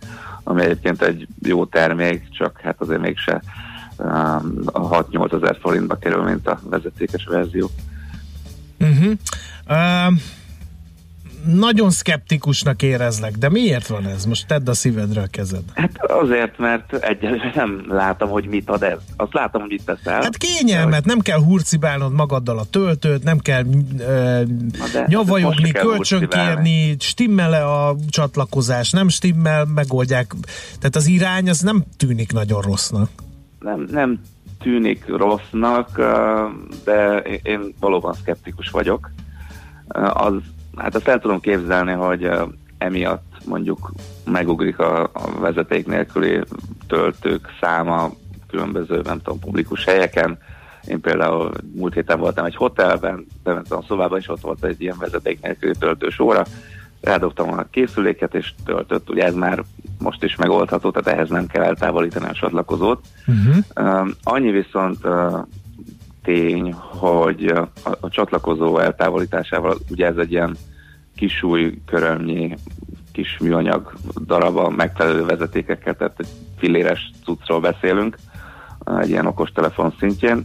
ami 0.44 0.62
egyébként 0.62 1.02
egy 1.02 1.26
jó 1.42 1.64
termék, 1.64 2.28
csak 2.30 2.60
hát 2.60 2.80
azért 2.80 3.00
mégse 3.00 3.42
um, 3.98 4.60
a 4.72 5.04
6-8 5.04 5.42
ezer 5.42 5.58
forintba 5.60 5.94
kerül, 5.94 6.22
mint 6.22 6.46
a 6.48 6.58
vezetékes 6.70 7.24
verzió. 7.24 7.70
Uh-huh. 8.78 9.12
Uh, 9.68 10.18
nagyon 11.46 11.90
szkeptikusnak 11.90 12.82
érezlek, 12.82 13.36
de 13.36 13.48
miért 13.48 13.86
van 13.86 14.06
ez? 14.06 14.24
Most 14.24 14.46
tedd 14.46 14.68
a 14.68 14.74
szívedre 14.74 15.20
a 15.20 15.26
kezed. 15.30 15.62
Hát 15.74 16.04
azért, 16.04 16.58
mert 16.58 16.92
egyelőre 16.92 17.52
nem 17.54 17.84
látom, 17.88 18.28
hogy 18.28 18.46
mit 18.46 18.70
ad 18.70 18.82
ez. 18.82 18.98
Azt 19.16 19.32
látom, 19.32 19.60
hogy 19.60 19.70
mit 19.70 19.84
teszel. 19.84 20.22
Hát 20.22 20.36
kényelmet, 20.36 21.04
nem 21.04 21.20
kell 21.20 21.38
hurcibálnod 21.38 22.12
magaddal 22.12 22.58
a 22.58 22.64
töltőt, 22.64 23.22
nem 23.22 23.38
kell 23.38 23.62
uh, 23.64 24.42
nyavajogni, 25.06 25.70
kölcsönkérni, 25.70 26.96
stimmel-e 26.98 27.66
a 27.66 27.96
csatlakozás, 28.08 28.90
nem 28.90 29.08
stimmel, 29.08 29.64
megoldják. 29.64 30.34
Tehát 30.78 30.96
az 30.96 31.06
irány 31.06 31.48
az 31.48 31.60
nem 31.60 31.84
tűnik 31.96 32.32
nagyon 32.32 32.60
rossznak. 32.60 33.10
Nem, 33.60 33.86
nem 33.90 34.20
tűnik 34.64 35.06
rossznak, 35.06 35.88
de 36.84 37.18
én 37.42 37.74
valóban 37.80 38.12
szkeptikus 38.12 38.70
vagyok. 38.70 39.10
Az, 40.12 40.32
hát 40.76 40.94
azt 40.94 41.08
el 41.08 41.18
tudom 41.18 41.40
képzelni, 41.40 41.92
hogy 41.92 42.30
emiatt 42.78 43.36
mondjuk 43.46 43.92
megugrik 44.24 44.78
a, 44.78 45.02
a 45.02 45.38
vezeték 45.40 45.86
nélküli 45.86 46.40
töltők 46.86 47.48
száma 47.60 48.10
különböző, 48.48 49.00
nem 49.04 49.18
tudom, 49.22 49.38
publikus 49.38 49.84
helyeken. 49.84 50.38
Én 50.86 51.00
például 51.00 51.50
múlt 51.74 51.94
héten 51.94 52.18
voltam 52.18 52.44
egy 52.44 52.56
hotelben, 52.56 53.26
bementem 53.42 53.78
a 53.78 53.84
szobába, 53.86 54.16
és 54.16 54.28
ott 54.28 54.40
volt 54.40 54.64
egy 54.64 54.80
ilyen 54.80 54.96
vezeték 54.98 55.40
nélküli 55.42 55.72
töltős 55.78 56.18
óra. 56.18 56.44
Rádobtam 57.04 57.52
a 57.52 57.64
készüléket, 57.70 58.34
és 58.34 58.54
töltött. 58.64 59.10
Ugye 59.10 59.24
ez 59.24 59.34
már 59.34 59.64
most 59.98 60.24
is 60.24 60.36
megoldható, 60.36 60.90
tehát 60.90 61.18
ehhez 61.18 61.28
nem 61.28 61.46
kell 61.46 61.62
eltávolítani 61.62 62.26
a 62.26 62.32
csatlakozót. 62.32 63.04
Uh-huh. 63.26 64.02
Uh, 64.02 64.08
annyi 64.22 64.50
viszont 64.50 64.98
uh, 65.04 65.38
tény, 66.22 66.72
hogy 66.72 67.46
a, 67.46 67.68
a 68.00 68.08
csatlakozó 68.08 68.78
eltávolításával, 68.78 69.78
ugye 69.90 70.06
ez 70.06 70.16
egy 70.16 70.32
ilyen 70.32 70.56
kisúj 71.16 71.78
körömnyi 71.86 72.56
kis 73.12 73.38
műanyag 73.40 73.92
darab 74.26 74.56
a 74.56 74.68
megfelelő 74.70 75.24
vezetékekkel, 75.24 75.96
tehát 75.96 76.20
egy 76.20 76.28
filléres 76.58 77.10
cuccról 77.24 77.60
beszélünk, 77.60 78.16
egy 78.98 79.08
ilyen 79.08 79.26
okostelefon 79.26 79.94
szintjén. 79.98 80.44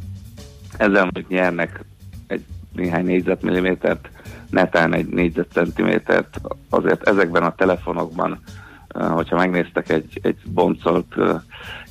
Ezzel 0.77 1.03
mondjuk 1.03 1.27
nyernek 1.27 1.83
egy 2.27 2.43
néhány 2.75 3.05
négyzetmillimétert, 3.05 4.09
netán 4.49 4.93
egy 4.93 5.07
négyzetcentimétert. 5.07 6.41
Azért 6.69 7.07
ezekben 7.07 7.43
a 7.43 7.55
telefonokban, 7.55 8.39
hogyha 8.93 9.35
megnéztek 9.35 9.89
egy, 9.89 10.19
egy 10.21 10.37
boncolt 10.45 11.15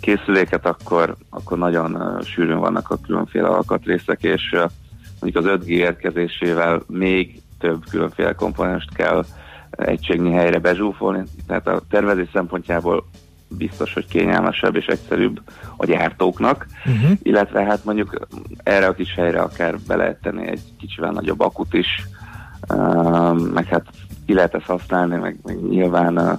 készüléket, 0.01 0.66
akkor, 0.66 1.16
akkor 1.30 1.59
nagyon 1.59 2.18
sűrűn 2.24 2.59
vannak 2.59 2.91
a 2.91 2.99
különféle 3.07 3.49
alkatrészek, 3.49 4.22
és 4.22 4.57
mondjuk 5.20 5.45
az 5.45 5.59
5G 5.61 5.66
érkezésével 5.66 6.82
még 6.86 7.43
több 7.59 7.84
különféle 7.91 8.32
komponenst 8.32 8.95
kell 8.95 9.24
egységnyi 9.70 10.32
helyre 10.32 10.59
bezsúfolni, 10.59 11.22
tehát 11.47 11.66
a 11.66 11.82
tervezés 11.91 12.28
szempontjából 12.32 13.05
biztos, 13.49 13.93
hogy 13.93 14.07
kényelmesebb 14.07 14.76
és 14.76 14.86
egyszerűbb 14.86 15.41
a 15.76 15.84
gyártóknak, 15.84 16.66
uh-huh. 16.86 17.11
illetve 17.22 17.64
hát 17.64 17.84
mondjuk 17.84 18.26
erre 18.62 18.86
a 18.86 18.95
kis 18.95 19.14
helyre 19.14 19.41
akár 19.41 19.78
be 19.86 19.97
lehet 19.97 20.20
tenni 20.22 20.47
egy 20.47 20.61
kicsivel 20.78 21.11
nagyobb 21.11 21.41
akut 21.41 21.74
is, 21.74 21.86
meg 23.53 23.66
hát 23.66 23.85
ki 24.27 24.35
lehet 24.35 24.55
ezt 24.55 24.66
használni, 24.66 25.16
meg, 25.16 25.39
meg 25.43 25.69
nyilván 25.69 26.19
uh, 26.19 26.39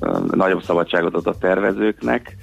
uh, 0.00 0.30
nagyobb 0.30 0.62
szabadságot 0.62 1.14
ad 1.14 1.26
a 1.26 1.38
tervezőknek, 1.38 2.36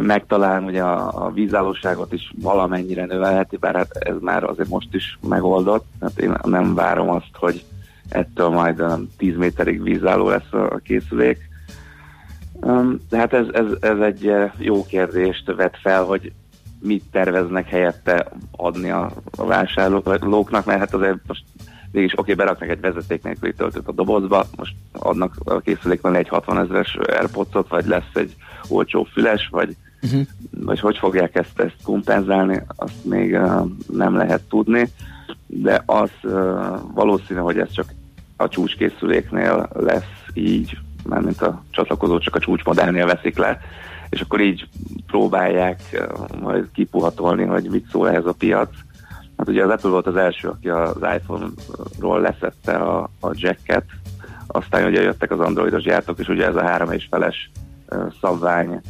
meg 0.00 0.26
talán 0.26 0.64
ugye 0.64 0.82
a, 0.82 1.24
a 1.26 1.30
vízállóságot 1.30 2.12
is 2.12 2.32
valamennyire 2.40 3.04
növelheti, 3.04 3.56
bár 3.56 3.74
hát 3.74 3.96
ez 3.96 4.14
már 4.20 4.44
azért 4.44 4.68
most 4.68 4.94
is 4.94 5.18
megoldott, 5.28 5.84
hát 6.00 6.18
én 6.18 6.34
nem 6.42 6.74
várom 6.74 7.08
azt, 7.08 7.30
hogy 7.32 7.64
ettől 8.08 8.48
majd 8.48 8.80
um, 8.80 9.08
10 9.16 9.36
méterig 9.36 9.82
vízálló 9.82 10.28
lesz 10.28 10.52
a, 10.52 10.72
a 10.72 10.80
készülék. 10.84 11.38
De 13.08 13.18
hát 13.18 13.32
ez, 13.32 13.46
ez, 13.52 13.66
ez 13.80 13.98
egy 13.98 14.32
jó 14.58 14.84
kérdést 14.84 15.54
vet 15.54 15.78
fel, 15.82 16.04
hogy 16.04 16.32
mit 16.80 17.04
terveznek 17.10 17.68
helyette 17.68 18.32
adni 18.50 18.90
a, 18.90 19.10
a 19.36 19.44
vásárlóknak, 19.44 20.64
mert 20.64 20.78
hát 20.78 20.94
azért 20.94 21.18
most 21.26 21.44
mégis 21.96 22.12
oké, 22.12 22.32
okay, 22.32 22.34
beraknak 22.34 22.68
egy 22.68 22.80
vezeték 22.80 23.22
nélküli 23.22 23.52
töltőt 23.54 23.88
a 23.88 23.92
dobozba, 23.92 24.46
most 24.56 24.74
adnak 24.92 25.34
a 25.44 25.60
készülékben 25.60 26.14
egy 26.14 26.28
60 26.28 26.58
ezeres 26.58 26.96
airpods 26.96 27.68
vagy 27.68 27.86
lesz 27.86 28.14
egy 28.14 28.34
olcsó 28.68 29.04
füles, 29.12 29.48
vagy, 29.50 29.76
uh-huh. 30.02 30.26
vagy 30.50 30.80
hogy 30.80 30.96
fogják 30.96 31.34
ezt, 31.34 31.60
ezt 31.60 31.82
kompenzálni, 31.82 32.62
azt 32.76 33.04
még 33.04 33.32
uh, 33.32 33.70
nem 33.92 34.16
lehet 34.16 34.42
tudni, 34.42 34.88
de 35.46 35.82
az 35.86 36.10
uh, 36.22 36.32
valószínű, 36.94 37.40
hogy 37.40 37.58
ez 37.58 37.70
csak 37.70 37.86
a 38.36 38.48
csúcskészüléknél 38.48 39.68
lesz 39.72 40.14
így, 40.34 40.78
mint 41.04 41.42
a 41.42 41.62
csatlakozó 41.70 42.18
csak 42.18 42.34
a 42.34 42.40
csúcsmodellnél 42.40 43.06
veszik 43.06 43.36
le, 43.36 43.60
és 44.08 44.20
akkor 44.20 44.40
így 44.40 44.68
próbálják 45.06 45.80
uh, 45.92 46.40
majd 46.40 46.68
kipuhatolni, 46.74 47.44
hogy 47.44 47.68
mit 47.70 47.90
szól 47.90 48.08
ehhez 48.10 48.26
a 48.26 48.34
piac. 48.38 48.70
Hát 49.36 49.48
ugye 49.48 49.64
az 49.64 49.70
Apple 49.70 49.90
volt 49.90 50.06
az 50.06 50.16
első, 50.16 50.48
aki 50.48 50.68
az 50.68 50.96
iPhone-ról 51.16 52.20
leszette 52.20 52.74
a, 52.74 53.10
a 53.20 53.30
jacket, 53.32 53.84
aztán 54.46 54.86
ugye 54.86 55.02
jöttek 55.02 55.30
az 55.30 55.40
androidos 55.40 55.82
gyártók, 55.82 56.18
és 56.18 56.28
ugye 56.28 56.46
ez 56.46 56.56
a 56.56 56.62
három 56.62 56.92
és 56.92 57.06
feles 57.10 57.50
uh, 57.88 58.12
szabvány 58.20 58.80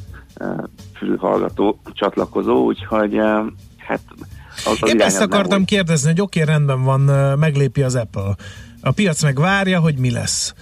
uh, 0.41 0.65
fülhallgató 0.95 1.81
csatlakozó, 1.93 2.65
úgyhogy 2.65 3.15
uh, 3.19 3.47
hát 3.77 4.01
az, 4.65 4.79
az 4.81 4.89
Én 4.89 5.01
ezt 5.01 5.21
akartam 5.21 5.61
úgy... 5.61 5.67
kérdezni, 5.67 6.11
hogy 6.11 6.21
oké, 6.21 6.43
okay, 6.43 6.55
rendben 6.55 6.83
van, 6.83 7.01
meglépi 7.39 7.83
az 7.83 7.95
Apple. 7.95 8.35
A 8.81 8.91
piac 8.91 9.23
meg 9.23 9.39
várja, 9.39 9.81
hogy 9.81 9.99
mi 9.99 10.11
lesz. 10.11 10.55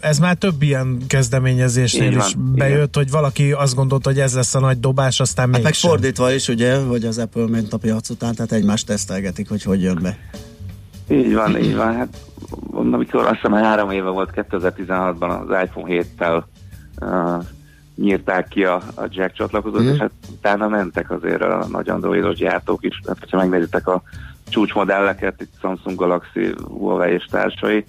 Ez 0.00 0.18
már 0.18 0.34
több 0.34 0.62
ilyen 0.62 0.98
kezdeményezésnél 1.06 2.10
van, 2.10 2.26
is 2.26 2.34
bejött, 2.34 2.76
igen. 2.76 2.88
hogy 2.92 3.10
valaki 3.10 3.52
azt 3.52 3.74
gondolta, 3.74 4.08
hogy 4.08 4.18
ez 4.18 4.34
lesz 4.34 4.54
a 4.54 4.60
nagy 4.60 4.80
dobás, 4.80 5.20
aztán 5.20 5.52
hát 5.52 5.62
meg 5.62 5.74
fordítva 5.74 6.32
is, 6.32 6.48
ugye, 6.48 6.78
hogy 6.78 7.04
az 7.04 7.18
Apple 7.18 7.46
ment 7.46 7.72
a 7.72 7.76
piac 7.76 8.10
után, 8.10 8.34
tehát 8.34 8.52
egymást 8.52 8.86
tesztelgetik, 8.86 9.48
hogy 9.48 9.62
hogy 9.62 9.82
jön 9.82 9.98
be. 10.02 10.16
Így 11.08 11.34
van, 11.34 11.58
így 11.58 11.76
van. 11.76 11.94
Hát 11.94 12.16
amikor 12.70 13.24
azt 13.24 13.34
hiszem 13.34 13.52
három 13.52 13.90
éve 13.90 14.08
volt 14.08 14.30
2016-ban 14.34 15.48
az 15.48 15.62
iPhone 15.64 16.04
7-tel 16.18 16.42
uh, 17.00 17.44
nyírták 17.96 18.48
ki 18.48 18.64
a, 18.64 18.74
a 18.94 19.06
jack 19.08 19.34
csatlakozót, 19.34 19.82
mm. 19.82 19.88
és 19.88 19.98
hát 19.98 20.10
utána 20.30 20.68
mentek 20.68 21.10
azért 21.10 21.42
a 21.42 21.66
nagy 21.70 21.88
androidos 21.88 22.36
gyártók 22.36 22.84
is. 22.84 23.00
Hát, 23.06 23.16
ha 23.30 23.36
megnézitek 23.36 23.86
a 23.86 24.02
csúcsmodelleket, 24.48 25.40
itt 25.40 25.52
Samsung 25.60 25.98
Galaxy, 25.98 26.54
Huawei 26.68 27.12
és 27.12 27.24
társai, 27.30 27.84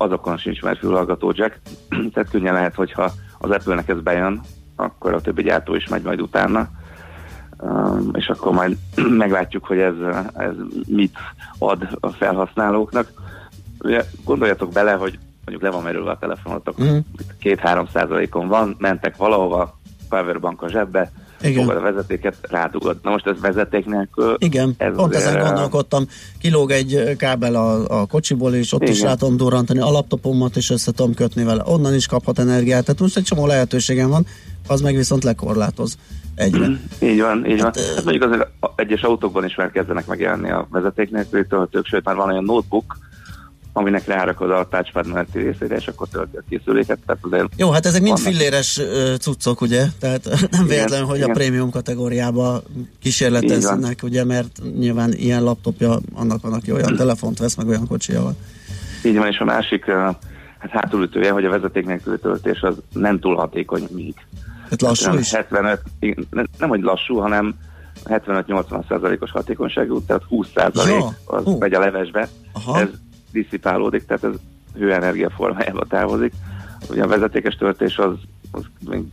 azokon 0.00 0.36
sincs 0.36 0.62
már 0.62 0.76
fülhallgató 0.76 1.32
jack, 1.34 1.60
tehát 2.12 2.30
könnyen 2.30 2.54
lehet, 2.54 2.74
hogyha 2.74 3.12
az 3.38 3.50
Apple-nek 3.50 3.88
ez 3.88 4.00
bejön, 4.00 4.40
akkor 4.76 5.14
a 5.14 5.20
többi 5.20 5.42
gyártó 5.42 5.74
is 5.74 5.88
megy 5.88 6.02
majd 6.02 6.20
utána, 6.20 6.68
um, 7.58 8.10
és 8.12 8.28
akkor 8.28 8.52
majd 8.52 8.76
meglátjuk, 9.24 9.64
hogy 9.64 9.78
ez, 9.78 9.94
ez 10.34 10.54
mit 10.86 11.16
ad 11.58 11.88
a 12.00 12.08
felhasználókok. 12.08 13.06
Ugye, 13.78 14.04
gondoljatok 14.24 14.72
bele, 14.72 14.92
hogy 14.92 15.18
mondjuk 15.44 15.62
le 15.62 15.70
van 15.70 15.82
merülve 15.82 16.10
a 16.10 16.18
telefonotok, 16.18 16.82
mm. 16.82 16.98
két-három 17.38 17.86
százalékon 17.86 18.48
van, 18.48 18.76
mentek 18.78 19.16
valahova, 19.16 19.78
powerbank 20.08 20.62
a 20.62 20.68
zsebbe, 20.68 21.12
igen. 21.42 21.64
fogad 21.64 21.76
a 21.76 21.80
vezetéket, 21.80 22.36
rádugod. 22.40 22.98
Na 23.02 23.10
most 23.10 23.26
ez 23.26 23.40
vezeték 23.40 23.86
nélkül. 23.86 24.34
Igen, 24.38 24.74
ez 24.78 24.94
pont 24.94 25.14
ezen 25.14 25.42
gondolkodtam. 25.44 26.06
Kilóg 26.38 26.70
egy 26.70 27.16
kábel 27.16 27.54
a, 27.54 28.00
a 28.00 28.06
kocsiból, 28.06 28.54
és 28.54 28.72
ott 28.72 28.82
Igen. 28.82 28.94
is 28.94 29.00
rá 29.00 29.14
tudom 29.14 29.36
durrantani 29.36 29.80
a 29.80 29.90
laptopomat, 29.90 30.56
és 30.56 30.70
össze 30.70 30.92
tudom 30.92 31.14
kötni 31.14 31.44
vele. 31.44 31.62
Onnan 31.66 31.94
is 31.94 32.06
kaphat 32.06 32.38
energiát. 32.38 32.84
Tehát 32.84 33.00
most 33.00 33.16
egy 33.16 33.24
csomó 33.24 33.46
lehetőségem 33.46 34.08
van, 34.08 34.26
az 34.66 34.80
meg 34.80 34.96
viszont 34.96 35.24
lekorlátoz 35.24 35.96
egyre. 36.34 36.66
Mm, 36.66 36.74
így 36.98 37.20
van, 37.20 37.46
így 37.46 37.60
hát, 37.60 37.76
van. 37.76 37.84
Hát 37.94 38.04
mondjuk 38.04 38.24
azért 38.24 38.48
egyes 38.76 39.02
autókban 39.02 39.44
is 39.44 39.54
már 39.54 39.70
kezdenek 39.70 40.06
megjelenni 40.06 40.50
a 40.50 40.66
vezeték 40.70 41.10
nélküli 41.10 41.46
töltők, 41.46 41.86
sőt 41.86 42.04
már 42.04 42.16
van 42.16 42.28
olyan 42.28 42.44
notebook, 42.44 42.98
aminek 43.80 44.06
rárakod 44.06 44.50
a 44.50 44.68
touchpad 44.70 45.06
melletti 45.06 45.38
részére, 45.38 45.76
és 45.76 45.86
akkor 45.86 46.08
tölti 46.08 46.36
a 46.36 46.42
készüléket. 46.48 46.98
Tehát 47.06 47.24
azért 47.24 47.48
Jó, 47.56 47.70
hát 47.70 47.86
ezek 47.86 48.02
mind 48.02 48.18
filléres 48.18 48.78
uh, 48.78 49.14
cuccok, 49.14 49.60
ugye? 49.60 49.84
Tehát 50.00 50.28
nem 50.50 50.66
véletlen, 50.66 51.04
hogy 51.04 51.16
igen. 51.16 51.30
a 51.30 51.32
prémium 51.32 51.70
kategóriába 51.70 52.62
kísérleteznek, 53.00 53.98
ugye, 54.02 54.24
mert 54.24 54.60
nyilván 54.78 55.12
ilyen 55.12 55.42
laptopja 55.42 55.98
annak 56.14 56.42
van, 56.42 56.52
aki 56.52 56.72
olyan 56.72 56.96
telefont 56.96 57.38
vesz, 57.38 57.56
meg 57.56 57.68
olyan 57.68 57.86
kocsija 57.86 58.22
van. 58.22 58.36
Így 59.04 59.16
van, 59.16 59.26
és 59.26 59.38
a 59.38 59.44
másik 59.44 59.84
hát 60.58 60.70
hátulütője, 60.70 61.30
hogy 61.30 61.44
a 61.44 61.50
vezeték 61.50 61.86
nélküli 61.86 62.18
töltés 62.18 62.60
az 62.60 62.74
nem 62.92 63.18
túl 63.18 63.36
hatékony 63.36 63.88
még. 63.90 64.14
Hát 64.70 64.82
lassú 64.82 65.18
is? 65.18 65.32
75, 65.32 65.82
nem, 66.30 66.46
nem 66.58 66.68
hogy 66.68 66.80
lassú, 66.80 67.18
hanem 67.18 67.54
75-80 68.04 68.88
százalékos 68.88 69.30
hatékonyságú, 69.30 70.00
tehát 70.00 70.22
20 70.28 70.48
százalék 70.54 70.94
ja. 70.94 71.14
az 71.24 71.46
uh. 71.46 71.58
megy 71.58 71.72
a 71.72 71.78
levesbe. 71.78 72.28
Aha. 72.52 72.80
Ez 72.80 72.88
diszipálódik, 73.32 74.06
tehát 74.06 74.24
ez 74.24 74.40
hőenergia 74.74 75.30
formájába 75.30 75.84
távozik. 75.88 76.32
Ugye 76.90 77.02
a 77.02 77.06
vezetékes 77.06 77.54
töltés 77.54 77.98
az, 77.98 78.12
az 78.50 78.64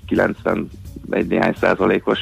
91 0.06 0.68
néhány 1.28 1.56
százalékos 1.60 2.20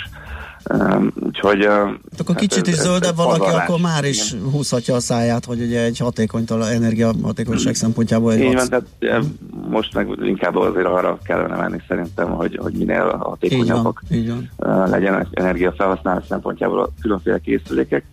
Um, 0.73 1.11
úgyhogy... 1.19 1.65
Uh, 1.65 1.71
akkor 2.17 2.35
hát 2.35 2.39
kicsit 2.39 2.67
ez, 2.67 2.73
is 2.73 2.79
zöldebb 2.79 3.15
valaki, 3.15 3.39
pazarlás. 3.39 3.67
akkor 3.67 3.79
már 3.79 4.03
is 4.03 4.31
Igen. 4.31 4.49
húzhatja 4.49 4.95
a 4.95 4.99
száját, 4.99 5.45
hogy 5.45 5.61
ugye 5.61 5.83
egy 5.83 5.97
hatékonytal 5.97 6.67
energia 6.67 7.11
hatékonyság 7.23 7.75
szempontjából 7.75 8.33
egy 8.33 8.39
Igen, 8.39 8.69
tehát 8.69 9.25
most 9.69 9.93
meg 9.93 10.07
inkább 10.21 10.55
azért 10.55 10.85
arra 10.85 11.17
kellene 11.23 11.55
menni 11.55 11.81
szerintem, 11.87 12.29
hogy, 12.29 12.59
hogy 12.61 12.73
minél 12.73 13.17
hatékonyabbak 13.17 14.01
így 14.09 14.27
van, 14.27 14.37
így 14.37 14.49
van. 14.57 14.83
Uh, 14.83 14.89
legyenek 14.89 15.27
energiafelhasználás 15.31 16.23
szempontjából 16.29 16.79
a 16.79 16.89
különféle 17.01 17.39
készülékek. 17.39 18.05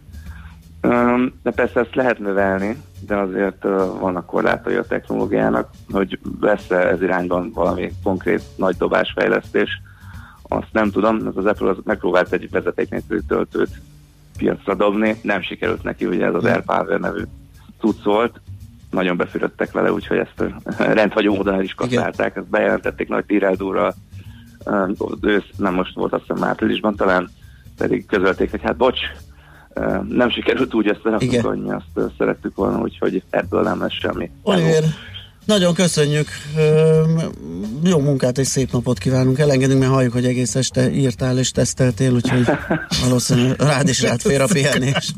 De 1.42 1.50
persze 1.54 1.80
ezt 1.80 1.94
lehet 1.94 2.18
növelni, 2.18 2.76
de 3.06 3.16
azért 3.16 3.62
vannak 4.00 4.26
korlátai 4.26 4.74
a 4.74 4.86
technológiának, 4.86 5.70
hogy 5.90 6.18
lesz-e 6.40 6.76
ez 6.76 7.02
irányban 7.02 7.50
valami 7.54 7.92
konkrét 8.02 8.42
nagy 8.56 8.76
dobásfejlesztés, 8.76 9.80
azt 10.42 10.72
nem 10.72 10.90
tudom, 10.90 11.32
az 11.34 11.46
Apple 11.46 11.70
az 11.70 11.76
megpróbált 11.84 12.32
egy 12.32 12.50
vezeték 12.50 12.90
nélküli 12.90 13.20
töltőt 13.28 13.80
piacra 14.38 14.74
dobni, 14.74 15.16
nem 15.22 15.42
sikerült 15.42 15.82
neki, 15.82 16.06
ugye 16.06 16.24
ez 16.24 16.34
az 16.34 16.44
AirPower 16.44 17.00
nevű 17.00 17.22
cucc 17.80 18.02
volt, 18.02 18.40
nagyon 18.90 19.16
befürödtek 19.16 19.72
vele, 19.72 19.92
úgyhogy 19.92 20.18
ezt 20.18 20.44
rendhagyó 20.78 21.34
módon 21.34 21.54
el 21.54 21.62
is 21.62 21.74
kaszálták, 21.74 22.36
ezt 22.36 22.48
bejelentették 22.48 23.08
nagy 23.08 23.24
tíreldúrral, 23.24 23.94
ősz, 25.20 25.50
nem 25.56 25.74
most 25.74 25.94
volt 25.94 26.12
azt 26.12 26.24
hiszem 26.26 26.44
áprilisban 26.44 26.96
talán, 26.96 27.28
pedig 27.76 28.06
közölték, 28.06 28.50
hogy 28.50 28.62
hát 28.62 28.76
bocs, 28.76 29.00
nem 30.08 30.30
sikerült 30.30 30.74
úgy 30.74 30.88
ezt 30.88 31.06
elfogadni, 31.06 31.70
azt 31.70 32.12
szerettük 32.18 32.56
volna, 32.56 32.80
úgyhogy 32.80 33.22
ebből 33.30 33.62
nem 33.62 33.80
lesz 33.80 33.98
semmi. 34.00 34.30
Oliver, 34.42 34.82
nagyon 35.44 35.74
köszönjük, 35.74 36.28
jó 37.84 37.98
munkát 37.98 38.38
és 38.38 38.46
szép 38.46 38.72
napot 38.72 38.98
kívánunk. 38.98 39.38
Elengedünk, 39.38 39.80
mert 39.80 39.92
halljuk, 39.92 40.12
hogy 40.12 40.24
egész 40.24 40.54
este 40.54 40.90
írtál 40.90 41.38
és 41.38 41.50
teszteltél, 41.50 42.12
úgyhogy 42.12 42.46
valószínűleg 43.04 43.60
rád 43.60 43.88
is 43.88 44.02
rád 44.02 44.20
fér 44.20 44.40
a 44.40 44.46
pihenés. 44.46 45.12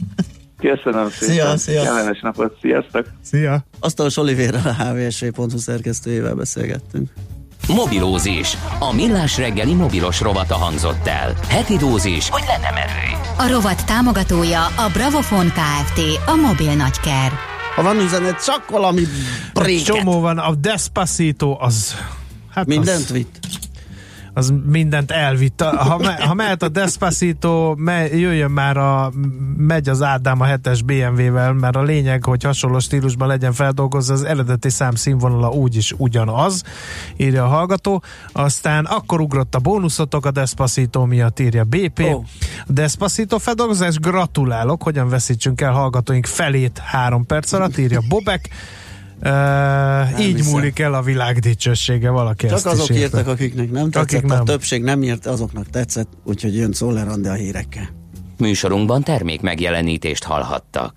Köszönöm 0.59 1.11
szépen. 1.21 1.35
Szia, 1.35 1.57
szia. 1.57 1.83
Kellemes 1.83 2.21
napot, 2.21 2.57
sziasztok. 2.61 3.07
Szia. 3.23 3.65
Aztán 3.81 4.11
Olivérrel 4.17 4.67
a 4.67 4.85
hvsv.hu 4.85 5.59
szerkesztőjével 5.59 6.35
beszélgettünk. 6.35 7.11
Mobilózis. 7.69 8.57
A 8.79 8.93
millás 8.93 9.37
reggeli 9.37 9.75
mobilos 9.75 10.21
rovata 10.21 10.55
hangzott 10.55 11.07
el. 11.07 11.35
Heti 11.49 11.77
dózis, 11.77 12.29
hogy 12.29 12.43
lenne 12.47 12.71
merő. 12.71 13.19
A 13.37 13.49
rovat 13.49 13.87
támogatója 13.87 14.65
a 14.65 14.91
Bravofon 14.93 15.47
Kft. 15.53 16.01
A 16.27 16.35
mobil 16.35 16.75
nagyker. 16.75 17.33
Ha 17.75 17.83
van 17.83 17.97
üzenet, 17.97 18.45
csak 18.45 18.71
valami 18.71 19.03
bréket. 19.55 19.85
Csomó 19.85 20.21
van, 20.21 20.39
a 20.39 20.55
Despacito 20.55 21.57
az... 21.61 21.95
Hát 22.51 22.67
Mindent 22.67 23.05
az, 23.05 23.11
vitt. 23.13 23.39
Az 24.35 24.53
mindent 24.67 25.11
elvitt. 25.11 25.61
Ha, 25.61 25.99
me, 25.99 26.27
ha 26.27 26.35
mehet 26.35 26.63
a 26.63 26.69
Despacito, 26.69 27.75
me, 27.77 28.07
jöjjön 28.07 28.51
már 28.51 28.77
a, 28.77 29.13
megy 29.57 29.89
az 29.89 30.03
Ádám 30.03 30.41
a 30.41 30.47
7-es 30.47 30.81
BMW-vel, 30.85 31.53
mert 31.53 31.77
a 31.77 31.83
lényeg, 31.83 32.25
hogy 32.25 32.43
hasonló 32.43 32.79
stílusban 32.79 33.29
legyen 33.29 33.53
feldolgozva, 33.53 34.15
az 34.15 34.23
eredeti 34.23 34.71
szám 34.71 34.95
színvonala 34.95 35.51
úgyis 35.51 35.93
ugyanaz, 35.97 36.63
írja 37.17 37.45
a 37.45 37.49
hallgató. 37.49 38.03
Aztán 38.33 38.85
akkor 38.85 39.21
ugrott 39.21 39.55
a 39.55 39.59
bónuszotok 39.59 40.27
a 40.27 40.31
Despacito 40.31 41.05
miatt, 41.05 41.41
írja 41.41 41.65
BP. 41.65 41.99
A 41.99 42.23
Despacito 42.67 43.39
feldolgozás, 43.39 43.99
gratulálok, 43.99 44.83
hogyan 44.83 45.09
veszítsünk 45.09 45.61
el 45.61 45.73
hallgatóink 45.73 46.27
felét 46.27 46.79
három 46.79 47.27
perc 47.27 47.53
alatt, 47.53 47.79
írja 47.79 48.01
Bobek. 48.09 48.51
Így 50.21 50.37
hiszem. 50.37 50.53
múlik 50.53 50.79
el 50.79 50.95
a 50.95 51.03
világ 51.03 51.39
dicsősége, 51.39 52.11
valaki 52.11 52.47
Csak 52.47 52.57
ezt 52.57 52.67
azok 52.67 52.89
is 52.89 52.97
írta. 52.97 53.19
írtak, 53.19 53.33
akiknek 53.33 53.71
nem 53.71 53.91
tetszett, 53.91 54.19
Akik 54.19 54.31
a 54.31 54.35
nem. 54.35 54.45
többség 54.45 54.83
nem 54.83 55.03
írt, 55.03 55.27
azoknak 55.27 55.71
tetszett, 55.71 56.09
úgyhogy 56.25 56.57
jön 56.57 56.73
Szoller 56.73 57.09
Andi 57.09 57.29
a 57.29 57.33
hírekkel. 57.33 57.89
Műsorunkban 58.39 59.03
termék 59.03 59.41
megjelenítést 59.41 60.25
hallhattak. 60.25 60.93